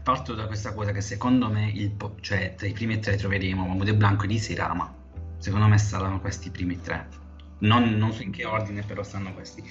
parto 0.02 0.34
da 0.34 0.48
questa 0.48 0.74
cosa 0.74 0.90
che 0.90 1.00
secondo 1.00 1.48
me, 1.48 1.70
il 1.72 1.92
po- 1.92 2.16
cioè 2.20 2.56
tra 2.56 2.66
i 2.66 2.72
primi 2.72 2.98
tre 2.98 3.14
troveremo 3.14 3.64
Mahmoud 3.64 3.92
Blanco 3.94 4.24
e 4.24 4.26
Lisi 4.26 4.56
Rama. 4.56 4.92
Secondo 5.38 5.68
me 5.68 5.78
saranno 5.78 6.20
questi 6.20 6.48
i 6.48 6.50
primi 6.50 6.80
tre. 6.80 7.19
Non, 7.60 7.96
non, 7.96 8.12
so 8.12 8.22
in 8.22 8.30
che 8.30 8.44
ordine, 8.44 8.82
però 8.82 9.02
stanno 9.02 9.32
questi. 9.32 9.62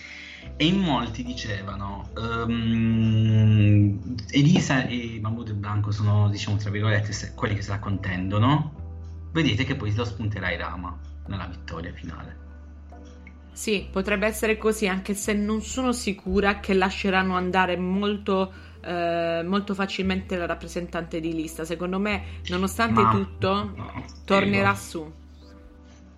E 0.56 0.66
in 0.66 0.78
molti 0.78 1.24
dicevano 1.24 2.10
um, 2.16 4.16
Elisa 4.32 4.88
e 4.88 5.20
Mahmoud 5.22 5.54
Blanco 5.54 5.92
sono, 5.92 6.30
diciamo, 6.30 6.58
tra 6.58 6.70
virgolette, 6.70 7.34
quelli 7.36 7.56
che 7.56 7.62
se 7.62 7.70
la 7.70 7.80
contendono. 7.80 8.88
Vedete 9.32 9.64
che 9.64 9.76
poi 9.76 9.94
lo 9.94 10.06
spunterà 10.06 10.52
Irama 10.52 10.98
nella 11.28 11.46
vittoria 11.46 11.94
finale. 11.94 12.38
Sì, 13.52 13.88
potrebbe 13.92 14.26
essere 14.26 14.58
così, 14.58 14.88
anche 14.88 15.14
se 15.14 15.34
non 15.34 15.62
sono 15.62 15.92
sicura 15.92 16.60
che 16.60 16.74
lasceranno 16.74 17.36
andare 17.36 17.76
molto, 17.76 18.52
eh, 18.82 19.44
molto 19.46 19.74
facilmente 19.74 20.38
la 20.38 20.46
rappresentante 20.46 21.20
di 21.20 21.34
lista. 21.34 21.66
Secondo 21.66 22.00
me, 22.00 22.24
nonostante 22.48 23.02
Ma, 23.02 23.12
tutto, 23.12 23.74
no, 23.76 24.06
tornerà 24.24 24.74
su. 24.76 25.19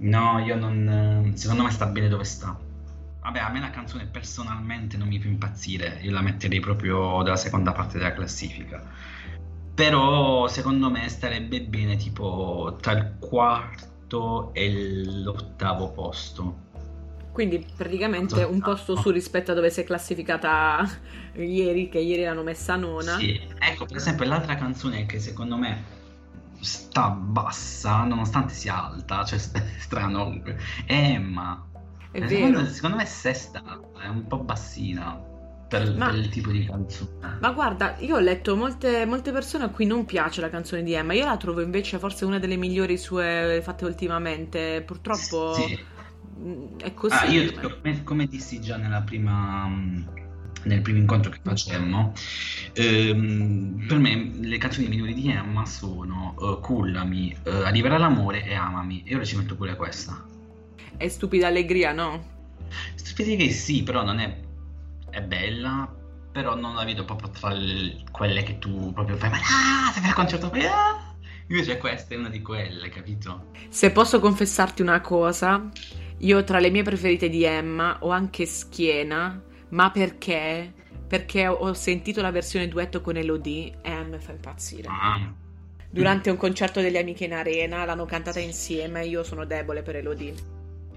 No, 0.02 0.40
io 0.40 0.56
non. 0.56 1.32
Secondo 1.36 1.64
me 1.64 1.72
sta 1.72 1.86
bene 1.86 2.08
dove 2.08 2.24
sta. 2.24 2.58
Vabbè, 3.22 3.40
a 3.40 3.50
me 3.50 3.60
la 3.60 3.70
canzone 3.70 4.06
personalmente 4.06 4.98
non 4.98 5.08
mi 5.08 5.20
fa 5.20 5.28
impazzire, 5.28 6.00
io 6.02 6.12
la 6.12 6.22
metterei 6.22 6.60
proprio 6.60 7.22
dalla 7.22 7.36
seconda 7.36 7.72
parte 7.72 8.00
della 8.00 8.14
classifica. 8.14 8.84
Però 9.76 10.48
secondo 10.48 10.90
me 10.90 11.08
starebbe 11.08 11.62
bene 11.62 11.98
tipo 11.98 12.78
tra 12.82 12.94
il 12.94 13.18
quarto 13.20 14.52
e 14.54 15.04
l'ottavo 15.06 15.92
posto. 15.92 16.70
Quindi 17.32 17.64
praticamente 17.78 18.44
un 18.44 18.60
posto 18.60 18.96
su 18.96 19.12
rispetto 19.12 19.52
a 19.52 19.54
dove 19.54 19.70
si 19.70 19.82
è 19.82 19.84
classificata 19.84 20.84
ieri, 21.38 21.90
che 21.90 22.00
ieri 22.00 22.24
l'hanno 22.24 22.44
messa 22.44 22.76
nona. 22.76 23.18
Sì, 23.18 23.40
ecco 23.60 23.86
per 23.86 23.98
esempio 23.98 24.26
l'altra 24.26 24.56
canzone 24.56 25.06
che 25.06 25.20
secondo 25.20 25.58
me 25.58 26.00
sta 26.62 27.10
bassa 27.10 28.04
nonostante 28.04 28.54
sia 28.54 28.86
alta, 28.86 29.24
cioè 29.26 29.40
strano, 29.80 30.42
è 30.86 30.94
Emma. 30.94 31.68
È 32.12 32.22
eh, 32.22 32.26
vero. 32.26 32.66
Secondo, 32.66 32.98
me 32.98 33.04
è 33.04 33.08
sesta, 33.08 33.62
è 34.02 34.08
un 34.08 34.28
po' 34.28 34.40
bassina. 34.40 35.30
Per, 35.68 35.96
ma, 35.96 36.10
per, 36.10 36.16
il 36.16 36.28
tipo 36.28 36.52
di 36.52 36.66
canzone. 36.66 37.38
Ma 37.40 37.52
guarda, 37.52 37.96
io 38.00 38.18
ho 38.18 38.20
letto 38.20 38.58
molte, 38.58 39.06
molte, 39.06 39.32
persone 39.32 39.64
a 39.64 39.70
cui 39.70 39.86
non 39.86 40.04
piace 40.04 40.42
la 40.42 40.50
canzone 40.50 40.84
di 40.84 40.94
Emma. 40.94 41.14
Io 41.14 41.24
la 41.24 41.38
trovo 41.38 41.62
invece 41.62 41.98
forse 41.98 42.26
una 42.26 42.40
delle 42.40 42.58
migliori 42.58 42.98
sue 42.98 43.62
fatte 43.64 43.86
ultimamente. 43.86 44.84
Purtroppo 44.86 45.54
sì. 45.54 45.80
Mm, 46.42 46.78
è 46.80 46.94
così. 46.94 47.16
Ah, 47.16 47.26
io 47.26 47.54
come, 47.54 48.04
come, 48.04 48.26
dissi 48.26 48.60
già 48.60 48.76
nella 48.76 49.02
prima, 49.02 49.70
nel 50.64 50.82
primo 50.82 51.00
incontro 51.00 51.32
che 51.32 51.40
facemmo, 51.42 52.14
ehm, 52.74 53.86
per 53.88 53.98
me 53.98 54.32
le 54.40 54.58
canzoni 54.58 54.88
migliori 54.88 55.14
di 55.14 55.30
Emma 55.30 55.66
sono 55.66 56.36
uh, 56.38 56.60
Cullami, 56.60 57.36
uh, 57.44 57.50
Arriverà 57.50 57.98
l'amore 57.98 58.46
e 58.46 58.54
Amami. 58.54 59.04
E 59.06 59.16
ora 59.16 59.24
ci 59.24 59.38
metto 59.38 59.56
pure 59.56 59.76
questa. 59.76 60.24
È 60.98 61.08
stupida 61.08 61.48
allegria, 61.48 61.92
no? 61.92 62.40
Stupida 62.96 63.36
che 63.36 63.50
sì, 63.52 63.84
però 63.84 64.04
non 64.04 64.20
è, 64.20 64.38
è 65.10 65.22
bella, 65.22 65.94
però 66.32 66.56
non 66.56 66.76
la 66.76 66.86
vedo 66.86 67.04
proprio 67.06 67.30
tra 67.30 67.52
le, 67.52 68.04
quelle 68.12 68.44
che 68.44 68.58
tu 68.60 68.94
proprio 68.94 69.18
fai, 69.18 69.30
ma 69.30 69.38
ah, 69.38 69.92
sei 69.92 70.04
al 70.06 70.14
concerto, 70.14 70.52
ah! 70.52 71.16
Invece 71.48 71.78
questa 71.78 72.14
è 72.14 72.18
una 72.18 72.30
di 72.30 72.42
quelle, 72.42 72.88
capito? 72.88 73.48
Se 73.68 73.92
posso 73.92 74.22
confessarti 74.22 74.82
una 74.82 75.02
cosa, 75.02 75.70
io 76.20 76.44
tra 76.46 76.60
le 76.60 76.70
mie 76.70 76.84
preferite 76.84 77.28
di 77.28 77.44
Emma 77.44 77.98
ho 78.00 78.10
anche 78.10 78.46
Schiena, 78.46 79.42
ma 79.72 79.92
perché? 79.92 80.74
Perché 81.08 81.48
ho 81.48 81.74
sentito 81.74 82.22
la 82.22 82.32
versione 82.32 82.68
duetto 82.68 83.02
con 83.02 83.18
Elodie 83.18 83.80
e 83.82 83.92
a 83.92 84.04
me 84.04 84.20
fa 84.20 84.32
impazzire. 84.32 84.88
Ah. 84.90 85.34
Durante 85.90 86.30
un 86.30 86.38
concerto 86.38 86.80
delle 86.80 87.00
amiche 87.00 87.26
in 87.26 87.34
arena 87.34 87.84
l'hanno 87.84 88.06
cantata 88.06 88.40
insieme 88.40 89.02
e 89.02 89.08
io 89.08 89.24
sono 89.24 89.46
debole 89.46 89.82
per 89.82 89.98
Elodie. 89.98 90.34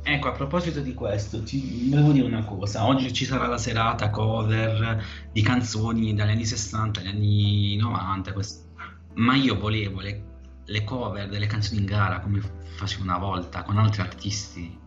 Ecco, 0.02 0.28
a 0.28 0.32
proposito 0.32 0.80
di 0.80 0.94
questo, 0.94 1.42
ti 1.42 1.88
volevo 1.90 2.12
dire 2.12 2.26
una 2.26 2.44
cosa. 2.44 2.86
Oggi 2.86 3.12
ci 3.12 3.24
sarà 3.24 3.46
la 3.46 3.58
serata 3.58 4.10
cover 4.10 5.02
di 5.32 5.42
canzoni 5.42 6.14
dagli 6.14 6.30
anni 6.30 6.44
60 6.44 7.00
agli 7.00 7.08
anni 7.08 7.76
90, 7.76 8.32
questo. 8.32 8.68
ma 9.14 9.34
io 9.34 9.58
volevo 9.58 10.00
le 10.00 10.32
le 10.66 10.84
cover 10.84 11.28
delle 11.28 11.46
canzoni 11.46 11.80
in 11.80 11.86
gara 11.86 12.20
come 12.20 12.40
facevo 12.76 13.02
una 13.02 13.18
volta 13.18 13.62
con 13.62 13.78
altri 13.78 14.02
artisti. 14.02 14.78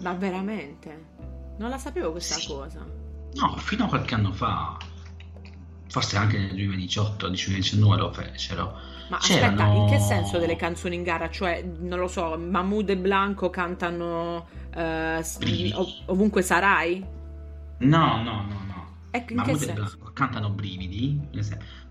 Ma 0.00 0.14
veramente? 0.14 1.10
Non 1.58 1.70
la 1.70 1.78
sapevo 1.78 2.10
questa 2.10 2.34
sì. 2.34 2.48
cosa. 2.48 2.84
No, 3.34 3.56
fino 3.56 3.84
a 3.84 3.88
qualche 3.88 4.14
anno 4.14 4.32
fa, 4.32 4.76
forse 5.88 6.16
anche 6.16 6.38
nel 6.38 6.54
2018, 6.54 7.26
2019 7.26 7.96
lo 7.96 8.12
fecero. 8.12 8.74
Ma 9.08 9.18
C'erano... 9.18 9.62
aspetta, 9.62 9.76
in 9.76 9.86
che 9.86 9.98
senso 9.98 10.38
delle 10.38 10.56
canzoni 10.56 10.94
in 10.94 11.02
gara? 11.02 11.28
Cioè, 11.28 11.62
non 11.80 11.98
lo 11.98 12.08
so, 12.08 12.38
Mahmoud 12.38 12.88
e 12.88 12.96
Blanco 12.96 13.50
cantano 13.50 14.46
eh, 14.74 15.22
ov- 15.74 16.02
ovunque 16.06 16.42
sarai? 16.42 17.04
No, 17.78 18.22
no, 18.22 18.42
no, 18.42 18.60
no. 18.66 18.96
Ecco, 19.10 19.34
Mahmood 19.34 19.62
e 19.62 19.72
Blanco 19.72 20.10
cantano 20.12 20.50
Brividi 20.50 21.20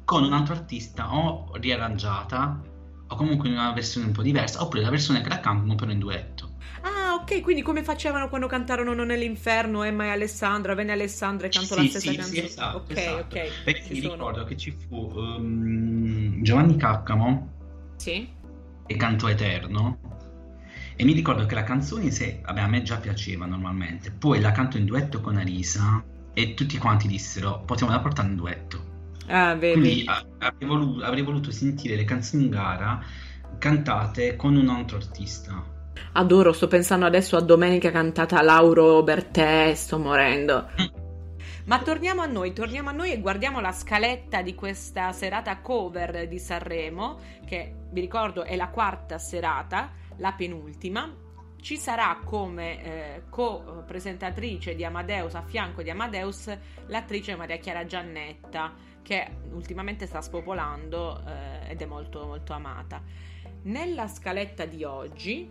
con 0.04 0.24
un 0.24 0.34
altro 0.34 0.56
artista 0.56 1.14
o 1.14 1.52
riarrangiata 1.56 2.60
o 3.08 3.16
comunque 3.16 3.50
in 3.50 3.56
una 3.56 3.72
versione 3.74 4.08
un 4.08 4.14
po' 4.14 4.22
diversa, 4.22 4.62
oppure 4.62 4.82
la 4.82 4.90
versione 4.90 5.22
che 5.22 5.30
la 5.30 5.40
cantano 5.40 5.76
però 5.76 5.92
in 5.92 6.00
duetto. 6.00 6.51
Ah, 6.84 7.16
ok, 7.22 7.42
quindi 7.42 7.62
come 7.62 7.84
facevano 7.84 8.28
quando 8.30 8.48
cantarono 8.48 8.94
Non 8.94 9.12
è 9.12 9.18
l'inferno, 9.18 9.84
Emma 9.84 10.06
e 10.06 10.10
Alessandra, 10.10 10.74
venne 10.74 10.92
Alessandra 10.92 11.48
e 11.48 11.50
cantò 11.50 11.76
sì, 11.76 11.82
la 11.82 11.90
stessa 11.90 12.10
sì, 12.10 12.16
canzone. 12.16 12.40
Sì, 12.40 12.46
esatto, 12.46 12.78
ok, 12.78 12.98
esatto. 12.98 13.18
ok. 13.18 13.64
Perché 13.64 13.84
ci 13.84 13.94
mi 13.94 14.02
sono. 14.02 14.14
ricordo 14.14 14.44
che 14.44 14.58
ci 14.58 14.72
fu 14.72 14.96
um, 14.96 16.42
Giovanni 16.42 16.76
Caccamo 16.78 17.50
sì. 17.98 18.28
e 18.88 18.96
Canto 18.96 19.28
Eterno. 19.28 20.00
E 20.96 21.04
mi 21.04 21.14
ricordo 21.14 21.46
che 21.46 21.56
la 21.56 21.64
canzone, 21.64 22.12
se, 22.12 22.42
vabbè, 22.44 22.62
a 22.62 22.68
me 22.68 22.84
già 22.84 22.98
piaceva 22.98 23.46
normalmente, 23.46 24.12
poi 24.12 24.40
la 24.40 24.52
canto 24.52 24.78
in 24.78 24.86
duetto 24.86 25.20
con 25.22 25.38
Arisa 25.38 26.04
e 26.34 26.54
tutti 26.54 26.78
quanti 26.78 27.08
dissero, 27.08 27.64
possiamo 27.66 27.92
la 27.92 28.00
portare 28.00 28.28
in 28.28 28.36
duetto. 28.36 28.90
Ah, 29.28 29.56
Quindi 29.58 30.04
avrei 30.06 30.68
voluto, 30.68 31.04
avrei 31.04 31.24
voluto 31.24 31.52
sentire 31.52 31.96
le 31.96 32.04
canzoni 32.04 32.44
in 32.44 32.50
gara 32.50 33.04
cantate 33.58 34.36
con 34.36 34.56
un 34.56 34.70
altro 34.70 34.98
artista. 34.98 35.64
Adoro, 36.14 36.52
sto 36.54 36.68
pensando 36.68 37.06
adesso 37.06 37.38
a 37.38 37.42
Domenica 37.42 37.92
cantata 37.92 38.42
Lauro 38.42 39.02
Bertè, 39.04 39.74
sto 39.76 39.98
morendo. 39.98 40.68
Ma 41.66 41.80
torniamo 41.80 42.22
a 42.22 42.26
noi, 42.26 42.54
torniamo 42.54 42.90
a 42.90 42.92
noi 42.92 43.12
e 43.12 43.20
guardiamo 43.20 43.60
la 43.60 43.72
scaletta 43.72 44.42
di 44.42 44.56
questa 44.56 45.12
serata 45.12 45.60
cover 45.60 46.28
di 46.28 46.40
Sanremo, 46.40 47.20
che 47.46 47.76
vi 47.92 48.02
ricordo 48.02 48.44
è 48.44 48.56
la 48.56 48.70
quarta 48.70 49.18
serata, 49.18 49.92
la 50.18 50.34
penultima. 50.34 51.16
Ci 51.62 51.78
sarà 51.78 52.20
come 52.24 52.84
eh, 52.84 53.24
co-presentatrice 53.30 54.74
di 54.76 54.84
Amadeus, 54.84 55.36
a 55.36 55.44
fianco 55.44 55.84
di 55.84 55.92
Amadeus, 55.92 56.50
l'attrice 56.88 57.36
Maria 57.36 57.58
Chiara 57.58 57.86
Giannetta 57.86 58.90
che 59.02 59.28
ultimamente 59.52 60.06
sta 60.06 60.22
spopolando 60.22 61.24
eh, 61.26 61.72
ed 61.72 61.82
è 61.82 61.86
molto 61.86 62.26
molto 62.26 62.54
amata. 62.54 63.02
Nella 63.64 64.08
scaletta 64.08 64.66
di 64.66 64.84
oggi 64.84 65.50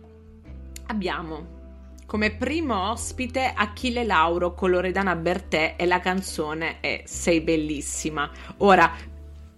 abbiamo 0.91 1.59
come 2.05 2.31
primo 2.31 2.89
ospite 2.91 3.53
Achille 3.55 4.03
Lauro 4.03 4.53
con 4.53 4.69
Loredana 4.69 5.15
Bertè 5.15 5.75
e 5.77 5.85
la 5.85 6.01
canzone 6.01 6.81
è 6.81 7.03
Sei 7.05 7.39
bellissima. 7.39 8.29
Ora, 8.57 8.91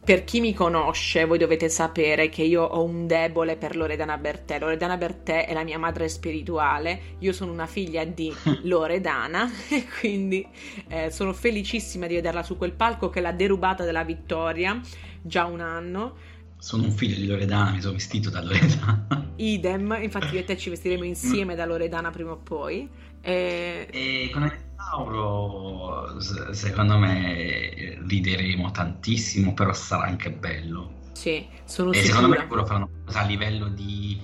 per 0.06 0.24
chi 0.24 0.40
mi 0.40 0.54
conosce, 0.54 1.26
voi 1.26 1.40
dovete 1.40 1.68
sapere 1.68 2.30
che 2.30 2.44
io 2.44 2.62
ho 2.62 2.84
un 2.84 3.08
debole 3.08 3.56
per 3.56 3.76
Loredana 3.76 4.20
Bertè. 4.20 4.60
Loredana 4.60 4.98
Bertè 4.98 5.48
è 5.48 5.54
la 5.54 5.64
mia 5.64 5.80
madre 5.80 6.08
spirituale, 6.10 7.16
io 7.18 7.34
sono 7.34 7.52
una 7.52 7.66
figlia 7.66 8.04
di 8.04 8.32
Loredana 8.64 9.50
e 9.70 9.88
quindi 10.00 10.48
eh, 10.90 11.10
sono 11.10 11.34
felicissima 11.34 12.06
di 12.06 12.14
vederla 12.14 12.44
su 12.44 12.56
quel 12.56 12.74
palco 12.74 13.10
che 13.10 13.20
l'ha 13.20 13.32
derubata 13.32 13.84
della 13.84 14.04
vittoria 14.04 14.80
già 15.24 15.46
un 15.46 15.62
anno. 15.62 16.16
Sono 16.64 16.84
un 16.84 16.92
figlio 16.94 17.18
di 17.18 17.28
Loredana, 17.28 17.72
mi 17.72 17.82
sono 17.82 17.92
vestito 17.92 18.30
da 18.30 18.42
Loredana. 18.42 19.34
Idem, 19.36 20.00
infatti 20.02 20.36
io 20.36 20.40
e 20.40 20.44
te 20.46 20.56
ci 20.56 20.70
vestiremo 20.70 21.04
insieme 21.04 21.56
da 21.56 21.66
Loredana 21.66 22.10
prima 22.10 22.32
o 22.32 22.38
poi. 22.38 22.90
E, 23.20 23.86
e 23.92 24.30
con 24.32 24.50
Mauro, 24.78 26.22
secondo 26.54 26.98
me 26.98 27.98
rideremo 28.08 28.72
tantissimo, 28.72 29.54
però 29.54 29.74
sarà 29.74 30.04
anche 30.04 30.32
bello. 30.32 31.02
Sì, 31.12 31.46
sono 31.66 31.92
e 31.92 31.96
sicura. 31.96 32.16
secondo 32.16 32.30
me 32.30 32.48
loro 32.48 32.66
faranno 32.66 32.90
a 33.08 33.24
livello 33.24 33.68
di 33.68 34.22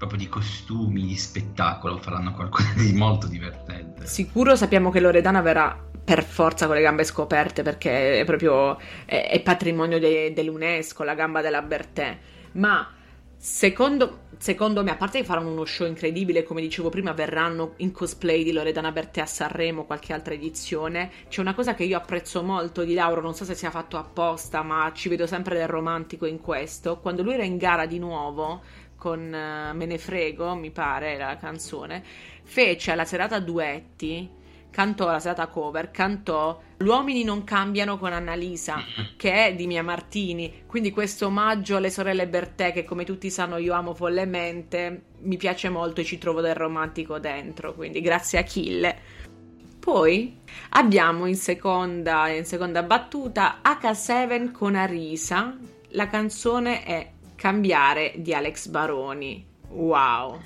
proprio 0.00 0.18
di 0.18 0.30
costumi, 0.30 1.02
di 1.02 1.14
spettacolo, 1.14 1.98
faranno 1.98 2.32
qualcosa 2.32 2.72
di 2.74 2.94
molto 2.94 3.26
divertente. 3.26 4.06
Sicuro 4.06 4.56
sappiamo 4.56 4.90
che 4.90 4.98
Loredana 4.98 5.42
verrà 5.42 5.78
per 6.02 6.24
forza 6.24 6.64
con 6.64 6.76
le 6.76 6.80
gambe 6.80 7.04
scoperte 7.04 7.62
perché 7.62 8.20
è 8.20 8.24
proprio 8.24 8.78
è, 9.04 9.28
è 9.30 9.42
patrimonio 9.42 9.98
de, 9.98 10.32
dell'UNESCO, 10.32 11.04
la 11.04 11.14
gamba 11.14 11.42
della 11.42 11.60
Bertè. 11.60 12.18
Ma 12.52 12.94
Secondo, 13.42 14.24
secondo, 14.36 14.82
me, 14.82 14.90
a 14.90 14.96
parte 14.96 15.20
che 15.20 15.24
faranno 15.24 15.50
uno 15.50 15.64
show 15.64 15.86
incredibile, 15.86 16.42
come 16.42 16.60
dicevo 16.60 16.90
prima, 16.90 17.12
verranno 17.12 17.72
in 17.76 17.90
cosplay 17.90 18.44
di 18.44 18.52
Loredana 18.52 18.92
Bertè 18.92 19.22
a 19.22 19.26
Sanremo, 19.26 19.86
qualche 19.86 20.12
altra 20.12 20.34
edizione. 20.34 21.10
C'è 21.26 21.40
una 21.40 21.54
cosa 21.54 21.72
che 21.72 21.84
io 21.84 21.96
apprezzo 21.96 22.42
molto 22.42 22.84
di 22.84 22.92
Lauro, 22.92 23.22
non 23.22 23.34
so 23.34 23.46
se 23.46 23.54
sia 23.54 23.70
fatto 23.70 23.96
apposta, 23.96 24.62
ma 24.62 24.92
ci 24.94 25.08
vedo 25.08 25.26
sempre 25.26 25.56
del 25.56 25.68
romantico 25.68 26.26
in 26.26 26.38
questo. 26.38 26.98
Quando 26.98 27.22
lui 27.22 27.32
era 27.32 27.44
in 27.44 27.56
gara 27.56 27.86
di 27.86 27.98
nuovo 27.98 28.60
con 29.00 29.20
uh, 29.20 29.74
Me 29.74 29.86
ne 29.86 29.96
frego, 29.96 30.54
mi 30.54 30.70
pare, 30.70 31.16
la 31.16 31.38
canzone, 31.38 32.04
fece 32.44 32.92
alla 32.92 33.06
serata 33.06 33.38
duetti 33.38 34.38
cantò 34.70 35.10
la 35.10 35.18
serata 35.18 35.48
cover, 35.48 35.90
cantò 35.90 36.60
Gli 36.76 36.86
uomini 36.86 37.24
non 37.24 37.44
cambiano 37.44 37.98
con 37.98 38.12
Annalisa, 38.12 38.76
che 39.16 39.46
è 39.46 39.54
di 39.54 39.66
Mia 39.66 39.82
Martini. 39.82 40.62
Quindi 40.66 40.90
questo 40.90 41.26
omaggio 41.26 41.76
alle 41.76 41.90
sorelle 41.90 42.28
Bertè, 42.28 42.72
che 42.72 42.84
come 42.84 43.04
tutti 43.04 43.30
sanno 43.30 43.56
io 43.56 43.74
amo 43.74 43.94
follemente, 43.94 45.02
mi 45.20 45.36
piace 45.36 45.68
molto 45.68 46.00
e 46.00 46.04
ci 46.04 46.18
trovo 46.18 46.40
del 46.40 46.54
romantico 46.54 47.18
dentro. 47.18 47.74
Quindi 47.74 48.00
grazie 48.00 48.38
Achille. 48.38 49.18
Poi 49.80 50.38
abbiamo 50.70 51.26
in 51.26 51.36
seconda, 51.36 52.28
in 52.28 52.44
seconda 52.44 52.82
battuta 52.82 53.60
H7 53.62 54.52
con 54.52 54.74
Arisa. 54.74 55.56
La 55.92 56.06
canzone 56.06 56.84
è 56.84 57.10
Cambiare 57.40 58.16
di 58.18 58.34
Alex 58.34 58.68
Baroni. 58.68 59.42
Wow! 59.70 60.38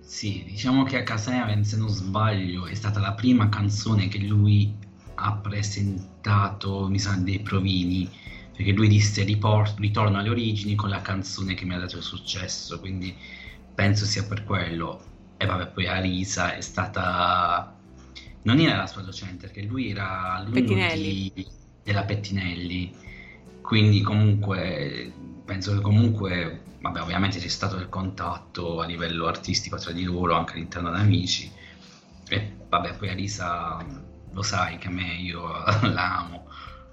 Sì, 0.00 0.42
diciamo 0.44 0.82
che 0.82 0.98
a 0.98 1.04
Casaven, 1.04 1.62
se 1.64 1.76
non 1.76 1.88
sbaglio, 1.88 2.66
è 2.66 2.74
stata 2.74 2.98
la 2.98 3.12
prima 3.12 3.48
canzone 3.48 4.08
che 4.08 4.18
lui 4.18 4.74
ha 5.14 5.34
presentato, 5.34 6.88
mi 6.88 6.98
sa, 6.98 7.12
dei 7.12 7.38
provini, 7.38 8.10
perché 8.56 8.72
lui 8.72 8.88
disse 8.88 9.22
riport- 9.22 9.78
ritorno 9.78 10.18
alle 10.18 10.30
origini 10.30 10.74
con 10.74 10.88
la 10.88 11.00
canzone 11.00 11.54
che 11.54 11.64
mi 11.64 11.74
ha 11.74 11.78
dato 11.78 11.98
il 11.98 12.02
successo, 12.02 12.80
quindi 12.80 13.14
penso 13.72 14.04
sia 14.04 14.24
per 14.24 14.42
quello. 14.42 15.00
E 15.36 15.46
vabbè, 15.46 15.68
poi 15.68 15.86
Arisa 15.86 16.56
è 16.56 16.60
stata... 16.60 17.72
Non 18.42 18.58
era 18.58 18.78
la 18.78 18.88
sua 18.88 19.02
docente, 19.02 19.46
perché 19.46 19.62
lui 19.62 19.90
era 19.90 20.34
alunno 20.34 20.60
di... 20.60 21.32
della 21.84 22.02
Pettinelli, 22.02 22.92
quindi 23.60 24.00
comunque 24.00 25.12
penso 25.44 25.74
che 25.74 25.80
comunque 25.80 26.60
vabbè, 26.82 27.00
ovviamente 27.00 27.38
c'è 27.38 27.48
stato 27.48 27.76
il 27.76 27.88
contatto 27.88 28.80
a 28.80 28.86
livello 28.86 29.26
artistico 29.26 29.76
tra 29.76 29.92
di 29.92 30.02
loro, 30.02 30.34
anche 30.34 30.54
all'interno 30.54 30.92
di 30.92 31.00
amici. 31.00 31.50
E 32.28 32.56
vabbè, 32.68 32.96
poi 32.96 33.08
Arisa 33.08 33.84
lo 34.32 34.42
sai 34.42 34.78
che 34.78 34.88
a 34.88 34.90
me 34.90 35.14
io 35.14 35.42
l'amo. 35.92 36.48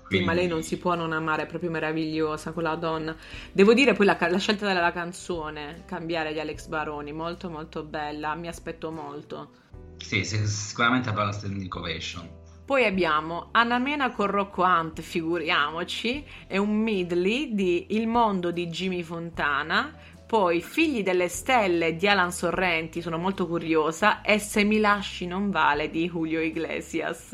Quindi... 0.06 0.18
Sì, 0.18 0.24
ma 0.24 0.34
lei 0.34 0.48
non 0.48 0.64
si 0.64 0.78
può 0.78 0.96
non 0.96 1.12
amare, 1.12 1.44
è 1.44 1.46
proprio 1.46 1.70
meravigliosa 1.70 2.52
quella 2.52 2.76
donna. 2.76 3.16
Devo 3.52 3.74
dire 3.74 3.94
poi 3.94 4.06
la, 4.06 4.18
la 4.20 4.40
scelta 4.40 4.66
della 4.68 4.92
canzone, 4.92 5.84
Cambiare 5.86 6.34
di 6.34 6.40
Alex 6.40 6.68
Baroni, 6.68 7.12
molto 7.12 7.50
molto 7.50 7.84
bella, 7.84 8.36
mi 8.36 8.48
aspetto 8.48 8.92
molto. 8.92 9.52
Sì, 9.98 10.24
sicuramente 10.24 11.10
avrà 11.10 11.26
la 11.26 11.32
standing 11.32 11.74
ovation. 11.76 12.39
Poi 12.70 12.86
abbiamo 12.86 13.48
Anamena 13.54 14.12
con 14.12 14.28
Rocco 14.28 14.62
Hunt, 14.62 15.02
figuriamoci, 15.02 16.24
è 16.46 16.58
un 16.58 16.70
medley 16.70 17.56
di 17.56 17.96
Il 17.96 18.06
mondo 18.06 18.52
di 18.52 18.68
Jimmy 18.68 19.02
Fontana, 19.02 19.92
poi 20.28 20.62
Figli 20.62 21.02
delle 21.02 21.30
stelle 21.30 21.96
di 21.96 22.08
Alan 22.08 22.32
Sorrenti, 22.32 23.02
sono 23.02 23.18
molto 23.18 23.48
curiosa, 23.48 24.22
e 24.22 24.38
Se 24.38 24.64
mi 24.64 24.78
lasci 24.80 25.26
non 25.26 25.50
vale 25.50 25.90
di 25.90 26.08
Julio 26.08 26.42
Iglesias. 26.42 27.32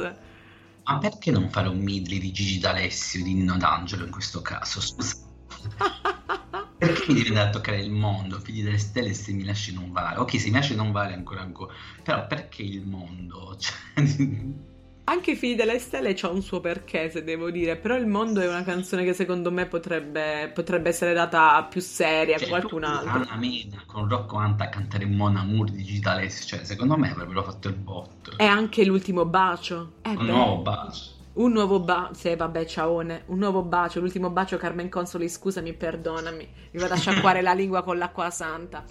Ma 0.86 0.98
perché 1.00 1.32
non 1.32 1.50
fare 1.50 1.68
un 1.68 1.80
medley 1.80 2.20
di 2.20 2.32
Gigi 2.32 2.58
D'Alessio, 2.58 3.22
di 3.22 3.34
Nino 3.34 3.58
D'Angelo 3.58 4.06
in 4.06 4.12
questo 4.12 4.42
caso? 4.42 4.80
Scusa. 4.80 5.18
perché 6.80 7.12
mi 7.12 7.16
devi 7.16 7.28
andare 7.28 7.50
a 7.50 7.52
toccare 7.52 7.82
il 7.82 7.92
mondo? 7.92 8.40
Figli 8.40 8.64
delle 8.64 8.78
stelle 8.78 9.14
se 9.14 9.34
mi 9.34 9.44
lasci 9.44 9.74
non 9.74 9.92
vale. 9.92 10.18
Ok, 10.18 10.40
se 10.40 10.48
mi 10.48 10.54
lasci 10.54 10.76
non 10.76 10.94
vale 10.94 11.14
ancora 11.14 11.42
ancora. 11.42 11.74
Però 12.02 12.26
perché 12.26 12.62
il 12.62 12.88
mondo? 12.88 13.54
Cioè... 13.60 14.74
Anche 15.08 15.32
I 15.32 15.36
figli 15.36 15.56
delle 15.56 15.78
stelle 15.78 16.16
c'ha 16.16 16.30
un 16.30 16.42
suo 16.42 16.60
perché, 16.60 17.12
se 17.12 17.24
devo 17.24 17.52
dire, 17.52 17.76
però 17.76 17.96
Il 17.96 18.08
mondo 18.08 18.42
è 18.42 18.48
una 18.48 18.64
canzone 18.64 19.04
che 19.04 19.14
secondo 19.14 19.52
me 19.52 19.68
potrebbe, 19.68 20.50
potrebbe 20.52 20.90
essere 20.90 21.14
data 21.14 21.64
più 21.70 21.80
seria 21.80 22.40
cioè, 22.40 22.50
qualcun 22.50 22.84
altro. 22.84 23.12
Anna 23.12 23.36
Mena 23.36 23.84
con 23.86 24.10
Rocco 24.10 24.38
Anta 24.38 24.64
a 24.64 24.70
cantare 24.70 25.06
Mon 25.06 25.38
Amour 25.38 25.70
digitale, 25.70 26.28
cioè 26.32 26.64
secondo 26.64 26.98
me 26.98 27.12
avrebbero 27.12 27.44
fatto 27.44 27.68
il 27.68 27.76
botto. 27.76 28.36
E 28.38 28.46
anche 28.46 28.84
l'ultimo 28.84 29.26
bacio. 29.26 29.94
Eh 30.02 30.10
un 30.10 30.18
beh. 30.18 30.24
nuovo 30.24 30.62
bacio. 30.64 31.14
Un 31.34 31.52
nuovo 31.52 31.80
bacio, 31.82 32.14
sì, 32.16 32.36
vabbè, 32.36 32.66
ciaone. 32.66 33.24
Un 33.28 33.38
nuovo 33.38 33.62
bacio, 33.62 34.00
l'ultimo 34.00 34.32
bacio, 34.32 34.58
Carmen 34.58 34.90
Consoli, 34.90 35.30
scusami, 35.30 35.74
perdonami. 35.74 36.50
Mi 36.72 36.80
vado 36.80 36.94
a 36.94 36.98
sciacquare 36.98 37.42
la 37.42 37.54
lingua 37.54 37.84
con 37.84 38.00
l'acqua 38.00 38.32
santa. 38.32 38.84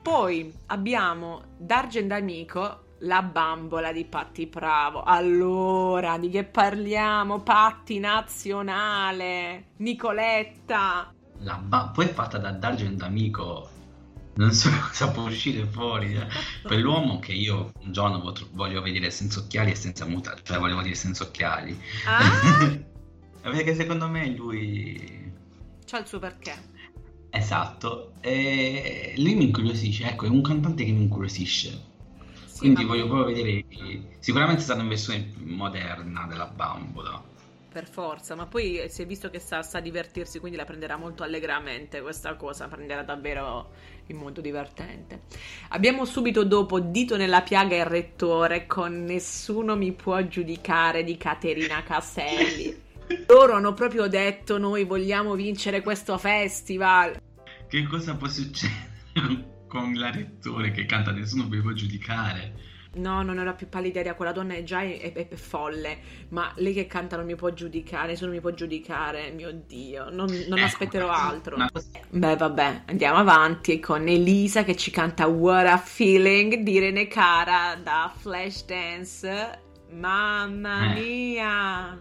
Poi 0.01 0.51
abbiamo 0.67 1.43
D'Argent 1.59 2.11
Amico 2.11 2.89
la 3.01 3.21
bambola 3.21 3.91
di 3.91 4.05
Patti 4.05 4.45
Bravo. 4.45 5.03
Allora, 5.03 6.17
di 6.17 6.29
che 6.29 6.43
parliamo? 6.43 7.41
Patti 7.41 7.99
nazionale, 7.99 9.69
Nicoletta. 9.77 11.13
La 11.39 11.55
ba- 11.55 11.91
poi 11.93 12.05
è 12.05 12.13
fatta 12.13 12.37
da 12.37 12.51
D'Argent 12.51 13.01
Amico. 13.03 13.69
Non 14.35 14.51
so 14.51 14.69
cosa 14.87 15.09
può 15.11 15.23
uscire 15.23 15.65
fuori. 15.65 16.13
Eh. 16.15 16.27
Per 16.67 16.79
l'uomo 16.79 17.19
che 17.19 17.33
io 17.33 17.71
un 17.79 17.91
giorno 17.91 18.33
voglio 18.51 18.81
vedere 18.81 19.09
senza 19.09 19.39
occhiali 19.39 19.71
e 19.71 19.75
senza 19.75 20.05
mutare, 20.05 20.41
cioè 20.43 20.59
volevo 20.59 20.81
dire 20.81 20.95
senza 20.95 21.23
occhiali. 21.23 21.79
Ah? 22.05 22.89
Perché 23.49 23.73
secondo 23.73 24.07
me 24.07 24.27
lui... 24.35 25.33
C'ha 25.85 25.97
il 25.97 26.05
suo 26.05 26.19
perché. 26.19 26.53
Esatto, 27.31 28.13
e 28.21 29.15
lui 29.17 29.33
mi 29.33 29.45
incuriosisce, 29.45 30.05
ecco, 30.05 30.25
è 30.25 30.29
un 30.29 30.43
cantante 30.43 30.85
che 30.85 30.91
mi 30.91 31.01
incuriosisce 31.01 31.89
quindi 32.61 32.83
voglio 32.83 33.07
proprio 33.07 33.35
vedere, 33.35 33.65
sicuramente 34.19 34.61
sarà 34.61 34.81
una 34.81 34.89
versione 34.89 35.31
moderna 35.37 36.27
della 36.29 36.45
bambola. 36.45 37.29
Per 37.71 37.87
forza, 37.87 38.35
ma 38.35 38.45
poi 38.45 38.83
si 38.87 39.01
è 39.01 39.05
visto 39.07 39.31
che 39.31 39.39
sa, 39.39 39.63
sa, 39.63 39.79
divertirsi, 39.79 40.37
quindi 40.37 40.57
la 40.57 40.65
prenderà 40.65 40.95
molto 40.95 41.23
allegramente 41.23 42.01
questa 42.01 42.35
cosa, 42.35 42.67
prenderà 42.67 43.01
davvero 43.01 43.71
in 44.07 44.17
modo 44.17 44.41
divertente. 44.41 45.21
Abbiamo 45.69 46.05
subito 46.05 46.43
dopo 46.43 46.79
Dito 46.79 47.17
nella 47.17 47.41
piaga 47.41 47.75
il 47.75 47.85
rettore 47.85 48.67
con 48.67 49.05
Nessuno 49.05 49.75
mi 49.75 49.91
può 49.93 50.21
giudicare 50.27 51.03
di 51.03 51.17
Caterina 51.17 51.81
Caselli. 51.81 52.79
Loro 53.27 53.53
hanno 53.53 53.73
proprio 53.73 54.05
detto 54.07 54.59
noi 54.59 54.83
vogliamo 54.83 55.33
vincere 55.33 55.81
questo 55.81 56.19
festival. 56.19 57.19
Che 57.67 57.87
cosa 57.87 58.15
può 58.15 58.27
succedere? 58.27 58.89
con 59.13 59.50
la 59.95 60.11
rettore 60.11 60.71
che 60.71 60.85
canta 60.85 61.11
Nessuno 61.11 61.47
può 61.47 61.71
giudicare. 61.71 62.69
No, 62.93 63.21
non 63.23 63.37
ho 63.37 63.43
la 63.45 63.53
più 63.53 63.69
pallida 63.69 64.01
idea, 64.01 64.15
quella 64.15 64.33
donna 64.33 64.53
è 64.53 64.63
già 64.63 64.81
è, 64.81 65.13
è, 65.13 65.27
è, 65.29 65.35
folle, 65.35 65.99
ma 66.29 66.51
lei 66.55 66.73
che 66.73 66.87
canta 66.87 67.15
non 67.15 67.25
mi 67.25 67.35
può 67.35 67.53
giudicare, 67.53 68.07
nessuno 68.07 68.31
mi 68.31 68.41
può 68.41 68.51
giudicare, 68.51 69.31
mio 69.31 69.63
Dio, 69.65 70.09
non, 70.09 70.27
non 70.49 70.59
eh, 70.59 70.63
aspetterò 70.63 71.09
altro. 71.09 71.55
Cosa... 71.71 71.87
Beh, 72.09 72.35
vabbè, 72.35 72.83
andiamo 72.87 73.19
avanti 73.19 73.79
con 73.79 74.05
Elisa 74.09 74.65
che 74.65 74.75
ci 74.75 74.91
canta 74.91 75.25
What 75.27 75.67
a 75.67 75.77
Feeling 75.77 76.63
di 76.63 76.79
Rene 76.79 77.07
Cara 77.07 77.79
da 77.81 78.11
Flashdance. 78.13 79.59
Mamma 79.91 80.93
eh. 80.93 80.99
mia! 80.99 81.97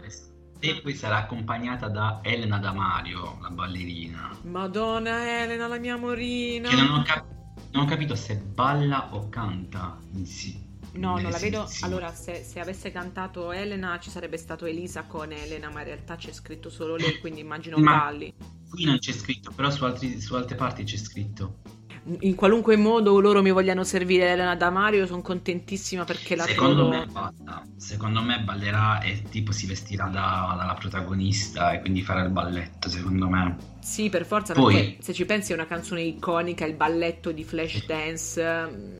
E 0.59 0.79
poi 0.81 0.93
sarà 0.93 1.19
accompagnata 1.19 1.87
da 1.87 2.19
Elena 2.21 2.57
Damario, 2.57 3.37
la 3.41 3.49
ballerina. 3.49 4.37
Madonna 4.43 5.41
Elena, 5.41 5.67
la 5.67 5.79
mia 5.79 5.93
amorina. 5.93 6.67
Che 6.67 6.75
non 6.75 6.99
ho 6.99 7.03
capito 7.03 7.40
non 7.71 7.83
ho 7.83 7.85
capito 7.85 8.15
se 8.15 8.35
balla 8.35 9.13
o 9.13 9.29
canta 9.29 9.97
in 10.13 10.25
sì. 10.25 10.69
No, 10.93 11.17
non 11.17 11.31
la 11.31 11.37
vedo. 11.37 11.69
Allora, 11.81 12.13
se, 12.13 12.43
se, 12.43 12.59
avesse 12.59 12.91
cantato 12.91 13.51
Elena, 13.51 13.97
ci 13.99 14.09
sarebbe 14.09 14.37
stato 14.37 14.65
Elisa 14.65 15.03
con 15.03 15.31
Elena, 15.31 15.69
ma 15.69 15.79
in 15.79 15.85
realtà 15.85 16.15
c'è 16.15 16.33
scritto 16.33 16.69
solo 16.69 16.95
lei, 16.95 17.19
quindi 17.19 17.39
immagino 17.39 17.77
ma 17.77 17.97
balli. 17.97 18.33
Qui 18.69 18.83
non 18.83 18.99
c'è 18.99 19.13
scritto, 19.13 19.51
però 19.51 19.69
su, 19.69 19.85
altri, 19.85 20.19
su 20.19 20.35
altre 20.35 20.55
parti 20.55 20.83
c'è 20.83 20.97
scritto 20.97 21.59
in 22.03 22.35
qualunque 22.35 22.75
modo 22.77 23.19
loro 23.19 23.41
mi 23.41 23.51
vogliano 23.51 23.83
servire 23.83 24.31
Elena 24.31 24.55
da 24.55 24.71
Mario, 24.71 25.05
sono 25.05 25.21
contentissima 25.21 26.03
perché 26.03 26.35
la 26.35 26.45
secondo 26.45 26.89
trovo... 26.89 26.89
me 26.89 27.05
balla. 27.05 27.63
secondo 27.77 28.21
me 28.23 28.39
ballerà 28.39 29.01
e 29.01 29.21
tipo 29.29 29.51
si 29.51 29.67
vestirà 29.67 30.05
da, 30.07 30.55
dalla 30.57 30.73
protagonista 30.73 31.73
e 31.73 31.81
quindi 31.81 32.01
farà 32.01 32.23
il 32.23 32.31
balletto 32.31 32.89
secondo 32.89 33.29
me. 33.29 33.55
Sì 33.81 34.09
per 34.09 34.25
forza 34.25 34.53
Poi... 34.53 34.73
perché 34.73 34.97
se 35.01 35.13
ci 35.13 35.25
pensi 35.25 35.51
è 35.51 35.55
una 35.55 35.67
canzone 35.67 36.01
iconica 36.01 36.65
il 36.65 36.75
balletto 36.75 37.31
di 37.31 37.43
Flashdance 37.43 38.97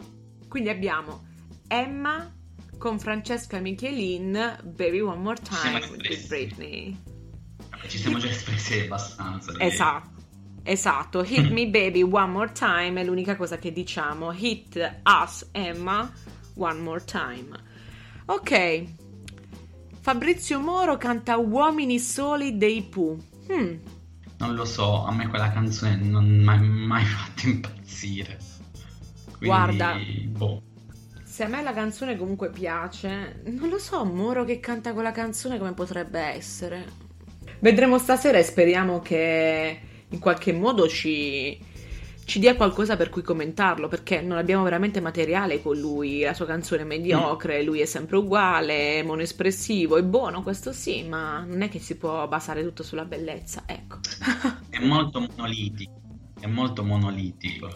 quindi 0.47 0.69
abbiamo 0.69 1.27
Emma 1.67 2.31
con 2.77 2.99
Francesca 2.99 3.59
Michelin 3.59 4.59
Baby 4.63 4.99
One 4.99 5.21
More 5.21 5.39
Time 5.41 5.79
with 6.07 6.27
Britney. 6.27 6.97
Ci 7.87 7.97
siamo 7.97 8.19
già 8.19 8.29
espressi 8.29 8.81
abbastanza 8.81 9.53
esatto 9.57 10.20
Esatto, 10.64 11.24
Hit 11.24 11.49
Me 11.49 11.68
Baby 11.68 12.03
One 12.03 12.32
More 12.32 12.51
Time 12.51 13.01
è 13.01 13.03
l'unica 13.03 13.36
cosa 13.36 13.57
che 13.57 13.72
diciamo. 13.72 14.32
Hit 14.32 15.01
Us 15.03 15.49
Emma 15.51 16.12
One 16.55 16.80
More 16.80 17.03
Time. 17.03 17.49
Ok. 18.26 18.84
Fabrizio 19.99 20.59
Moro 20.59 20.97
canta 20.97 21.38
Uomini 21.38 21.99
soli 21.99 22.57
dei 22.57 22.84
Pooh. 22.84 23.18
Hmm. 23.47 23.76
Non 24.38 24.55
lo 24.55 24.66
so, 24.66 25.03
a 25.05 25.14
me 25.14 25.28
quella 25.28 25.51
canzone 25.51 25.95
non 25.97 26.26
mi 26.26 26.47
ha 26.47 26.55
mai 26.59 27.05
fatto 27.05 27.47
impazzire. 27.47 28.38
Quindi, 29.38 29.45
Guarda, 29.45 29.95
boh. 30.28 30.62
se 31.24 31.43
a 31.43 31.47
me 31.47 31.62
la 31.64 31.74
canzone 31.74 32.16
comunque 32.18 32.49
piace, 32.51 33.41
non 33.45 33.70
lo 33.70 33.78
so, 33.80 34.03
Moro 34.05 34.43
che 34.45 34.59
canta 34.59 34.93
quella 34.93 35.12
canzone 35.12 35.57
come 35.57 35.74
potrebbe 35.74 36.20
essere. 36.20 36.86
Vedremo 37.59 37.97
stasera 37.99 38.38
e 38.39 38.43
speriamo 38.43 38.99
che 38.99 39.80
in 40.12 40.20
qualche 40.20 40.53
modo 40.53 40.88
ci, 40.88 41.57
ci 42.26 42.39
dia 42.39 42.55
qualcosa 42.55 42.95
per 42.95 43.09
cui 43.09 43.22
commentarlo, 43.22 43.88
perché 43.88 44.22
non 44.22 44.38
abbiamo 44.38 44.64
veramente 44.64 45.01
materiale 45.01 45.62
con 45.62 45.78
lui. 45.78 46.22
La 46.22 46.34
sua 46.34 46.45
canzone 46.45 46.82
è 46.82 46.86
mediocre, 46.86 47.62
mm. 47.62 47.66
lui 47.66 47.80
è 47.80 47.86
sempre 47.86 48.18
uguale, 48.18 48.99
è 48.99 49.03
monoespressivo, 49.03 49.97
è 49.97 50.03
buono, 50.03 50.43
questo 50.43 50.72
sì, 50.72 51.03
ma 51.03 51.43
non 51.47 51.62
è 51.62 51.70
che 51.70 51.80
si 51.80 51.95
può 51.97 52.28
basare 52.28 52.64
tutto 52.64 52.84
sulla 52.84 53.05
bellezza, 53.05 53.64
ecco. 53.66 53.99
è 54.70 54.80
molto 54.80 55.20
monolitico, 55.20 56.01
è 56.39 56.47
molto 56.47 56.84
monolitico. 56.84 57.70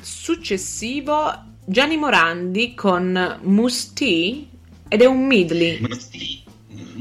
Successivo, 0.00 1.32
Gianni 1.66 1.96
Morandi 1.96 2.74
con 2.74 3.40
Musti 3.42 4.48
ed 4.86 5.00
è 5.00 5.06
un 5.06 5.26
midley. 5.26 5.80
Musti 5.80 6.43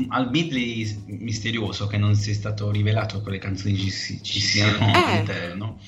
al 0.09 0.29
medley 0.29 1.03
misterioso 1.05 1.87
che 1.87 1.97
non 1.97 2.15
si 2.15 2.31
è 2.31 2.33
stato 2.33 2.71
rivelato 2.71 3.21
con 3.21 3.31
le 3.31 3.37
canzoni 3.37 3.75
ci, 3.75 3.91
ci 4.21 4.39
siano 4.39 4.87
eh. 4.87 4.91
all'interno. 4.91 5.79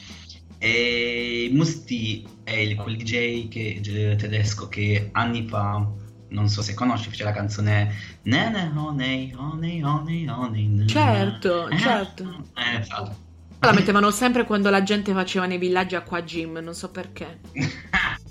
E 0.58 1.50
Musti 1.52 2.26
è 2.44 2.54
il, 2.54 2.76
quel 2.76 2.98
DJ 2.98 3.48
che, 3.48 3.80
tedesco 4.18 4.68
che 4.68 5.10
anni 5.12 5.48
fa, 5.48 5.86
non 6.30 6.50
so 6.50 6.62
se 6.62 6.74
conosci, 6.74 7.10
fece 7.10 7.24
la 7.24 7.32
canzone 7.32 7.94
Nene 8.24 8.72
honey, 8.76 9.34
honey, 9.36 9.82
honey, 9.84 10.28
honey. 10.28 10.88
Certo, 10.88 11.68
eh? 11.68 11.78
certo. 11.78 12.24
Eh, 12.56 12.80
esatto. 12.80 13.24
La 13.60 13.74
mettevano 13.74 14.12
sempre 14.12 14.46
quando 14.46 14.70
la 14.70 14.84
gente 14.84 15.14
faceva 15.14 15.46
nei 15.46 15.58
villaggi 15.58 15.96
acqua 15.96 16.22
gym, 16.22 16.58
non 16.58 16.74
so 16.74 16.90
perché. 16.90 17.40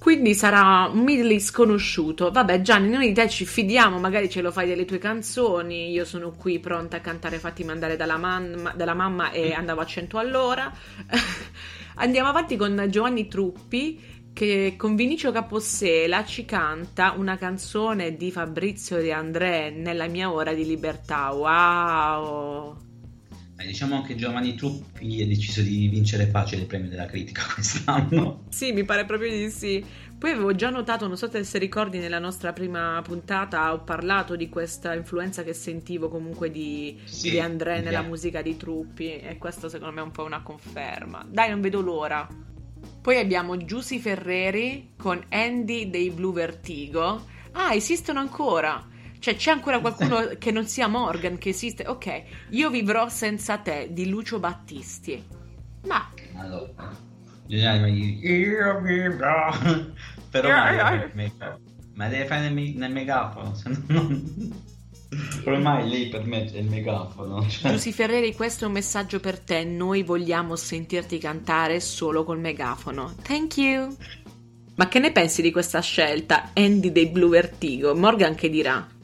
Quindi 0.00 0.34
sarà 0.34 0.88
un 0.90 1.00
Midley 1.00 1.38
sconosciuto. 1.38 2.30
Vabbè, 2.30 2.62
Gianni, 2.62 2.88
noi 2.88 3.08
di 3.08 3.12
te 3.12 3.28
ci 3.28 3.44
fidiamo, 3.44 3.98
magari 3.98 4.30
ce 4.30 4.40
lo 4.40 4.50
fai 4.50 4.66
delle 4.66 4.86
tue 4.86 4.96
canzoni. 4.96 5.90
Io 5.90 6.06
sono 6.06 6.30
qui 6.30 6.58
pronta 6.58 6.96
a 6.96 7.00
cantare 7.00 7.38
Fatti 7.38 7.64
mandare 7.64 7.96
dalla, 7.96 8.16
man- 8.16 8.72
dalla 8.74 8.94
mamma 8.94 9.30
e 9.30 9.52
andavo 9.52 9.82
a 9.82 9.84
100 9.84 10.16
all'ora. 10.16 10.72
Andiamo 11.96 12.30
avanti 12.30 12.56
con 12.56 12.86
Giovanni 12.88 13.28
Truppi 13.28 14.00
che 14.32 14.74
con 14.78 14.96
Vinicio 14.96 15.32
Capossela 15.32 16.24
ci 16.24 16.46
canta 16.46 17.12
una 17.18 17.36
canzone 17.36 18.16
di 18.16 18.30
Fabrizio 18.32 18.96
De 18.96 19.12
André 19.12 19.68
nella 19.68 20.06
mia 20.06 20.32
ora 20.32 20.54
di 20.54 20.64
libertà. 20.64 21.30
Wow! 21.30 22.89
Diciamo 23.66 24.02
che 24.02 24.14
Giovanni 24.14 24.54
Truppi 24.54 25.22
ha 25.22 25.26
deciso 25.26 25.60
di 25.62 25.88
vincere 25.88 26.26
pace 26.26 26.56
del 26.56 26.66
premio 26.66 26.88
della 26.88 27.06
critica 27.06 27.42
quest'anno. 27.52 28.44
Sì, 28.48 28.72
mi 28.72 28.84
pare 28.84 29.04
proprio 29.04 29.30
di 29.30 29.50
sì. 29.50 29.84
Poi 30.20 30.32
avevo 30.32 30.54
già 30.54 30.68
notato, 30.68 31.06
non 31.06 31.16
so 31.16 31.30
se 31.30 31.58
ricordi, 31.58 31.98
nella 31.98 32.18
nostra 32.18 32.52
prima 32.52 33.00
puntata 33.02 33.72
ho 33.72 33.82
parlato 33.82 34.36
di 34.36 34.50
questa 34.50 34.94
influenza 34.94 35.42
che 35.42 35.54
sentivo 35.54 36.10
comunque 36.10 36.50
di, 36.50 36.98
sì, 37.04 37.30
di 37.30 37.40
André 37.40 37.76
yeah. 37.76 37.82
nella 37.82 38.02
musica 38.02 38.42
di 38.42 38.54
Truppi 38.54 39.16
e 39.16 39.38
questo 39.38 39.70
secondo 39.70 39.94
me 39.94 40.00
è 40.00 40.04
un 40.04 40.10
po' 40.10 40.24
una 40.24 40.42
conferma. 40.42 41.26
Dai, 41.26 41.48
non 41.48 41.62
vedo 41.62 41.80
l'ora. 41.80 42.28
Poi 43.00 43.16
abbiamo 43.16 43.56
Giusy 43.56 43.98
Ferreri 43.98 44.92
con 44.98 45.24
Andy 45.30 45.88
dei 45.88 46.10
Blue 46.10 46.34
Vertigo. 46.34 47.24
Ah, 47.52 47.74
esistono 47.74 48.20
ancora. 48.20 48.89
Cioè, 49.20 49.36
c'è 49.36 49.50
ancora 49.50 49.80
qualcuno 49.80 50.30
che 50.38 50.50
non 50.50 50.66
sia 50.66 50.88
Morgan 50.88 51.36
che 51.36 51.50
esiste? 51.50 51.86
Ok, 51.86 52.22
io 52.50 52.70
vivrò 52.70 53.08
senza 53.10 53.58
te 53.58 53.88
di 53.90 54.08
Lucio 54.08 54.38
Battisti. 54.38 55.22
Ma. 55.86 56.10
Allora. 56.36 56.90
Io 57.46 58.80
vivrò. 58.80 59.50
Però 60.30 60.48
ma, 60.48 61.10
ma 61.94 62.08
deve 62.08 62.24
fare 62.24 62.48
nel, 62.48 62.74
nel 62.76 62.92
megafono. 62.92 63.54
Se 63.54 63.68
no, 63.88 64.08
Ormai 65.44 65.86
lei 65.90 66.08
per 66.08 66.24
me 66.24 66.50
è 66.50 66.56
il 66.56 66.70
megafono. 66.70 67.46
Cioè. 67.46 67.72
Giusy 67.72 67.92
Ferreri, 67.92 68.34
questo 68.34 68.64
è 68.64 68.66
un 68.68 68.72
messaggio 68.72 69.20
per 69.20 69.38
te. 69.38 69.64
Noi 69.64 70.02
vogliamo 70.02 70.56
sentirti 70.56 71.18
cantare 71.18 71.80
solo 71.80 72.24
col 72.24 72.38
megafono. 72.38 73.14
Thank 73.22 73.58
you. 73.58 73.94
Ma 74.76 74.88
che 74.88 74.98
ne 74.98 75.12
pensi 75.12 75.42
di 75.42 75.50
questa 75.50 75.80
scelta? 75.80 76.52
Andy 76.54 76.90
dei 76.90 77.08
Blue 77.08 77.28
Vertigo. 77.28 77.94
Morgan 77.94 78.34
che 78.34 78.48
dirà? 78.48 78.98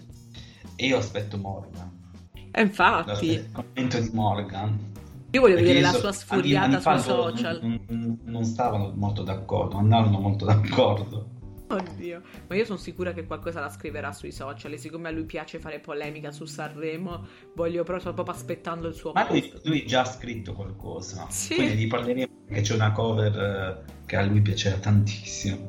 Io 0.76 0.98
aspetto 0.98 1.38
Morgan. 1.38 2.04
E 2.50 2.62
infatti. 2.62 3.30
Il 3.30 3.50
commento 3.52 3.98
di 3.98 4.10
Morgan. 4.12 4.94
Io 5.30 5.40
voglio 5.40 5.54
Perché 5.54 5.68
vedere 5.68 5.84
la 5.84 5.92
so, 5.92 5.98
sua 5.98 6.12
sfuriata 6.12 6.80
sui 6.80 6.98
social. 6.98 7.60
Non, 7.62 8.18
non, 8.24 8.44
stavano 8.44 8.92
molto 8.94 9.22
d'accordo, 9.22 9.76
andarono 9.76 10.18
molto 10.20 10.44
d'accordo. 10.44 11.34
Oddio, 11.68 12.22
ma 12.46 12.54
io 12.54 12.64
sono 12.64 12.78
sicura 12.78 13.12
che 13.12 13.26
qualcosa 13.26 13.58
la 13.58 13.68
scriverà 13.68 14.12
sui 14.12 14.30
social 14.30 14.72
e 14.72 14.76
siccome 14.78 15.08
a 15.08 15.10
lui 15.10 15.24
piace 15.24 15.58
fare 15.58 15.80
polemica 15.80 16.30
su 16.30 16.44
Sanremo, 16.44 17.26
voglio 17.56 17.82
proprio, 17.82 18.12
proprio 18.12 18.34
aspettando 18.34 18.86
il 18.86 18.94
suo 18.94 19.10
Ma 19.12 19.28
lui, 19.28 19.52
lui, 19.64 19.84
già 19.84 20.02
ha 20.02 20.04
scritto 20.04 20.52
qualcosa, 20.52 21.26
sì. 21.28 21.56
quindi 21.56 21.74
gli 21.74 21.88
parleremo 21.88 22.44
che 22.48 22.60
c'è 22.60 22.74
una 22.74 22.92
cover 22.92 23.36
eh, 23.36 24.06
che 24.06 24.16
a 24.16 24.22
lui 24.22 24.40
piacerà 24.42 24.76
tantissimo. 24.76 25.68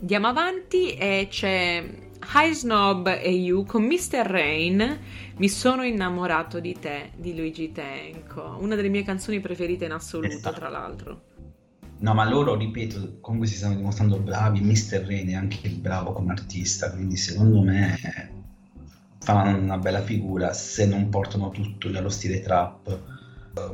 Andiamo 0.00 0.26
avanti 0.26 0.94
e 0.94 1.28
c'è 1.30 2.09
High 2.22 2.52
Snob 2.52 3.06
e 3.06 3.30
You 3.30 3.64
con 3.64 3.84
Mr. 3.84 4.24
Rain, 4.24 4.98
Mi 5.36 5.48
sono 5.48 5.82
innamorato 5.82 6.60
di 6.60 6.76
te 6.78 7.10
di 7.16 7.34
Luigi 7.34 7.72
Tenco, 7.72 8.58
una 8.60 8.74
delle 8.74 8.88
mie 8.88 9.02
canzoni 9.02 9.40
preferite 9.40 9.86
in 9.86 9.92
assoluto, 9.92 10.34
esatto. 10.34 10.56
tra 10.56 10.68
l'altro. 10.68 11.22
No, 11.98 12.14
ma 12.14 12.28
loro, 12.28 12.54
ripeto, 12.56 13.18
comunque 13.20 13.48
si 13.48 13.56
stanno 13.56 13.76
dimostrando 13.76 14.18
bravi. 14.18 14.60
Mr. 14.60 15.04
Rain 15.06 15.28
è 15.28 15.34
anche 15.34 15.68
bravo 15.70 16.12
come 16.12 16.32
artista, 16.32 16.90
quindi 16.92 17.16
secondo 17.16 17.62
me 17.62 17.98
fanno 19.18 19.58
una 19.58 19.78
bella 19.78 20.02
figura 20.02 20.52
se 20.52 20.86
non 20.86 21.08
portano 21.08 21.50
tutto 21.50 21.90
dallo 21.90 22.08
stile 22.08 22.40
trap 22.40 23.19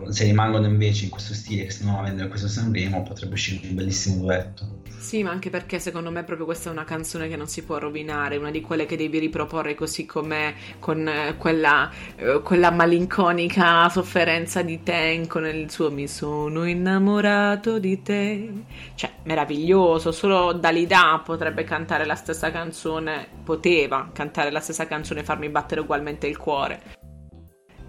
se 0.09 0.24
rimangono 0.24 0.66
invece 0.66 1.05
in 1.05 1.11
questo 1.11 1.35
stile 1.35 1.64
che 1.64 1.70
stanno 1.70 1.99
avendo 1.99 2.22
in 2.22 2.29
questo 2.29 2.49
Sanremo 2.49 3.03
potrebbe 3.03 3.35
uscire 3.35 3.66
un 3.66 3.74
bellissimo 3.74 4.22
duetto. 4.22 4.85
Sì 4.99 5.22
ma 5.22 5.31
anche 5.31 5.51
perché 5.51 5.79
secondo 5.79 6.11
me 6.11 6.24
proprio 6.24 6.47
questa 6.47 6.68
è 6.68 6.72
una 6.72 6.85
canzone 6.85 7.29
che 7.29 7.37
non 7.37 7.47
si 7.47 7.62
può 7.62 7.79
rovinare 7.79 8.39
una 8.39 8.51
di 8.51 8.61
quelle 8.61 8.87
che 8.87 8.97
devi 8.97 9.18
riproporre 9.18 9.74
così 9.74 10.05
com'è 10.05 10.55
con 10.81 11.07
eh, 11.07 11.37
quella, 11.37 11.91
eh, 12.16 12.41
quella, 12.43 12.70
malinconica 12.72 13.89
sofferenza 13.89 14.62
di 14.62 14.83
Tenco 14.83 15.39
nel 15.39 15.70
suo 15.70 15.93
mi 15.93 16.09
sono 16.09 16.64
innamorato 16.64 17.79
di 17.79 18.03
te 18.03 18.53
cioè 18.97 19.12
meraviglioso 19.24 20.11
solo 20.11 20.53
Dalida 20.53 21.22
potrebbe 21.24 21.62
cantare 21.62 22.05
la 22.05 22.16
stessa 22.16 22.51
canzone 22.51 23.29
poteva 23.45 24.11
cantare 24.12 24.51
la 24.51 24.61
stessa 24.61 24.89
canzone 24.89 25.20
e 25.20 25.24
farmi 25.24 25.49
battere 25.51 25.83
ugualmente 25.83 26.27
il 26.27 26.37
cuore 26.37 26.96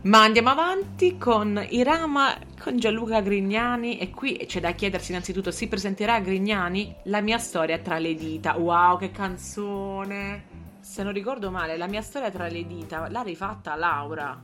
ma 0.02 0.22
andiamo 0.22 0.50
avanti 0.50 1.18
con 1.18 1.66
Irama, 1.70 2.38
con 2.62 2.78
Gianluca 2.78 3.22
Grignani 3.22 3.98
e 3.98 4.10
qui 4.12 4.46
c'è 4.46 4.60
da 4.60 4.72
chiedersi 4.72 5.12
innanzitutto, 5.12 5.52
si 5.52 5.68
presenterà 5.68 6.16
a 6.16 6.20
Grignani 6.20 6.96
la 7.04 7.22
mia 7.22 7.38
storia 7.38 7.80
tra 7.80 7.98
le 7.98 8.16
dita. 8.16 8.58
Wow, 8.58 8.98
che 8.98 9.12
canzone! 9.12 10.66
Se 10.80 11.04
non 11.04 11.12
ricordo 11.12 11.52
male, 11.52 11.78
la 11.78 11.88
mia 11.88 12.02
storia 12.02 12.32
tra 12.32 12.48
le 12.48 12.66
dita 12.66 13.10
l'ha 13.10 13.22
rifatta 13.22 13.76
Laura. 13.76 14.42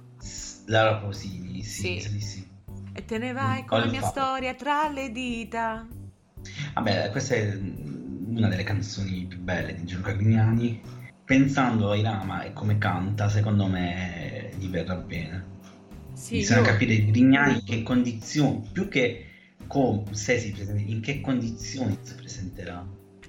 Laura 0.66 0.96
Posini, 0.98 1.64
sì, 1.64 2.00
sì. 2.00 2.10
sì, 2.10 2.20
sì. 2.20 2.48
E 2.94 3.06
te 3.06 3.18
ne 3.18 3.32
vai 3.32 3.66
con 3.66 3.80
la 3.80 3.86
mia 3.86 4.02
fatto. 4.02 4.20
storia 4.20 4.54
tra 4.56 4.90
le 4.90 5.12
dita. 5.12 5.88
Vabbè, 6.74 7.10
questa 7.12 7.36
è 7.36 7.58
una 7.58 8.50
delle 8.50 8.64
canzoni 8.64 9.26
più 9.26 9.40
belle 9.40 9.76
di 9.76 9.86
Gianluca 9.86 10.12
Grignani. 10.12 10.82
Pensando 11.24 11.92
a 11.92 11.96
Irama 11.96 12.44
e 12.44 12.52
come 12.52 12.78
canta, 12.78 13.30
secondo 13.30 13.68
me 13.68 14.43
verrà 14.68 14.96
bene. 14.96 15.52
Sì, 16.14 16.38
Bisogna 16.38 16.60
io... 16.62 16.66
capire 16.66 17.06
Grignani 17.06 17.54
in 17.56 17.64
che 17.64 17.84
condizioni, 17.84 18.68
più 18.72 18.88
che 18.88 19.26
com- 19.68 20.10
se 20.12 20.40
si 20.40 20.52
presenta, 20.52 20.82
in 20.82 21.02
che 21.02 21.22
condizioni 21.22 21.98
si 22.02 22.16
presenterà. 22.16 22.86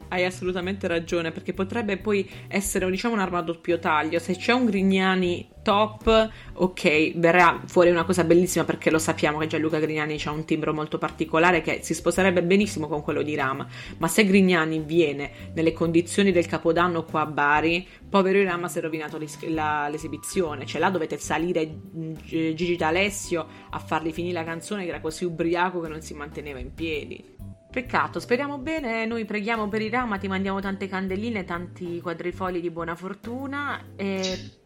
Hai 0.09 0.25
assolutamente 0.25 0.87
ragione, 0.87 1.33
perché 1.33 1.53
potrebbe 1.53 1.97
poi 1.97 2.29
essere 2.49 2.89
diciamo 2.91 3.15
un'arma 3.15 3.39
a 3.39 3.43
doppio 3.43 3.79
taglio. 3.79 4.19
Se 4.19 4.37
c'è 4.37 4.53
un 4.53 4.67
Grignani 4.67 5.49
top, 5.63 6.31
ok, 6.53 7.17
verrà 7.17 7.63
fuori 7.67 7.91
una 7.91 8.05
cosa 8.05 8.23
bellissima 8.23 8.65
perché 8.65 8.91
lo 8.91 8.99
sappiamo 8.99 9.39
che 9.39 9.47
Gianluca 9.47 9.79
Grignani 9.81 10.21
ha 10.25 10.31
un 10.31 10.45
timbro 10.45 10.73
molto 10.75 10.99
particolare 10.99 11.63
che 11.63 11.81
si 11.83 11.95
sposerebbe 11.95 12.43
benissimo 12.43 12.87
con 12.87 13.03
quello 13.03 13.23
di 13.23 13.35
Rama. 13.35 13.67
Ma 13.99 14.07
se 14.07 14.25
Grignani 14.25 14.81
viene 14.81 15.53
nelle 15.55 15.73
condizioni 15.73 16.31
del 16.31 16.47
capodanno 16.47 17.05
qua 17.05 17.23
a 17.23 17.27
Bari, 17.27 17.89
povero 18.09 18.43
Rama 18.45 18.69
si 18.69 18.79
è 18.79 18.83
rovinato 18.83 19.19
la- 19.49 19.89
l'esibizione. 19.89 20.67
Cioè 20.67 20.81
là 20.81 20.91
dovete 20.91 21.19
salire 21.19 21.67
mm, 21.67 22.15
Gigi 22.29 22.77
D'Alessio 22.77 23.47
a 23.71 23.79
fargli 23.79 24.13
finire 24.13 24.35
la 24.35 24.45
canzone 24.45 24.85
che 24.85 24.91
era 24.91 25.01
così 25.01 25.25
ubriaco 25.25 25.81
che 25.81 25.89
non 25.89 26.03
si 26.03 26.15
manteneva 26.15 26.59
in 26.59 26.73
piedi. 26.75 27.33
Peccato, 27.75 28.21
speriamo 28.21 28.59
bene, 28.59 29.05
noi 29.05 29.25
preghiamo 29.25 29.67
per 29.67 29.83
i 29.83 29.91
Rama, 29.91 30.17
ti 30.17 30.29
mandiamo 30.29 30.61
tante 30.61 30.87
candeline, 30.87 31.43
tanti 31.43 32.01
quadrifogli 32.01 32.61
di 32.61 32.71
buona 32.71 32.95
fortuna 32.95 33.97
e 33.97 34.61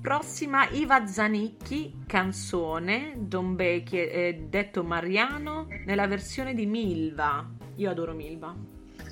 prossima 0.00 0.68
Iva 0.70 1.06
Zanicchi, 1.06 2.02
canzone, 2.04 3.14
Don 3.16 3.54
Becchi, 3.54 3.96
eh, 3.96 4.46
detto 4.48 4.82
Mariano, 4.82 5.68
nella 5.86 6.08
versione 6.08 6.52
di 6.52 6.66
Milva. 6.66 7.48
Io 7.76 7.88
adoro 7.88 8.12
Milva, 8.12 8.52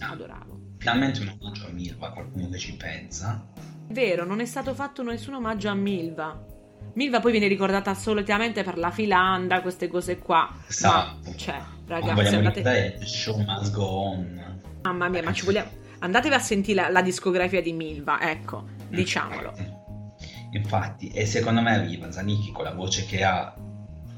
adoravo. 0.01 0.59
Finalmente 0.79 1.21
un 1.21 1.37
omaggio 1.39 1.67
a 1.67 1.71
Milva, 1.71 2.11
qualcuno 2.11 2.49
che 2.49 2.59
ci 2.59 2.75
pensa. 2.75 3.47
Vero, 3.91 4.25
non 4.25 4.41
è 4.41 4.45
stato 4.45 4.75
fatto 4.75 5.05
nessun 5.05 5.35
omaggio 5.35 5.69
a 5.69 5.75
Milva. 5.75 6.50
Milva 6.95 7.21
poi 7.21 7.33
viene 7.33 7.47
ricordata 7.47 7.95
solitamente 7.95 8.63
per 8.63 8.79
la 8.79 8.91
filanda, 8.91 9.61
queste 9.63 9.89
cose 9.89 10.19
qua. 10.19 10.53
Esatto. 10.67 11.31
Ma, 11.31 11.37
cioè, 11.37 11.61
ragazzi, 11.87 12.35
andate... 12.35 12.63
The 12.63 13.07
show 13.07 13.37
must 13.39 13.73
go 13.73 13.85
on. 13.85 14.61
Mamma 14.83 15.09
mia, 15.09 15.23
ma 15.23 15.33
ci 15.33 15.45
vogliamo... 15.45 15.71
Andatevi 16.01 16.35
a 16.35 16.39
sentire 16.39 16.83
la, 16.83 16.89
la 16.89 17.03
discografia 17.03 17.61
di 17.61 17.73
Milva, 17.73 18.21
ecco, 18.21 18.65
diciamolo. 18.89 19.53
Infatti, 20.53 21.11
e 21.11 21.27
secondo 21.27 21.61
me 21.61 21.81
Viva 21.85 22.11
Zanicchi 22.11 22.51
con 22.53 22.65
la 22.65 22.73
voce 22.73 23.05
che 23.05 23.23
ha 23.23 23.55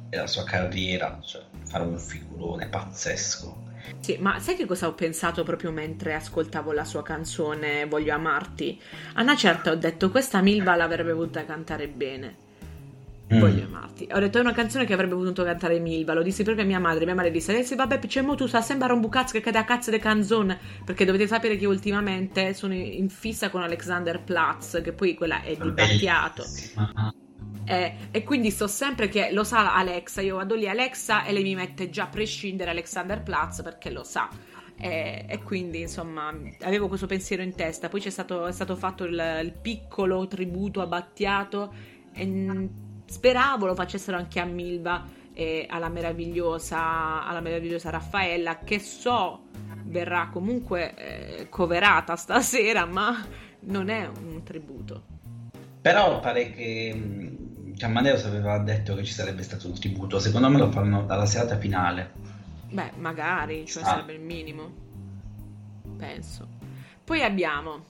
e 0.08 0.16
la 0.16 0.26
sua 0.26 0.44
carriera, 0.44 1.18
cioè 1.22 1.42
fare 1.64 1.84
un 1.84 1.98
figurone 1.98 2.68
pazzesco. 2.68 3.70
Sì, 3.98 4.16
ma 4.18 4.38
sai 4.38 4.56
che 4.56 4.66
cosa 4.66 4.86
ho 4.86 4.94
pensato 4.94 5.42
proprio 5.42 5.72
mentre 5.72 6.14
ascoltavo 6.14 6.72
la 6.72 6.84
sua 6.84 7.02
canzone 7.02 7.86
Voglio 7.86 8.14
amarti? 8.14 8.80
A 9.14 9.22
una 9.22 9.36
certa 9.36 9.70
ho 9.70 9.74
detto 9.74 10.10
questa 10.10 10.40
Milva 10.40 10.76
l'avrebbe 10.76 11.12
voluta 11.12 11.44
cantare 11.44 11.88
bene. 11.88 12.36
Mm. 13.32 13.40
Voglio 13.40 13.64
amarti. 13.64 14.08
Ho 14.12 14.18
detto 14.18 14.38
è 14.38 14.40
una 14.40 14.52
canzone 14.52 14.84
che 14.84 14.92
avrebbe 14.92 15.14
voluto 15.14 15.42
cantare 15.42 15.78
Milva. 15.78 16.12
Lo 16.12 16.22
dissi 16.22 16.42
proprio 16.42 16.64
a 16.64 16.66
mia 16.66 16.78
madre. 16.78 17.06
Mia 17.06 17.14
madre 17.14 17.30
disse: 17.30 17.58
eh, 17.58 17.74
Vabbè, 17.74 17.98
c'è 18.00 18.22
tu 18.34 18.46
sa 18.46 18.60
sembra 18.60 18.92
un 18.92 19.00
bucazzo 19.00 19.32
che 19.32 19.40
cade 19.40 19.58
a 19.58 19.64
cazzo 19.64 19.90
di 19.90 19.98
canzone. 19.98 20.58
Perché 20.84 21.04
dovete 21.04 21.26
sapere 21.26 21.56
che 21.56 21.66
ultimamente 21.66 22.52
sono 22.52 22.74
in 22.74 23.08
fissa 23.08 23.48
con 23.48 23.62
Alexander 23.62 24.22
Platz, 24.22 24.80
che 24.82 24.92
poi 24.92 25.14
quella 25.14 25.42
è 25.42 25.56
di 25.56 25.70
Battiato. 25.70 26.44
Eh, 27.64 27.94
e 28.10 28.24
quindi 28.24 28.50
sto 28.50 28.66
sempre 28.66 29.08
che 29.08 29.30
lo 29.32 29.44
sa 29.44 29.74
Alexa. 29.74 30.20
Io 30.20 30.36
vado 30.36 30.54
lì, 30.54 30.68
Alexa, 30.68 31.24
e 31.24 31.32
lei 31.32 31.42
mi 31.42 31.54
mette 31.54 31.88
già 31.88 32.04
a 32.04 32.08
prescindere 32.08 32.70
Alexander 32.70 33.22
Platz 33.22 33.62
perché 33.62 33.90
lo 33.90 34.04
sa. 34.04 34.28
E, 34.76 35.26
e, 35.28 35.42
quindi 35.42 35.82
insomma 35.82 36.34
avevo 36.62 36.88
questo 36.88 37.06
pensiero 37.06 37.42
in 37.42 37.54
testa. 37.54 37.88
Poi 37.88 38.00
c'è 38.00 38.10
stato, 38.10 38.46
è 38.46 38.52
stato 38.52 38.74
fatto 38.76 39.04
il, 39.04 39.40
il 39.42 39.52
piccolo 39.52 40.26
tributo 40.26 40.82
a 40.82 40.86
Battiato. 40.86 41.72
E 42.12 42.68
Speravo 43.12 43.66
lo 43.66 43.74
facessero 43.74 44.16
anche 44.16 44.40
a 44.40 44.46
Milva 44.46 45.06
e 45.34 45.66
alla 45.68 45.90
meravigliosa, 45.90 47.26
alla 47.26 47.40
meravigliosa 47.40 47.90
Raffaella, 47.90 48.60
che 48.60 48.78
so 48.78 49.48
verrà 49.84 50.30
comunque 50.32 50.94
eh, 50.94 51.48
coverata 51.50 52.16
stasera, 52.16 52.86
ma 52.86 53.22
non 53.60 53.90
è 53.90 54.06
un 54.08 54.42
tributo. 54.42 55.02
Però 55.82 56.20
pare 56.20 56.52
che 56.52 57.36
che 57.76 57.84
Amadeus 57.84 58.24
aveva 58.24 58.56
detto 58.58 58.94
che 58.94 59.04
ci 59.04 59.12
sarebbe 59.12 59.42
stato 59.42 59.66
un 59.66 59.74
tributo, 59.74 60.18
secondo 60.18 60.48
me 60.48 60.56
lo 60.56 60.70
faranno 60.70 61.04
dalla 61.04 61.26
serata 61.26 61.58
finale. 61.58 62.12
Beh, 62.70 62.92
magari, 62.96 63.66
cioè 63.66 63.82
ah. 63.82 63.86
sarebbe 63.86 64.14
il 64.14 64.20
minimo. 64.20 64.70
Penso. 65.98 66.48
Poi 67.04 67.22
abbiamo 67.22 67.84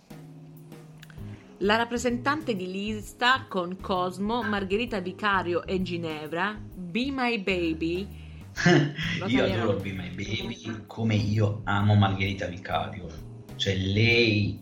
la 1.63 1.77
rappresentante 1.77 2.57
di 2.57 2.71
lista 2.71 3.47
con 3.49 3.79
Cosmo, 3.81 4.43
Margherita 4.43 5.01
Vicario 5.01 5.65
e 5.65 5.81
Ginevra, 5.83 6.59
Be 6.75 7.11
My 7.11 7.39
Baby. 7.41 8.09
io 9.29 9.45
adoro 9.45 9.77
Be 9.77 9.93
My 9.93 10.09
Baby 10.09 10.85
come 10.87 11.15
io 11.15 11.61
amo 11.65 11.95
Margherita 11.95 12.47
Vicario. 12.47 13.07
Cioè 13.55 13.77
lei 13.77 14.61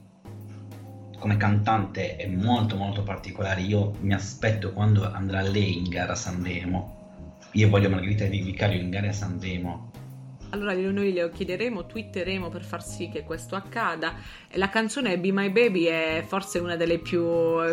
come 1.18 1.36
cantante 1.38 2.16
è 2.16 2.26
molto 2.26 2.76
molto 2.76 3.02
particolare. 3.02 3.62
Io 3.62 3.94
mi 4.00 4.12
aspetto 4.12 4.72
quando 4.72 5.10
andrà 5.10 5.40
lei 5.40 5.78
in 5.78 5.88
gara 5.88 6.12
a 6.12 6.16
Sanremo. 6.16 6.98
Io 7.52 7.68
voglio 7.70 7.88
Margherita 7.88 8.26
Vicario 8.26 8.78
in 8.78 8.90
gara 8.90 9.08
a 9.08 9.12
Sanremo 9.12 9.89
allora 10.50 10.72
noi 10.74 11.12
le 11.12 11.30
chiederemo, 11.30 11.86
twitteremo 11.86 12.48
per 12.48 12.64
far 12.64 12.84
sì 12.84 13.08
che 13.08 13.24
questo 13.24 13.54
accada. 13.54 14.14
La 14.52 14.68
canzone 14.68 15.18
Be 15.18 15.32
My 15.32 15.50
Baby 15.50 15.84
è 15.84 16.24
forse 16.26 16.58
una 16.58 16.76
delle 16.76 16.98
più, 16.98 17.24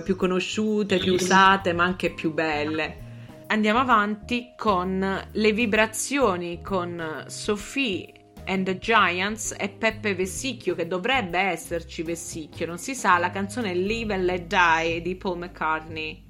più 0.04 0.16
conosciute, 0.16 0.98
più 0.98 1.14
usate, 1.14 1.74
ma 1.74 1.84
anche 1.84 2.12
più 2.12 2.34
belle. 2.34 3.06
Andiamo 3.48 3.80
avanti 3.80 4.54
con 4.58 5.28
le 5.32 5.52
vibrazioni 5.54 6.62
con 6.62 7.24
Sophie 7.28 8.14
and 8.46 8.66
the 8.66 8.78
Giants 8.78 9.56
e 9.58 9.70
Peppe 9.70 10.16
Vessicchio, 10.16 10.76
che 10.76 10.88
dovrebbe 10.88 11.40
esserci 11.40 12.04
Vessicchio, 12.04 12.66
non 12.66 12.78
si 12.78 12.94
sa, 12.94 13.18
la 13.18 13.30
canzone 13.30 13.74
Live 13.74 14.14
and 14.14 14.24
Let 14.24 14.48
Die 14.48 15.02
di 15.02 15.16
Paul 15.16 15.40
McCartney. 15.40 16.27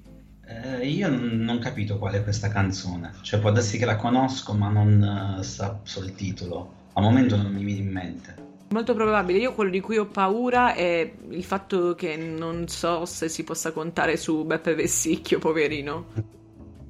Eh, 0.50 0.88
io 0.88 1.10
non 1.10 1.46
ho 1.50 1.60
capito 1.60 1.98
qual 1.98 2.14
è 2.14 2.24
questa 2.24 2.48
canzone, 2.48 3.12
cioè 3.22 3.40
può 3.42 3.52
darsi 3.52 3.78
che 3.78 3.84
la 3.84 3.98
conosco 3.98 4.54
ma 4.54 4.70
non 4.70 5.38
uh, 5.40 5.42
sappio 5.42 6.02
il 6.02 6.16
titolo, 6.16 6.74
al 6.94 7.04
momento 7.04 7.36
non 7.36 7.52
mi 7.52 7.66
viene 7.66 7.82
in 7.82 7.92
mente. 7.92 8.36
Molto 8.70 8.94
probabile, 8.94 9.40
io 9.40 9.54
quello 9.54 9.72
di 9.72 9.82
cui 9.82 9.98
ho 9.98 10.06
paura 10.06 10.74
è 10.74 11.12
il 11.30 11.44
fatto 11.44 11.96
che 11.96 12.16
non 12.16 12.68
so 12.70 13.06
se 13.06 13.28
si 13.28 13.44
possa 13.44 13.72
contare 13.72 14.16
su 14.16 14.46
Beppe 14.46 14.74
Vessicchio, 14.74 15.40
poverino. 15.40 16.36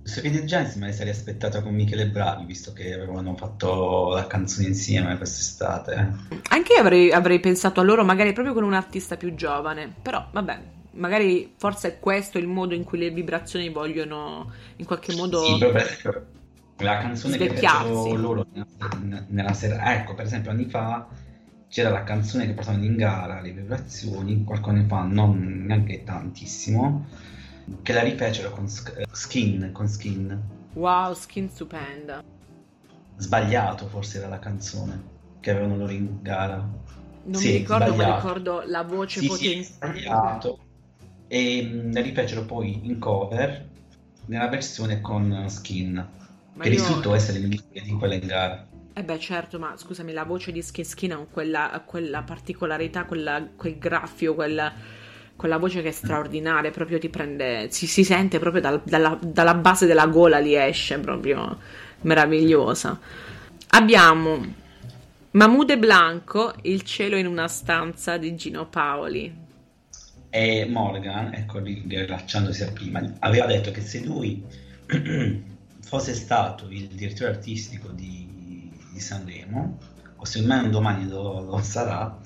Se 0.03 0.21
vedi 0.21 0.45
Giants 0.45 0.75
me 0.75 0.85
ne 0.85 0.93
sarei 0.93 1.11
aspettata 1.11 1.61
con 1.61 1.73
Michele 1.73 2.07
Bravi, 2.07 2.45
visto 2.45 2.73
che 2.73 2.93
avevano 2.93 3.35
fatto 3.35 4.13
la 4.13 4.25
canzone 4.25 4.67
insieme 4.67 5.17
quest'estate. 5.17 6.13
Anche 6.49 6.73
io 6.73 6.79
avrei, 6.79 7.11
avrei 7.11 7.39
pensato 7.39 7.79
a 7.79 7.83
loro 7.83 8.05
magari 8.05 8.33
proprio 8.33 8.53
con 8.53 8.63
un 8.63 8.73
artista 8.73 9.17
più 9.17 9.35
giovane, 9.35 9.93
però 10.01 10.29
vabbè, 10.31 10.59
magari 10.97 11.53
forse 11.57 11.87
è 11.87 11.99
questo 11.99 12.37
il 12.37 12.47
modo 12.47 12.73
in 12.73 12.83
cui 12.83 12.97
le 12.97 13.09
vibrazioni 13.09 13.69
vogliono 13.69 14.51
in 14.77 14.85
qualche 14.85 15.15
modo 15.15 15.43
sì, 15.43 15.59
la 16.77 16.97
canzone 16.97 17.37
che 17.37 17.49
fecero 17.49 18.13
loro 18.15 18.45
nella, 18.51 19.25
nella 19.27 19.53
sera 19.53 19.95
ecco 19.95 20.13
per 20.13 20.25
esempio 20.25 20.51
anni 20.51 20.65
fa 20.65 21.07
c'era 21.69 21.89
la 21.89 22.03
canzone 22.03 22.45
che 22.45 22.53
portavano 22.53 22.83
in 22.85 22.95
gara 22.95 23.41
le 23.41 23.51
vibrazioni 23.51 24.43
qualche 24.43 24.69
anno 24.69 24.85
fa 24.87 25.03
non 25.03 25.65
neanche 25.65 26.03
tantissimo 26.03 27.05
che 27.81 27.93
la 27.93 28.01
rifecero 28.01 28.51
con 28.51 28.67
Skin 28.67 29.71
con 29.73 29.87
Skin. 29.87 30.41
Wow 30.73 31.13
Skin 31.13 31.49
stupenda. 31.49 32.23
Sbagliato 33.17 33.87
forse 33.87 34.19
era 34.19 34.27
la 34.27 34.39
canzone 34.39 35.15
che 35.41 35.51
avevano 35.51 35.75
loro 35.75 35.91
in 35.91 36.21
gara. 36.21 36.65
Non 37.23 37.41
sì, 37.41 37.47
mi 37.47 37.57
ricordo 37.57 37.91
sbagliato. 37.91 38.09
ma 38.09 38.15
ricordo 38.15 38.63
la 38.65 38.83
voce 38.83 39.19
sì, 39.19 39.27
potente. 39.27 39.63
sì, 39.63 39.63
sbagliato 39.63 40.59
e 41.27 41.63
mm, 41.63 41.95
rifecero 41.95 42.45
poi 42.45 42.79
in 42.83 42.99
cover 42.99 43.65
nella 44.25 44.47
versione 44.47 45.01
con 45.01 45.45
skin 45.47 45.93
ma 46.53 46.63
che 46.63 46.69
io... 46.69 46.75
risultò 46.75 47.13
essere 47.13 47.39
migliore 47.39 47.81
di 47.81 47.91
quella 47.91 48.13
in 48.15 48.25
gara 48.25 48.67
eh 48.93 49.03
beh 49.03 49.19
certo 49.19 49.59
ma 49.59 49.75
scusami 49.77 50.11
la 50.11 50.23
voce 50.23 50.51
di 50.51 50.61
Skin 50.61 50.83
Skin 50.83 51.11
ha 51.11 51.25
quella, 51.29 51.83
quella 51.85 52.23
particolarità 52.23 53.05
quella, 53.05 53.47
quel 53.55 53.77
graffio 53.77 54.33
quella, 54.33 54.73
quella 55.35 55.57
voce 55.57 55.83
che 55.83 55.89
è 55.89 55.91
straordinaria 55.91 56.71
proprio 56.71 56.97
ti 56.97 57.09
prende 57.09 57.67
si, 57.69 57.85
si 57.85 58.03
sente 58.03 58.39
proprio 58.39 58.61
dal, 58.61 58.81
dalla, 58.83 59.17
dalla 59.21 59.53
base 59.53 59.85
della 59.85 60.07
gola 60.07 60.39
li 60.39 60.55
esce 60.55 60.97
proprio 60.97 61.59
meravigliosa 62.01 62.99
abbiamo 63.69 64.65
Mahmoud 65.37 65.77
Blanco, 65.77 66.55
Il 66.63 66.81
cielo 66.81 67.15
in 67.15 67.27
una 67.27 67.47
stanza 67.47 68.17
di 68.17 68.35
Gino 68.35 68.65
Paoli. 68.65 69.31
E 70.39 70.67
Morgan, 70.69 71.33
ecco 71.33 71.57
rilacciandosi 71.57 72.61
a 72.61 72.71
prima, 72.71 73.01
aveva 73.21 73.47
detto 73.47 73.71
che 73.71 73.81
se 73.81 74.03
lui 74.03 74.43
fosse 75.81 76.13
stato 76.13 76.69
il 76.69 76.89
direttore 76.89 77.31
artistico 77.31 77.87
di, 77.87 78.69
di 78.91 78.99
Sanremo, 78.99 79.79
o 80.15 80.25
se 80.25 80.39
mai 80.43 80.65
un 80.65 80.69
domani 80.69 81.07
lo, 81.07 81.41
lo 81.41 81.57
sarà, 81.63 82.19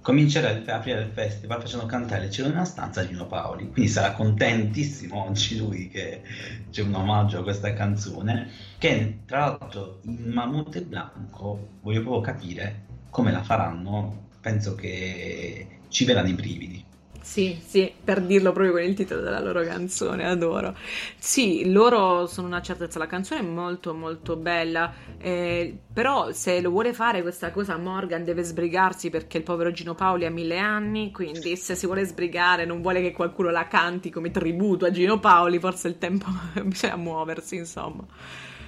comincerà 0.00 0.50
a 0.50 0.76
aprire 0.76 1.00
il 1.00 1.10
festival 1.12 1.60
facendo 1.60 1.86
cantare 1.86 2.30
in 2.32 2.44
una 2.44 2.64
stanza 2.64 3.02
di 3.02 3.08
Gino 3.08 3.26
Paoli. 3.26 3.68
Quindi 3.72 3.90
sarà 3.90 4.12
contentissimo 4.12 5.26
oggi 5.26 5.56
lui 5.56 5.88
che 5.88 6.22
c'è 6.70 6.82
un 6.82 6.94
omaggio 6.94 7.40
a 7.40 7.42
questa 7.42 7.72
canzone. 7.72 8.50
Che 8.78 9.18
tra 9.26 9.58
l'altro 9.58 9.98
in 10.02 10.30
Mamute 10.30 10.82
Blanco 10.82 11.70
voglio 11.80 12.02
proprio 12.02 12.20
capire 12.20 12.84
come 13.10 13.32
la 13.32 13.42
faranno. 13.42 14.26
Penso 14.40 14.76
che 14.76 15.80
ci 15.88 16.04
verranno 16.04 16.28
i 16.28 16.34
brividi. 16.34 16.86
Sì, 17.28 17.60
sì, 17.62 17.92
per 18.02 18.22
dirlo 18.22 18.52
proprio 18.52 18.72
con 18.72 18.82
il 18.82 18.94
titolo 18.94 19.20
della 19.20 19.38
loro 19.38 19.62
canzone, 19.62 20.24
adoro. 20.24 20.74
Sì, 21.18 21.70
loro 21.70 22.26
sono 22.26 22.46
una 22.46 22.62
certezza, 22.62 22.98
la 22.98 23.06
canzone 23.06 23.40
è 23.42 23.44
molto 23.44 23.92
molto 23.92 24.34
bella, 24.34 24.90
eh, 25.18 25.76
però 25.92 26.32
se 26.32 26.58
lo 26.62 26.70
vuole 26.70 26.94
fare 26.94 27.20
questa 27.20 27.50
cosa 27.50 27.76
Morgan 27.76 28.24
deve 28.24 28.42
sbrigarsi 28.44 29.10
perché 29.10 29.36
il 29.36 29.42
povero 29.42 29.70
Gino 29.72 29.94
Paoli 29.94 30.24
ha 30.24 30.30
mille 30.30 30.56
anni, 30.58 31.12
quindi 31.12 31.54
se 31.56 31.74
si 31.74 31.84
vuole 31.84 32.04
sbrigare 32.06 32.64
non 32.64 32.80
vuole 32.80 33.02
che 33.02 33.12
qualcuno 33.12 33.50
la 33.50 33.68
canti 33.68 34.08
come 34.08 34.30
tributo 34.30 34.86
a 34.86 34.90
Gino 34.90 35.20
Paoli, 35.20 35.58
forse 35.60 35.88
il 35.88 35.98
tempo 35.98 36.26
bisogna 36.64 36.96
muoversi, 36.96 37.56
insomma. 37.56 38.06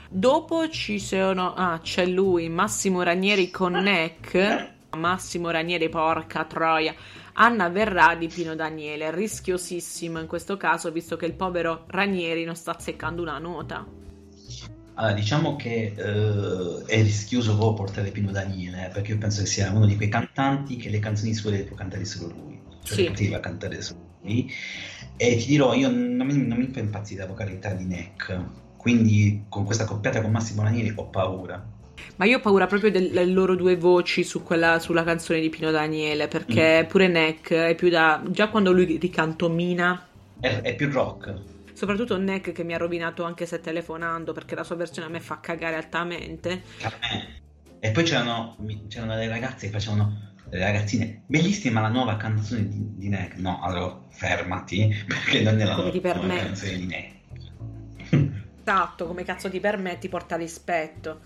Dopo 0.07 0.69
ci 0.69 0.99
sono, 1.01 1.55
ah, 1.55 1.79
c'è 1.83 2.05
lui, 2.05 2.49
Massimo 2.51 3.03
Ranieri 3.03 3.51
con 3.51 3.73
Neck, 3.73 4.73
Massimo 4.97 5.51
Ranieri, 5.51 5.89
porca 5.89 6.45
troia 6.45 6.95
Anna 7.35 7.69
verrà 7.69 8.15
di 8.15 8.29
Pino 8.29 8.55
Daniele, 8.55 9.15
rischiosissimo 9.15 10.19
in 10.19 10.27
questo 10.27 10.57
caso 10.57 10.91
visto 10.91 11.17
che 11.17 11.27
il 11.27 11.35
povero 11.35 11.85
Ranieri 11.89 12.45
non 12.45 12.57
sta 12.57 12.73
azzeccando 12.73 13.23
una 13.23 13.39
nota. 13.39 13.87
Allora, 14.95 15.15
diciamo 15.15 15.57
che 15.57 15.95
uh, 15.97 16.85
è 16.85 17.03
rischioso 17.03 17.57
proprio 17.57 17.85
portare 17.85 18.11
Pino 18.11 18.31
Daniele, 18.33 18.87
eh, 18.87 18.89
perché 18.91 19.13
io 19.13 19.19
penso 19.19 19.41
che 19.41 19.47
sia 19.47 19.71
uno 19.71 19.87
di 19.87 19.97
quei 19.97 20.09
cantanti 20.09 20.77
che 20.77 20.91
le 20.91 20.99
canzoni 20.99 21.33
sue 21.33 21.53
le 21.53 21.65
può 21.65 21.75
cantare 21.75 22.05
solo 22.05 22.35
lui, 22.35 22.61
cioè 22.83 22.97
sì. 22.97 23.05
poteva 23.05 23.41
cantare 23.41 23.81
solo 23.81 24.01
lui. 24.21 24.53
E 25.17 25.37
ti 25.37 25.47
dirò, 25.47 25.73
io 25.73 25.89
non 25.91 26.27
mi, 26.27 26.37
non 26.47 26.59
mi 26.59 26.67
fa 26.67 26.81
impazzire 26.81 27.23
la 27.23 27.29
vocalità 27.29 27.73
di 27.73 27.85
Neck, 27.87 28.45
quindi 28.77 29.45
con 29.49 29.65
questa 29.65 29.85
coppiata 29.85 30.21
con 30.21 30.31
Massimo 30.31 30.63
Ranieri 30.63 30.93
ho 30.95 31.07
paura. 31.07 31.79
Ma 32.17 32.25
io 32.27 32.39
ho 32.39 32.41
paura 32.41 32.67
proprio 32.67 32.91
delle 32.91 33.25
loro 33.27 33.55
due 33.55 33.77
voci 33.77 34.25
su 34.25 34.43
quella, 34.43 34.79
sulla 34.79 35.05
canzone 35.05 35.41
di 35.41 35.49
Pino 35.49 35.71
Daniele, 35.71 36.29
perché 36.29 36.83
mm. 36.85 36.87
pure 36.87 37.09
Neck 37.09 37.53
è 37.53 37.75
più 37.75 37.89
da... 37.89 38.23
Già 38.29 38.49
quando 38.49 38.73
lui 38.73 38.99
ricantomina... 38.99 40.07
È, 40.39 40.61
è 40.61 40.75
più 40.75 40.91
rock. 40.91 41.35
Soprattutto 41.73 42.19
Neck 42.19 42.53
che 42.53 42.63
mi 42.63 42.75
ha 42.75 42.79
rovinato 42.79 43.25
anche 43.25 43.47
se 43.47 43.61
telefonando, 43.61 44.33
perché 44.33 44.55
la 44.55 44.65
sua 44.65 44.77
versione 44.77 45.09
a 45.09 45.11
me 45.11 45.21
fa 45.21 45.41
cagare 45.41 45.77
altamente. 45.77 46.63
E 47.79 47.91
poi 47.91 48.05
c'erano, 48.05 48.57
c'erano 48.89 49.15
delle 49.15 49.29
ragazze 49.29 49.67
che 49.67 49.73
facevano 49.73 50.29
ragazzine, 50.51 51.23
bellissima 51.27 51.81
la 51.81 51.89
nuova 51.89 52.17
canzone 52.17 52.69
di, 52.69 52.97
di 52.97 53.09
Neck. 53.09 53.37
No, 53.37 53.61
allora 53.63 53.99
fermati, 54.11 54.95
perché 55.09 55.41
non 55.41 55.59
è 55.59 55.65
la 55.65 55.77
nuova 55.77 56.37
canzone 56.37 56.77
di 56.77 56.87
Neck. 56.87 57.19
Esatto, 58.63 59.07
come 59.07 59.25
cazzo 59.25 59.51
ti 59.51 59.59
permetti, 59.59 60.09
porta 60.09 60.37
rispetto 60.37 61.21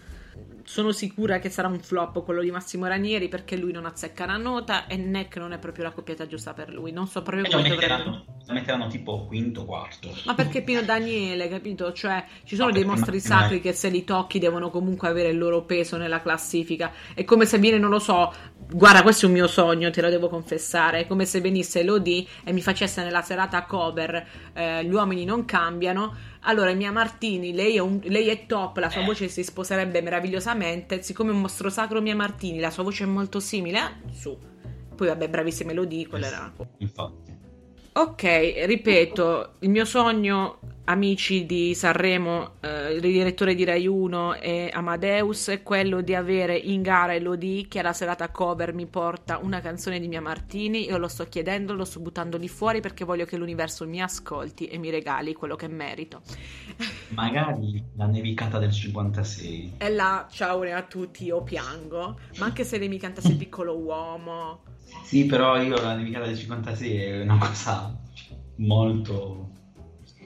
sono 0.64 0.92
sicura 0.92 1.38
che 1.38 1.50
sarà 1.50 1.68
un 1.68 1.78
flop 1.78 2.24
quello 2.24 2.40
di 2.40 2.50
Massimo 2.50 2.86
Ranieri 2.86 3.28
perché 3.28 3.56
lui 3.56 3.72
non 3.72 3.86
azzecca 3.86 4.24
una 4.24 4.36
nota 4.36 4.86
e 4.86 4.96
Neck 4.96 5.36
non 5.36 5.52
è 5.52 5.58
proprio 5.58 5.84
la 5.84 5.90
coppiata 5.90 6.26
giusta 6.26 6.52
per 6.52 6.72
lui. 6.72 6.92
Non 6.92 7.06
so 7.06 7.22
proprio 7.22 7.48
come 7.50 7.68
dovrebbero. 7.68 8.24
Lo 8.46 8.52
metteranno 8.52 8.88
tipo 8.88 9.24
quinto, 9.26 9.64
quarto. 9.64 10.10
Ma 10.26 10.34
perché 10.34 10.62
Pino 10.62 10.82
Daniele, 10.82 11.48
capito? 11.48 11.92
Cioè, 11.92 12.24
ci 12.44 12.56
sono 12.56 12.68
no, 12.68 12.74
dei 12.74 12.84
mostri 12.84 13.18
sacri 13.20 13.60
che 13.60 13.72
se 13.72 13.88
li 13.88 14.04
tocchi 14.04 14.38
devono 14.38 14.68
comunque 14.70 15.08
avere 15.08 15.28
il 15.28 15.38
loro 15.38 15.62
peso 15.62 15.96
nella 15.96 16.20
classifica. 16.20 16.92
È 17.14 17.24
come 17.24 17.46
se 17.46 17.58
viene, 17.58 17.78
non 17.78 17.88
lo 17.88 17.98
so, 17.98 18.32
guarda, 18.70 19.02
questo 19.02 19.24
è 19.24 19.28
un 19.28 19.34
mio 19.34 19.46
sogno, 19.46 19.90
te 19.90 20.02
lo 20.02 20.10
devo 20.10 20.28
confessare. 20.28 21.00
È 21.00 21.06
come 21.06 21.24
se 21.24 21.40
venisse 21.40 21.82
Lodi 21.82 22.28
e 22.44 22.52
mi 22.52 22.60
facesse 22.60 23.02
nella 23.02 23.22
serata 23.22 23.64
cover 23.64 24.26
eh, 24.52 24.84
Gli 24.84 24.92
uomini 24.92 25.24
non 25.24 25.44
cambiano 25.44 26.14
allora, 26.44 26.72
Mia 26.74 26.92
Martini, 26.92 27.52
lei 27.52 27.76
è, 27.76 27.80
un, 27.80 28.00
lei 28.04 28.28
è 28.28 28.46
top, 28.46 28.76
la 28.78 28.90
sua 28.90 29.02
eh. 29.02 29.04
voce 29.04 29.28
si 29.28 29.42
sposerebbe 29.42 30.00
meravigliosamente. 30.00 31.02
Siccome 31.02 31.30
è 31.30 31.34
un 31.34 31.40
mostro 31.40 31.70
sacro 31.70 32.00
Mia 32.00 32.16
Martini, 32.16 32.58
la 32.60 32.70
sua 32.70 32.82
voce 32.82 33.04
è 33.04 33.06
molto 33.06 33.40
simile, 33.40 34.02
su. 34.12 34.36
Poi, 34.94 35.06
vabbè, 35.08 35.28
bravissime 35.28 35.72
melodie, 35.72 36.06
quella 36.06 36.26
era. 36.26 36.52
Infatti. 36.78 37.23
Ok, 37.96 38.22
ripeto, 38.66 39.52
il 39.60 39.70
mio 39.70 39.84
sogno 39.84 40.58
amici 40.86 41.46
di 41.46 41.76
Sanremo, 41.76 42.54
eh, 42.58 42.94
il 42.94 43.00
direttore 43.00 43.54
di 43.54 43.62
Rai 43.62 43.86
1 43.86 44.34
e 44.34 44.68
Amadeus, 44.72 45.46
è 45.50 45.62
quello 45.62 46.00
di 46.00 46.12
avere 46.12 46.56
in 46.56 46.82
gara 46.82 47.14
Elodie 47.14 47.68
che 47.68 47.78
alla 47.78 47.92
serata 47.92 48.30
cover 48.30 48.74
mi 48.74 48.86
porta 48.86 49.38
una 49.38 49.60
canzone 49.60 50.00
di 50.00 50.08
Mia 50.08 50.20
Martini. 50.20 50.86
Io 50.86 50.98
lo 50.98 51.06
sto 51.06 51.28
chiedendo, 51.28 51.72
lo 51.72 51.84
sto 51.84 52.00
buttando 52.00 52.36
lì 52.36 52.48
fuori 52.48 52.80
perché 52.80 53.04
voglio 53.04 53.26
che 53.26 53.36
l'universo 53.36 53.86
mi 53.86 54.02
ascolti 54.02 54.66
e 54.66 54.76
mi 54.76 54.90
regali 54.90 55.32
quello 55.32 55.54
che 55.54 55.68
merito. 55.68 56.22
Magari 57.10 57.80
la 57.94 58.06
nevicata 58.06 58.58
del 58.58 58.72
56. 58.72 59.74
E 59.78 59.90
là, 59.90 60.26
ciao 60.28 60.62
a 60.62 60.82
tutti, 60.82 61.26
io 61.26 61.42
piango. 61.42 62.18
Ma 62.38 62.46
anche 62.46 62.64
se 62.64 62.76
nevicata 62.76 63.20
sei 63.20 63.36
piccolo 63.36 63.78
uomo. 63.78 64.72
Sì, 65.02 65.26
però 65.26 65.60
io 65.60 65.80
la 65.80 65.94
nevicata 65.94 66.26
del 66.26 66.36
56 66.36 66.96
è 66.96 67.20
una 67.22 67.38
cosa 67.38 67.98
molto 68.56 69.44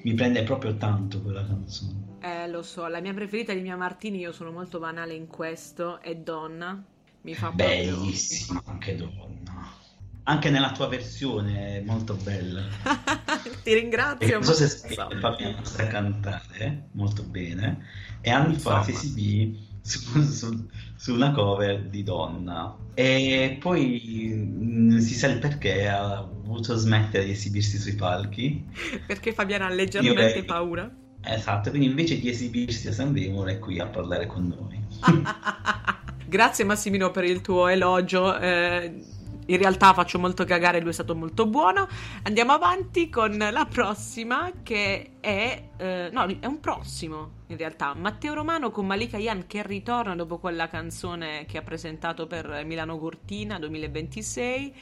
mi 0.02 0.14
prende 0.14 0.42
proprio 0.42 0.76
tanto 0.76 1.20
quella 1.20 1.44
canzone. 1.44 2.16
Eh, 2.20 2.48
lo 2.48 2.62
so, 2.62 2.86
la 2.86 3.00
mia 3.00 3.12
preferita 3.14 3.52
di 3.52 3.60
Mia 3.60 3.76
Martini, 3.76 4.18
io 4.18 4.32
sono 4.32 4.50
molto 4.50 4.78
banale 4.78 5.14
in 5.14 5.26
questo, 5.26 6.00
è 6.00 6.14
Donna. 6.14 6.82
Mi 7.22 7.34
fa 7.34 7.50
Bellissima 7.50 8.62
proprio... 8.62 8.72
anche 8.72 8.96
Donna. 8.96 9.76
Anche 10.24 10.50
nella 10.50 10.72
tua 10.72 10.88
versione 10.88 11.78
è 11.78 11.80
molto 11.80 12.14
bella. 12.14 12.62
Ti 13.62 13.74
ringrazio. 13.74 14.26
E 14.26 14.32
non 14.32 14.44
so 14.44 14.52
se 14.52 14.68
Fabiano 14.68 15.64
sa 15.64 15.86
cantare 15.86 16.88
molto 16.92 17.22
bene. 17.22 17.86
E 18.20 18.30
anni 18.30 18.56
fa 18.56 18.82
FSB 18.82 19.77
su, 19.82 20.22
su, 20.22 20.68
su, 20.96 21.14
una 21.14 21.32
cover 21.32 21.82
di 21.84 22.02
Donna. 22.02 22.76
E 22.94 23.56
poi 23.60 24.32
mh, 24.34 24.94
mm, 24.94 24.98
si 24.98 25.14
sa 25.14 25.28
il 25.28 25.38
perché 25.38 25.88
ha 25.88 26.26
voluto 26.42 26.76
smettere 26.76 27.24
di 27.24 27.32
esibirsi 27.32 27.78
sui 27.78 27.94
palchi. 27.94 28.64
Perché 29.06 29.32
Fabiana 29.32 29.66
ha 29.66 29.70
leggermente 29.70 30.44
paura. 30.44 30.90
Esatto, 31.22 31.70
quindi 31.70 31.88
invece 31.88 32.18
di 32.18 32.28
esibirsi 32.28 32.88
a 32.88 32.92
Sanremo 32.92 33.44
è 33.46 33.58
qui 33.58 33.80
a 33.80 33.86
parlare 33.86 34.26
con 34.26 34.46
noi. 34.46 34.80
Grazie 36.26 36.64
Massimino 36.64 37.10
per 37.10 37.24
il 37.24 37.40
tuo 37.40 37.68
elogio. 37.68 38.38
Eh 38.38 39.16
in 39.48 39.56
realtà 39.56 39.94
faccio 39.94 40.18
molto 40.18 40.44
cagare, 40.44 40.80
lui 40.80 40.90
è 40.90 40.92
stato 40.92 41.14
molto 41.14 41.46
buono. 41.46 41.88
Andiamo 42.22 42.52
avanti 42.52 43.08
con 43.08 43.36
la 43.36 43.66
prossima 43.70 44.52
che 44.62 45.12
è... 45.20 45.62
Eh, 45.76 46.10
no, 46.12 46.26
è 46.40 46.46
un 46.46 46.60
prossimo 46.60 47.36
in 47.46 47.56
realtà. 47.56 47.94
Matteo 47.94 48.34
Romano 48.34 48.70
con 48.70 48.86
Malika 48.86 49.16
Yan 49.16 49.46
che 49.46 49.62
ritorna 49.62 50.14
dopo 50.14 50.38
quella 50.38 50.68
canzone 50.68 51.46
che 51.46 51.56
ha 51.56 51.62
presentato 51.62 52.26
per 52.26 52.62
Milano 52.66 52.98
Cortina 52.98 53.58
2026. 53.58 54.74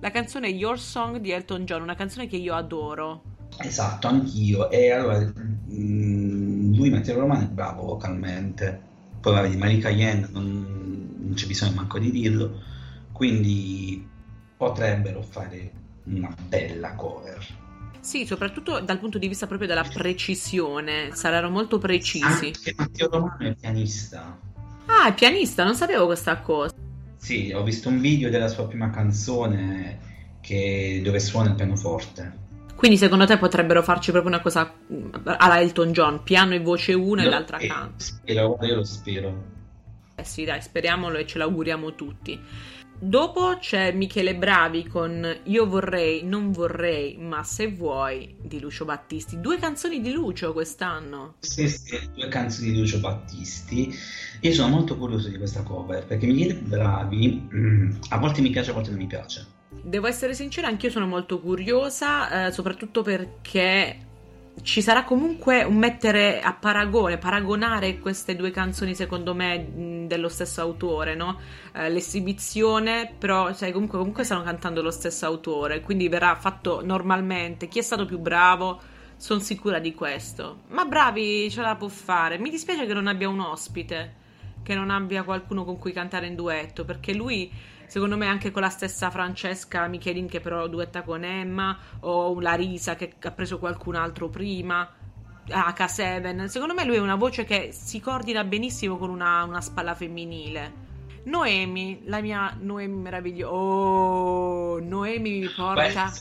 La 0.00 0.10
canzone 0.10 0.48
Your 0.48 0.78
Song 0.78 1.16
di 1.16 1.30
Elton 1.30 1.64
John, 1.64 1.82
una 1.82 1.94
canzone 1.94 2.26
che 2.26 2.36
io 2.36 2.54
adoro. 2.54 3.22
Esatto, 3.58 4.06
anch'io. 4.06 4.70
E 4.70 4.90
allora, 4.90 5.18
mm, 5.18 6.74
lui 6.74 6.90
Matteo 6.90 7.20
Romano 7.20 7.44
è 7.44 7.48
bravo 7.48 7.84
vocalmente. 7.84 8.88
Poi 9.18 9.32
vabbè, 9.32 9.48
di 9.48 9.56
Malika 9.56 9.88
Yan 9.88 10.28
non, 10.30 11.14
non 11.20 11.32
c'è 11.34 11.46
bisogno 11.46 11.72
manco 11.72 11.98
di 11.98 12.10
dirlo. 12.10 12.68
Quindi 13.12 14.08
potrebbero 14.60 15.22
fare 15.22 15.70
una 16.04 16.36
bella 16.46 16.94
cover. 16.94 17.46
Sì, 18.00 18.26
soprattutto 18.26 18.78
dal 18.80 18.98
punto 18.98 19.16
di 19.16 19.26
vista 19.26 19.46
proprio 19.46 19.66
della 19.66 19.88
precisione, 19.90 21.14
saranno 21.14 21.48
molto 21.48 21.78
precisi. 21.78 22.46
Anche 22.46 22.74
Matteo 22.76 23.08
Romano 23.08 23.38
è 23.38 23.54
pianista. 23.54 24.38
Ah, 24.84 25.08
è 25.08 25.14
pianista, 25.14 25.64
non 25.64 25.74
sapevo 25.74 26.04
questa 26.04 26.40
cosa. 26.40 26.74
Sì, 27.16 27.52
ho 27.54 27.62
visto 27.62 27.88
un 27.88 28.00
video 28.00 28.28
della 28.28 28.48
sua 28.48 28.66
prima 28.66 28.90
canzone 28.90 29.98
che... 30.42 31.00
dove 31.02 31.20
suona 31.20 31.48
il 31.48 31.54
pianoforte. 31.54 32.38
Quindi 32.76 32.98
secondo 32.98 33.24
te 33.24 33.38
potrebbero 33.38 33.82
farci 33.82 34.10
proprio 34.10 34.30
una 34.30 34.42
cosa 34.42 34.74
alla 35.24 35.60
Elton 35.60 35.92
John, 35.92 36.22
piano 36.22 36.52
e 36.52 36.60
voce 36.60 36.92
una 36.92 37.22
e 37.22 37.30
l'altra 37.30 37.56
canta? 37.56 37.94
Spero, 37.96 38.58
io 38.60 38.74
lo 38.74 38.84
spero. 38.84 39.44
Eh 40.16 40.24
sì, 40.24 40.44
dai, 40.44 40.60
speriamolo 40.60 41.16
e 41.16 41.26
ce 41.26 41.38
l'auguriamo 41.38 41.94
tutti. 41.94 42.38
Dopo 43.02 43.56
c'è 43.58 43.92
Michele 43.92 44.36
Bravi 44.36 44.86
con 44.86 45.40
Io 45.44 45.66
vorrei, 45.66 46.22
non 46.22 46.52
vorrei, 46.52 47.16
ma 47.16 47.42
se 47.42 47.68
vuoi 47.68 48.36
di 48.42 48.60
Lucio 48.60 48.84
Battisti. 48.84 49.40
Due 49.40 49.56
canzoni 49.56 50.02
di 50.02 50.12
Lucio 50.12 50.52
quest'anno. 50.52 51.36
Sì, 51.38 51.66
sì, 51.66 51.98
due 52.14 52.28
canzoni 52.28 52.72
di 52.72 52.78
Lucio 52.78 53.00
Battisti. 53.00 53.90
Io 54.40 54.52
sono 54.52 54.68
molto 54.68 54.98
curioso 54.98 55.30
di 55.30 55.38
questa 55.38 55.62
cover 55.62 56.04
perché 56.04 56.26
Michele 56.26 56.56
Bravi 56.56 57.48
mm, 57.54 57.90
a 58.10 58.18
volte 58.18 58.42
mi 58.42 58.50
piace, 58.50 58.70
a 58.70 58.74
volte 58.74 58.90
non 58.90 58.98
mi 58.98 59.06
piace. 59.06 59.46
Devo 59.82 60.06
essere 60.06 60.34
sincera, 60.34 60.68
anch'io 60.68 60.90
sono 60.90 61.06
molto 61.06 61.40
curiosa, 61.40 62.48
eh, 62.48 62.52
soprattutto 62.52 63.00
perché 63.00 64.08
ci 64.62 64.82
sarà 64.82 65.04
comunque 65.04 65.62
un 65.62 65.76
mettere 65.76 66.40
a 66.40 66.52
paragone, 66.52 67.18
paragonare 67.18 67.98
queste 67.98 68.36
due 68.36 68.50
canzoni 68.50 68.94
secondo 68.94 69.34
me 69.34 70.04
dello 70.06 70.28
stesso 70.28 70.60
autore, 70.60 71.14
no? 71.14 71.38
Eh, 71.72 71.88
l'esibizione, 71.88 73.12
però 73.16 73.54
cioè, 73.54 73.72
comunque, 73.72 73.98
comunque 73.98 74.24
stanno 74.24 74.42
cantando 74.42 74.82
lo 74.82 74.90
stesso 74.90 75.26
autore, 75.26 75.80
quindi 75.80 76.08
verrà 76.08 76.34
fatto 76.34 76.84
normalmente. 76.84 77.68
Chi 77.68 77.78
è 77.78 77.82
stato 77.82 78.04
più 78.04 78.18
bravo? 78.18 78.80
Sono 79.16 79.40
sicura 79.40 79.78
di 79.78 79.94
questo. 79.94 80.62
Ma 80.68 80.84
bravi 80.84 81.50
ce 81.50 81.62
la 81.62 81.76
può 81.76 81.88
fare. 81.88 82.38
Mi 82.38 82.50
dispiace 82.50 82.86
che 82.86 82.94
non 82.94 83.06
abbia 83.06 83.28
un 83.28 83.40
ospite, 83.40 84.14
che 84.62 84.74
non 84.74 84.90
abbia 84.90 85.22
qualcuno 85.22 85.64
con 85.64 85.78
cui 85.78 85.92
cantare 85.92 86.26
in 86.26 86.34
duetto, 86.34 86.84
perché 86.84 87.14
lui 87.14 87.50
secondo 87.90 88.16
me 88.16 88.26
anche 88.26 88.52
con 88.52 88.62
la 88.62 88.68
stessa 88.68 89.10
Francesca 89.10 89.88
Michelin 89.88 90.28
che 90.28 90.40
però 90.40 90.68
duetta 90.68 91.02
con 91.02 91.24
Emma 91.24 91.76
o 92.00 92.38
Larisa 92.38 92.94
che 92.94 93.14
ha 93.20 93.30
preso 93.32 93.58
qualcun 93.58 93.96
altro 93.96 94.28
prima 94.28 94.88
H7 95.48 96.44
secondo 96.44 96.72
me 96.72 96.84
lui 96.84 96.94
è 96.94 97.00
una 97.00 97.16
voce 97.16 97.42
che 97.42 97.70
si 97.72 97.98
coordina 97.98 98.44
benissimo 98.44 98.96
con 98.96 99.10
una, 99.10 99.42
una 99.42 99.60
spalla 99.60 99.96
femminile. 99.96 100.88
Noemi 101.24 102.02
la 102.04 102.20
mia 102.20 102.56
Noemi 102.60 102.94
meravigliosa 102.94 103.52
oh 103.52 104.78
Noemi 104.78 105.40
mi 105.40 105.48
porta. 105.48 106.12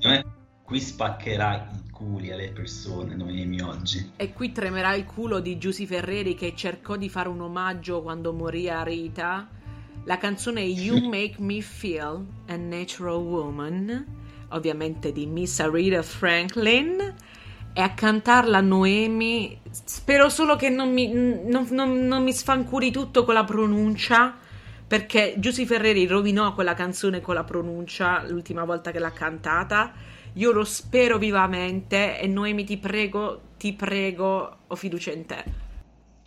Beh, 0.00 0.24
qui 0.64 0.80
spaccherà 0.80 1.70
i 1.72 1.90
culi 1.90 2.32
alle 2.32 2.50
persone 2.50 3.14
Noemi 3.14 3.60
oggi. 3.60 4.10
E 4.16 4.32
qui 4.32 4.50
tremerà 4.50 4.92
il 4.94 5.04
culo 5.04 5.38
di 5.38 5.56
Giusy 5.56 5.86
Ferreri 5.86 6.34
che 6.34 6.54
cercò 6.56 6.96
di 6.96 7.08
fare 7.08 7.28
un 7.28 7.40
omaggio 7.40 8.02
quando 8.02 8.32
morì 8.32 8.68
a 8.68 8.82
Rita 8.82 9.60
la 10.04 10.18
canzone 10.18 10.62
You 10.62 11.08
Make 11.08 11.36
Me 11.38 11.60
Feel 11.60 12.26
a 12.46 12.56
Natural 12.56 13.16
Woman, 13.16 14.06
ovviamente 14.48 15.12
di 15.12 15.26
Miss 15.26 15.60
Arita 15.60 16.02
Franklin, 16.02 17.14
e 17.72 17.80
a 17.80 17.94
cantarla 17.94 18.60
Noemi. 18.60 19.60
Spero 19.70 20.28
solo 20.28 20.56
che 20.56 20.68
non 20.68 20.92
mi, 20.92 21.12
non, 21.12 21.66
non, 21.70 22.06
non 22.06 22.22
mi 22.22 22.32
sfancuri 22.32 22.90
tutto 22.90 23.24
con 23.24 23.34
la 23.34 23.44
pronuncia, 23.44 24.36
perché 24.86 25.34
Giusy 25.38 25.64
Ferreri 25.64 26.06
rovinò 26.06 26.52
quella 26.52 26.74
canzone 26.74 27.20
con 27.20 27.34
la 27.34 27.44
pronuncia 27.44 28.28
l'ultima 28.28 28.64
volta 28.64 28.90
che 28.90 28.98
l'ha 28.98 29.12
cantata. 29.12 29.92
Io 30.34 30.50
lo 30.50 30.64
spero 30.64 31.18
vivamente 31.18 32.18
e 32.18 32.26
Noemi 32.26 32.64
ti 32.64 32.76
prego, 32.78 33.40
ti 33.56 33.72
prego, 33.72 34.56
ho 34.66 34.74
fiducia 34.74 35.12
in 35.12 35.26
te. 35.26 35.44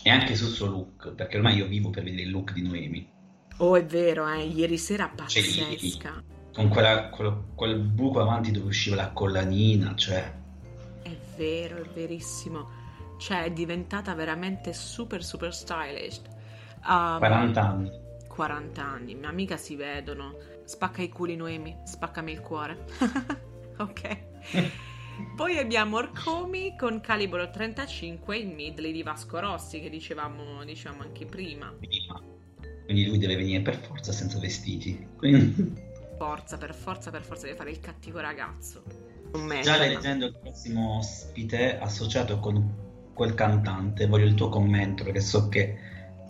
E 0.02 0.10
anche 0.10 0.36
sul 0.36 0.50
suo 0.50 0.68
look, 0.68 1.14
perché 1.14 1.38
ormai 1.38 1.58
io 1.58 1.68
vivo 1.68 1.90
per 1.90 2.04
vedere 2.04 2.24
il 2.24 2.32
look 2.32 2.54
di 2.54 2.62
Noemi. 2.62 3.14
Oh, 3.58 3.78
è 3.78 3.86
vero, 3.86 4.28
eh, 4.28 4.44
ieri 4.44 4.78
sera 4.78 5.08
pazzesca. 5.08 6.10
Cioè, 6.10 6.24
con 6.54 6.68
quella, 6.70 7.10
quel, 7.10 7.44
quel 7.56 7.80
buco 7.80 8.20
avanti 8.22 8.52
dove 8.52 8.68
usciva 8.68 8.96
la 8.96 9.12
collanina, 9.12 9.96
cioè... 9.96 10.34
È 11.02 11.16
vero, 11.38 11.78
è 11.78 11.88
verissimo. 11.94 12.84
Cioè, 13.18 13.44
è 13.44 13.52
diventata 13.52 14.14
veramente 14.14 14.74
super, 14.74 15.24
super 15.24 15.54
stylish. 15.54 16.22
Um, 16.86 17.18
40 17.20 17.62
anni. 17.62 17.92
40 18.28 18.84
anni, 18.84 19.16
ma 19.16 19.32
mica 19.32 19.56
si 19.56 19.76
vedono. 19.76 20.36
Spacca 20.66 21.02
i 21.02 21.10
culi, 21.10 21.38
Noemi, 21.38 21.78
spaccami 21.86 22.32
il 22.34 22.42
cuore. 22.42 22.86
ok. 23.78 24.18
Poi 25.36 25.58
abbiamo 25.58 25.96
Orcomi 25.98 26.76
con 26.78 27.00
calibro 27.00 27.50
35, 27.50 28.38
il 28.38 28.48
midley 28.48 28.92
di 28.92 29.02
Vasco 29.02 29.40
Rossi, 29.40 29.80
che 29.80 29.90
dicevamo, 29.90 30.66
dicevamo 30.66 31.04
anche 31.04 31.26
prima. 31.26 31.74
Prima 31.78 32.35
quindi 32.86 33.06
lui 33.06 33.18
deve 33.18 33.36
venire 33.36 33.62
per 33.62 33.78
forza 33.78 34.12
senza 34.12 34.40
vestiti. 34.40 35.08
Quindi... 35.18 35.84
Forza, 36.18 36.58
per 36.58 36.74
forza, 36.74 37.12
per 37.12 37.24
forza 37.24 37.46
deve 37.46 37.58
fare 37.58 37.72
il 37.72 37.80
cattivo 37.80 38.20
ragazzo. 38.20 38.84
Già 39.62 39.78
leggendo 39.78 40.28
il 40.28 40.38
prossimo 40.42 40.98
ospite 40.98 41.78
associato 41.78 42.40
con 42.40 42.84
quel 43.14 43.34
cantante, 43.34 44.08
voglio 44.08 44.26
il 44.26 44.34
tuo 44.34 44.50
commento 44.50 45.04
perché 45.04 45.20
so 45.20 45.50
che 45.50 45.78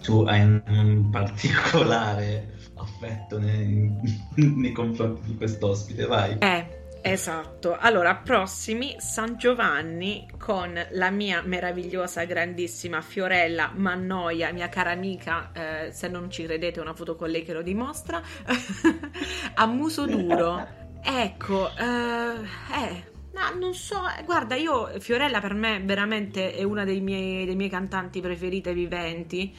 tu 0.01 0.21
hai 0.21 0.41
un 0.41 1.09
particolare 1.11 2.53
affetto 2.75 3.37
nei, 3.37 3.91
nei 4.35 4.71
confronti 4.71 5.21
di 5.27 5.35
quest'ospite, 5.35 6.05
vai. 6.05 6.37
Eh, 6.39 6.84
Esatto, 7.07 7.77
allora 7.79 8.15
prossimi 8.15 8.95
San 8.97 9.37
Giovanni 9.37 10.27
con 10.39 10.73
la 10.93 11.11
mia 11.11 11.43
meravigliosa, 11.43 12.23
grandissima 12.23 12.99
Fiorella 13.01 13.71
Mannoia, 13.75 14.51
mia 14.51 14.69
cara 14.69 14.89
amica, 14.89 15.51
eh, 15.53 15.91
se 15.91 16.07
non 16.07 16.31
ci 16.31 16.45
credete 16.45 16.79
una 16.79 16.95
foto 16.95 17.15
con 17.15 17.29
lei 17.29 17.43
che 17.43 17.53
lo 17.53 17.61
dimostra, 17.61 18.19
a 19.53 19.65
muso 19.67 20.07
duro. 20.07 20.67
Ecco, 21.03 21.69
eh, 21.77 21.83
eh, 21.83 23.03
Ma 23.33 23.51
non 23.51 23.75
so, 23.75 24.01
eh, 24.07 24.23
guarda, 24.23 24.55
io 24.55 24.99
Fiorella 24.99 25.39
per 25.39 25.53
me 25.53 25.79
veramente 25.83 26.55
è 26.55 26.63
una 26.63 26.85
dei 26.85 27.01
miei, 27.01 27.45
dei 27.45 27.55
miei 27.55 27.69
cantanti 27.69 28.19
preferite 28.19 28.73
viventi. 28.73 29.55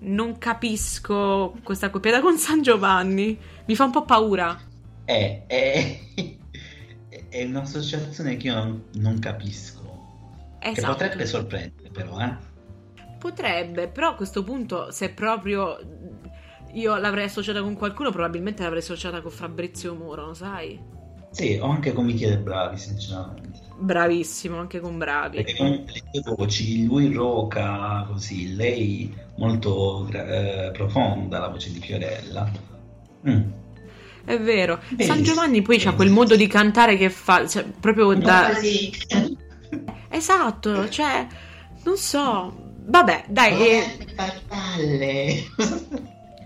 Non 0.00 0.36
capisco 0.38 1.54
questa 1.62 1.90
coppia 1.90 2.20
con 2.20 2.36
San 2.38 2.60
Giovanni, 2.60 3.38
mi 3.66 3.76
fa 3.76 3.84
un 3.84 3.92
po' 3.92 4.02
paura. 4.02 4.60
È, 5.04 5.44
è, 5.46 5.98
è 7.28 7.44
un'associazione 7.44 8.36
che 8.36 8.48
io 8.48 8.54
non, 8.54 8.84
non 8.94 9.18
capisco. 9.18 9.86
Esatto. 10.60 10.80
Che 10.80 10.86
potrebbe 10.86 11.26
sorprendere, 11.26 11.90
però, 11.90 12.20
eh? 12.20 12.36
Potrebbe, 13.18 13.88
però 13.88 14.10
a 14.10 14.14
questo 14.14 14.42
punto, 14.42 14.90
se 14.90 15.10
proprio 15.10 15.78
io 16.72 16.96
l'avrei 16.96 17.24
associata 17.24 17.62
con 17.62 17.74
qualcuno, 17.74 18.10
probabilmente 18.10 18.62
l'avrei 18.62 18.80
associata 18.80 19.20
con 19.20 19.30
Fabrizio 19.30 19.94
Muro, 19.94 20.34
sai? 20.34 20.96
Sì, 21.30 21.58
o 21.60 21.66
anche 21.66 21.92
con 21.92 22.04
Michele 22.04 22.38
Bravi, 22.38 22.78
sinceramente. 22.78 23.60
Bravissimo, 23.78 24.58
anche 24.58 24.80
con 24.80 24.98
Bravi. 24.98 25.36
Perché 25.36 25.56
con 25.56 25.68
le 25.70 26.20
due 26.22 26.34
voci, 26.36 26.84
lui 26.86 27.12
roca 27.12 28.04
così, 28.08 28.54
lei 28.54 29.14
molto 29.36 30.08
eh, 30.08 30.70
profonda, 30.72 31.38
la 31.38 31.48
voce 31.48 31.72
di 31.72 31.80
Fiorella. 31.80 32.50
Mm. 33.28 33.50
È 34.28 34.38
vero. 34.38 34.78
Beh, 34.90 35.04
San 35.04 35.22
Giovanni 35.22 35.62
poi 35.62 35.82
ha 35.86 35.94
quel 35.94 36.10
modo 36.10 36.36
di 36.36 36.46
cantare 36.46 36.98
che 36.98 37.08
fa, 37.08 37.48
cioè, 37.48 37.64
proprio 37.64 38.12
da... 38.12 38.50
Esatto, 40.10 40.86
cioè, 40.90 41.26
non 41.84 41.96
so. 41.96 42.74
Vabbè, 42.84 43.24
dai. 43.28 43.68
Eh... 43.70 45.46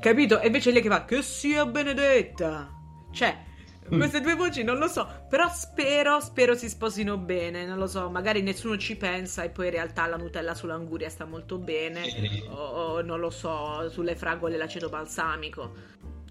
Capito? 0.01 0.39
E 0.39 0.47
invece 0.47 0.71
lei 0.71 0.81
che 0.81 0.89
fa, 0.89 1.05
che 1.05 1.23
sia 1.23 1.67
benedetta. 1.67 2.71
Cioè, 3.11 3.37
Mm. 3.93 3.99
Queste 3.99 4.21
due 4.21 4.35
voci 4.37 4.63
non 4.63 4.79
lo 4.79 4.87
so, 4.87 5.07
però 5.29 5.51
spero, 5.51 6.21
spero 6.21 6.55
si 6.55 6.69
sposino 6.69 7.19
bene, 7.19 7.67
non 7.67 7.79
lo 7.79 7.87
so, 7.87 8.09
magari 8.09 8.41
nessuno 8.41 8.79
ci 8.79 8.97
pensa 8.97 9.43
e 9.43 9.51
poi 9.51 9.67
in 9.67 9.73
realtà 9.73 10.07
la 10.07 10.17
Nutella 10.17 10.55
sull'anguria 10.55 11.11
sta 11.11 11.27
molto 11.27 11.59
bene, 11.59 12.03
o, 12.49 12.55
o 12.55 13.03
non 13.03 13.19
lo 13.19 13.29
so, 13.29 13.91
sulle 13.91 14.15
fragole 14.15 14.57
l'aceto 14.57 14.89
balsamico. 14.89 15.75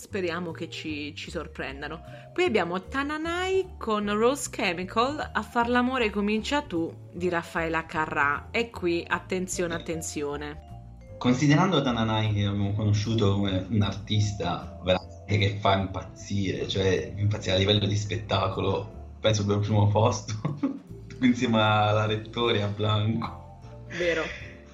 Speriamo 0.01 0.49
che 0.49 0.67
ci, 0.67 1.13
ci, 1.13 1.29
sorprendano. 1.29 2.01
Poi 2.33 2.45
abbiamo 2.45 2.81
Tananai 2.81 3.75
con 3.77 4.11
Rose 4.11 4.49
Chemical, 4.49 5.29
A 5.31 5.43
far 5.43 5.69
l'amore 5.69 6.09
comincia 6.09 6.63
tu 6.63 6.91
di 7.13 7.29
Raffaella 7.29 7.85
Carrà. 7.85 8.47
E 8.49 8.71
qui 8.71 9.05
attenzione, 9.07 9.75
attenzione. 9.75 11.13
Considerando 11.19 11.83
Tananai 11.83 12.33
che 12.33 12.45
abbiamo 12.45 12.73
conosciuto 12.73 13.35
come 13.35 13.67
un 13.69 13.81
artista 13.83 14.79
veramente 14.83 15.37
che 15.37 15.59
fa 15.61 15.77
impazzire, 15.77 16.67
cioè 16.67 17.13
impazzire 17.15 17.57
a 17.57 17.59
livello 17.59 17.85
di 17.85 17.95
spettacolo, 17.95 19.11
penso 19.19 19.45
per 19.45 19.57
il 19.57 19.61
primo 19.61 19.87
posto, 19.87 20.33
insieme 21.21 21.61
alla 21.61 22.07
Rettore 22.07 22.57
e 22.57 22.61
a 22.63 22.67
Blanco. 22.67 23.59
Vero. 23.89 24.23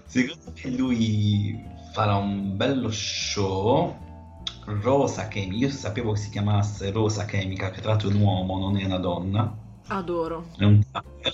Secondo 0.06 0.54
me 0.64 0.70
lui 0.70 1.62
farà 1.92 2.16
un 2.16 2.56
bello 2.56 2.90
show. 2.90 4.06
Rosa 4.68 5.30
Chemica, 5.30 5.66
io 5.66 5.72
sapevo 5.72 6.12
che 6.12 6.20
si 6.20 6.30
chiamasse 6.30 6.92
Rosa 6.92 7.24
Chemica, 7.24 7.72
che 7.72 7.80
tra 7.80 7.92
l'altro 7.92 8.10
è 8.10 8.14
un 8.14 8.20
uomo, 8.20 8.60
non 8.60 8.78
è 8.78 8.84
una 8.84 8.98
donna. 8.98 9.58
Adoro. 9.88 10.48
È 10.58 10.66
un 10.66 10.84
tapper. 10.92 11.34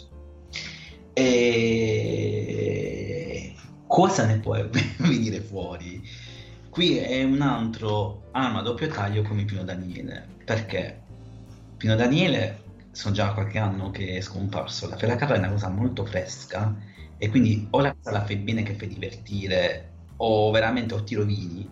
E 1.13 1.33
cosa 3.87 4.27
ne 4.27 4.37
può 4.39 4.55
venire 4.97 5.39
fuori? 5.39 6.07
Qui 6.69 6.97
è 6.97 7.23
un 7.23 7.41
altro 7.41 8.25
arma 8.31 8.59
a 8.59 8.61
doppio 8.61 8.87
taglio 8.87 9.23
come 9.23 9.45
Pino 9.45 9.63
Daniele. 9.63 10.27
Perché 10.45 11.01
Pino 11.77 11.95
Daniele 11.95 12.61
sono 12.91 13.15
già 13.15 13.33
qualche 13.33 13.57
anno 13.57 13.89
che 13.89 14.17
è 14.17 14.21
scomparso. 14.21 14.87
La 14.87 14.97
Fela 14.97 15.15
Carra 15.15 15.33
è 15.35 15.39
una 15.39 15.49
cosa 15.49 15.69
molto 15.69 16.05
fresca 16.05 16.75
e 17.17 17.29
quindi 17.29 17.65
o 17.71 17.79
la, 17.79 17.95
la 18.03 18.23
fai 18.23 18.35
bene 18.35 18.61
che 18.61 18.75
fai 18.75 18.89
divertire 18.89 19.89
o 20.17 20.51
veramente 20.51 20.93
o 20.93 21.03
ti 21.03 21.15
rovini. 21.15 21.67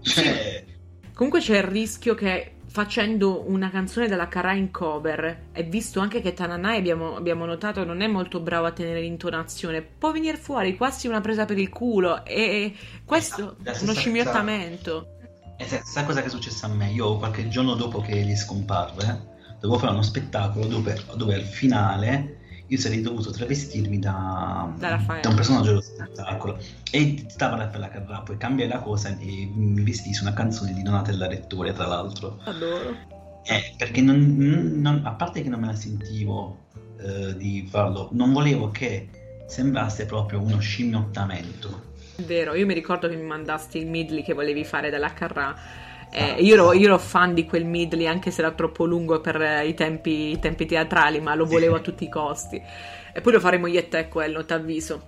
Cioè... 0.00 0.72
Comunque 1.14 1.40
c'è 1.40 1.58
il 1.58 1.64
rischio 1.64 2.14
che 2.14 2.54
facendo 2.66 3.48
una 3.48 3.70
canzone 3.70 4.08
della 4.08 4.26
Cara 4.26 4.52
in 4.52 4.72
cover 4.72 5.46
e 5.52 5.62
visto 5.62 6.00
anche 6.00 6.20
che 6.20 6.32
Tananai 6.32 6.76
abbiamo, 6.76 7.14
abbiamo, 7.14 7.44
notato 7.44 7.84
non 7.84 8.00
è 8.00 8.08
molto 8.08 8.40
bravo 8.40 8.66
a 8.66 8.72
tenere 8.72 9.00
l'intonazione 9.00 9.80
può 9.80 10.10
venire 10.10 10.36
fuori 10.36 10.76
quasi 10.76 11.06
una 11.06 11.20
presa 11.20 11.44
per 11.44 11.56
il 11.56 11.68
culo 11.68 12.24
e 12.24 12.74
questo 13.04 13.54
è 13.62 13.78
uno 13.82 13.92
scimmiottamento 13.92 15.14
la 15.56 15.66
stessa 15.66 16.04
cosa 16.04 16.20
che 16.20 16.26
è 16.26 16.30
successa 16.30 16.66
a 16.66 16.70
me? 16.70 16.90
Io 16.90 17.16
qualche 17.16 17.48
giorno 17.48 17.74
dopo 17.74 18.00
che 18.00 18.16
gli 18.22 18.34
scomparve 18.34 19.32
dovevo 19.60 19.78
fare 19.78 19.92
uno 19.92 20.02
spettacolo 20.02 20.66
dove, 20.66 21.00
dove 21.14 21.34
al 21.34 21.44
finale 21.44 22.38
io 22.66 22.78
sarei 22.78 23.02
dovuto 23.02 23.30
travestirmi 23.30 23.98
da, 23.98 24.72
da, 24.78 25.02
da 25.20 25.28
un 25.28 25.34
personaggio 25.34 25.68
dello 25.68 25.80
spettacolo. 25.80 26.58
E 26.90 27.24
stava 27.28 27.56
la 27.56 27.66
bella 27.66 27.88
carrà 27.88 28.20
poi 28.20 28.36
cambiai 28.36 28.68
la 28.68 28.78
cosa 28.78 29.16
e 29.18 29.50
mi 29.54 29.82
vestii 29.82 30.14
su 30.14 30.22
una 30.22 30.32
canzone 30.32 30.72
di 30.72 30.82
Donatella 30.82 31.26
Rettore 31.26 31.72
tra 31.72 31.86
l'altro. 31.86 32.38
Adoro. 32.44 32.96
Eh, 33.44 33.74
perché 33.76 34.00
non, 34.00 34.36
non, 34.80 35.02
a 35.04 35.12
parte 35.12 35.42
che 35.42 35.50
non 35.50 35.60
me 35.60 35.66
la 35.66 35.74
sentivo 35.74 36.64
eh, 36.98 37.36
di 37.36 37.66
farlo 37.68 38.08
non 38.12 38.32
volevo 38.32 38.70
che 38.70 39.08
sembrasse 39.46 40.06
proprio 40.06 40.40
uno 40.40 40.58
scimmiottamento 40.58 41.92
vero 42.24 42.54
io 42.54 42.64
mi 42.64 42.72
ricordo 42.72 43.06
che 43.06 43.16
mi 43.16 43.26
mandasti 43.26 43.76
il 43.76 43.86
midley 43.86 44.22
che 44.22 44.32
volevi 44.32 44.64
fare 44.64 44.88
dalla 44.88 45.12
carrà 45.12 45.54
eh, 46.14 46.42
io, 46.42 46.54
ero, 46.54 46.72
io, 46.72 46.86
ero, 46.86 46.98
fan 46.98 47.34
di 47.34 47.44
quel 47.44 47.64
midley 47.64 48.06
anche 48.06 48.30
se 48.30 48.40
era 48.40 48.52
troppo 48.52 48.84
lungo 48.84 49.20
per 49.20 49.40
eh, 49.42 49.66
i, 49.66 49.74
tempi, 49.74 50.30
i 50.30 50.38
tempi, 50.38 50.64
teatrali, 50.64 51.20
ma 51.20 51.34
lo 51.34 51.44
volevo 51.44 51.74
a 51.74 51.80
tutti 51.80 52.04
i 52.04 52.08
costi. 52.08 52.62
E 53.12 53.20
poi 53.20 53.32
lo 53.32 53.40
faremo 53.40 53.66
io 53.66 53.80
e 53.80 53.88
te 53.88 54.08
quello, 54.08 54.44
t'avviso. 54.44 55.06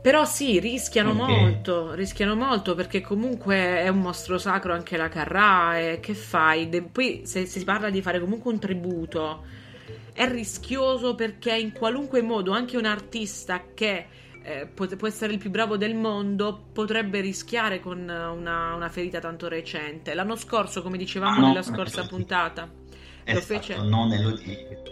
Però 0.00 0.24
sì, 0.24 0.58
rischiano 0.58 1.10
okay. 1.10 1.40
molto, 1.40 1.94
rischiano 1.94 2.34
molto 2.34 2.74
perché 2.74 3.00
comunque 3.00 3.56
è 3.56 3.88
un 3.88 4.00
mostro 4.00 4.38
sacro 4.38 4.72
anche 4.72 4.96
la 4.96 5.08
Carrà 5.08 5.78
e 5.78 6.00
che 6.00 6.14
fai? 6.14 6.68
De- 6.68 6.82
poi 6.82 7.22
se 7.24 7.46
si 7.46 7.62
parla 7.64 7.90
di 7.90 8.02
fare 8.02 8.20
comunque 8.20 8.52
un 8.52 8.58
tributo 8.58 9.42
è 10.12 10.28
rischioso 10.28 11.14
perché 11.14 11.54
in 11.54 11.72
qualunque 11.72 12.22
modo 12.22 12.52
anche 12.52 12.76
un 12.76 12.86
artista 12.86 13.62
che 13.74 14.06
eh, 14.46 14.66
può, 14.66 14.86
può, 14.86 15.08
essere 15.08 15.32
il 15.32 15.38
più 15.38 15.50
bravo 15.50 15.76
del 15.76 15.96
mondo, 15.96 16.68
potrebbe 16.72 17.20
rischiare 17.20 17.80
con 17.80 17.98
una, 17.98 18.74
una 18.74 18.88
ferita 18.88 19.18
tanto 19.18 19.48
recente. 19.48 20.14
L'anno 20.14 20.36
scorso, 20.36 20.82
come 20.82 20.96
dicevamo 20.96 21.38
ah, 21.38 21.40
no, 21.40 21.46
nella 21.48 21.62
scorsa 21.62 22.06
puntata, 22.08 22.70
esatto, 23.24 23.32
lo 23.32 23.40
fece... 23.40 23.76
Non 23.76 24.12
Elodie. 24.12 24.82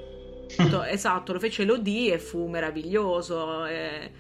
esatto, 0.89 1.33
lo 1.33 1.39
fece 1.39 1.63
Elodie 1.63 2.15
e 2.15 2.19
fu 2.19 2.49
meraviglioso. 2.49 3.65
E... 3.67 4.11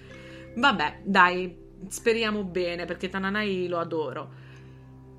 Vabbè, 0.54 1.00
dai, 1.02 1.56
speriamo 1.88 2.44
bene 2.44 2.84
perché 2.84 3.08
Tananai 3.08 3.66
lo 3.66 3.78
adoro. 3.80 4.42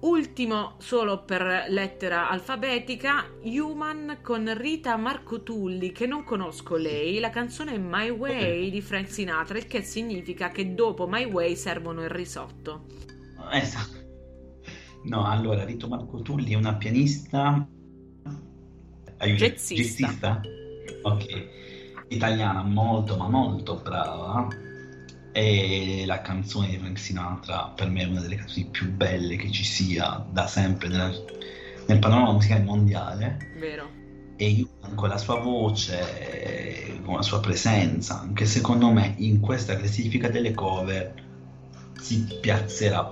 Ultimo, 0.05 0.75
solo 0.77 1.23
per 1.23 1.65
lettera 1.69 2.29
alfabetica, 2.29 3.25
Human 3.41 4.19
con 4.21 4.55
Rita 4.55 4.97
Marcotulli, 4.97 5.91
che 5.91 6.05
non 6.05 6.23
conosco 6.23 6.75
lei. 6.75 7.17
La 7.17 7.31
canzone 7.31 7.73
è 7.73 7.77
My 7.79 8.11
Way 8.11 8.69
di 8.69 8.81
Frank 8.81 9.09
Sinatra, 9.09 9.57
il 9.57 9.65
che 9.65 9.81
significa 9.81 10.49
che 10.49 10.75
dopo 10.75 11.07
My 11.07 11.25
Way 11.25 11.55
servono 11.55 12.03
il 12.03 12.09
risotto. 12.09 12.85
Esatto. 13.51 13.97
No, 15.05 15.25
allora, 15.25 15.65
Rita 15.65 15.87
Marcotulli 15.87 16.51
è 16.51 16.55
una 16.55 16.75
pianista... 16.75 17.67
Aiuto, 19.17 19.43
jazzista. 19.43 20.05
jazzista? 20.05 20.41
Ok. 21.01 21.25
Italiana 22.09 22.61
molto, 22.61 23.17
ma 23.17 23.27
molto 23.27 23.81
brava 23.81 24.47
e 25.37 26.03
la 26.05 26.21
canzone 26.21 26.69
di 26.69 26.77
Frank 26.77 26.97
Sinatra 26.97 27.73
per 27.75 27.89
me 27.89 28.03
è 28.03 28.05
una 28.05 28.21
delle 28.21 28.37
canzoni 28.37 28.67
più 28.67 28.89
belle 28.89 29.35
che 29.35 29.51
ci 29.51 29.65
sia 29.65 30.25
da 30.31 30.47
sempre 30.47 30.87
nel, 30.87 31.25
nel 31.87 31.99
panorama 31.99 32.31
musicale 32.31 32.63
mondiale. 32.63 33.51
Vero. 33.59 33.89
E 34.37 34.47
io 34.47 34.69
con 34.95 35.09
la 35.09 35.17
sua 35.17 35.35
voce, 35.35 37.01
con 37.03 37.15
la 37.15 37.21
sua 37.21 37.41
presenza, 37.41 38.21
anche 38.21 38.45
secondo 38.45 38.89
me 38.91 39.15
in 39.17 39.41
questa 39.41 39.75
classifica 39.75 40.29
delle 40.29 40.53
cover 40.53 41.13
si 41.99 42.37
piazzerà 42.39 43.03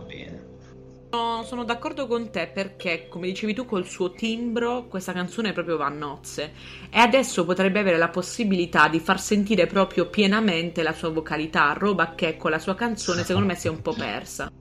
bene. 1.14 1.24
No, 1.24 1.44
sono 1.44 1.64
d'accordo 1.64 2.08
con 2.08 2.32
te 2.32 2.48
perché, 2.48 3.08
come 3.08 3.28
dicevi 3.28 3.54
tu, 3.54 3.66
col 3.66 3.86
suo 3.86 4.12
timbro 4.12 4.88
questa 4.88 5.14
canzone 5.14 5.54
proprio 5.54 5.78
va 5.78 5.86
a 5.86 5.90
nozze 5.90 6.54
e 6.90 6.98
adesso 6.98 7.46
potrebbe 7.46 7.80
avere 7.80 7.98
la 7.98 8.10
possibilità 8.10 8.88
di 8.88 9.00
far 9.00 9.20
sentire 9.20 9.68
proprio 9.68 10.08
pienamente 10.08 10.82
la 10.82 10.94
sua 10.94 11.10
vocalità, 11.10 11.74
roba 11.78 12.16
che 12.16 12.36
con 12.38 12.52
la 12.52 12.60
sua 12.60 12.76
canzone 12.76 13.24
secondo 13.24 13.48
me 13.48 13.56
si 13.56 13.68
è 13.68 13.70
un 13.70 13.82
po' 13.82 13.94
persa. 13.94 14.52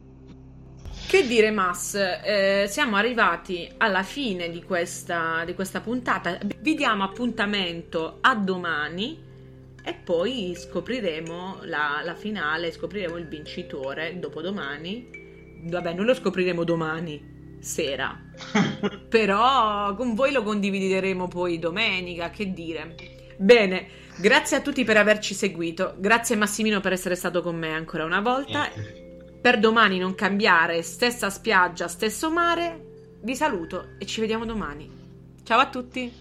Che 1.08 1.26
dire, 1.26 1.50
Mas? 1.50 1.94
Eh, 1.94 2.66
siamo 2.68 2.96
arrivati 2.96 3.70
alla 3.78 4.02
fine 4.02 4.48
di 4.50 4.62
questa, 4.62 5.42
di 5.44 5.54
questa 5.54 5.80
puntata. 5.80 6.38
Vi 6.58 6.74
diamo 6.74 7.04
appuntamento 7.04 8.18
a 8.22 8.34
domani 8.34 9.30
e 9.84 9.94
poi 9.94 10.54
scopriremo 10.56 11.60
la, 11.64 12.00
la 12.02 12.14
finale, 12.14 12.72
scopriremo 12.72 13.18
il 13.18 13.26
vincitore 13.26 14.18
dopodomani 14.18 15.21
vabbè, 15.62 15.94
noi 15.94 16.06
lo 16.06 16.14
scopriremo 16.14 16.64
domani 16.64 17.56
sera. 17.62 18.20
Però 19.08 19.94
con 19.94 20.14
voi 20.14 20.32
lo 20.32 20.42
condivideremo 20.42 21.28
poi 21.28 21.58
domenica, 21.58 22.30
che 22.30 22.52
dire. 22.52 22.94
Bene, 23.36 23.88
grazie 24.18 24.56
a 24.56 24.60
tutti 24.60 24.84
per 24.84 24.96
averci 24.96 25.34
seguito. 25.34 25.94
Grazie 25.98 26.36
Massimino 26.36 26.80
per 26.80 26.92
essere 26.92 27.14
stato 27.14 27.40
con 27.42 27.56
me 27.56 27.72
ancora 27.72 28.04
una 28.04 28.20
volta. 28.20 28.68
Per 29.40 29.58
domani 29.58 29.98
non 29.98 30.14
cambiare, 30.14 30.82
stessa 30.82 31.30
spiaggia, 31.30 31.88
stesso 31.88 32.30
mare. 32.30 32.90
Vi 33.22 33.34
saluto 33.34 33.94
e 33.98 34.06
ci 34.06 34.20
vediamo 34.20 34.44
domani. 34.44 34.90
Ciao 35.42 35.60
a 35.60 35.68
tutti. 35.68 36.12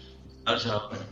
Ciao 0.44 0.58
ciao. 0.58 1.11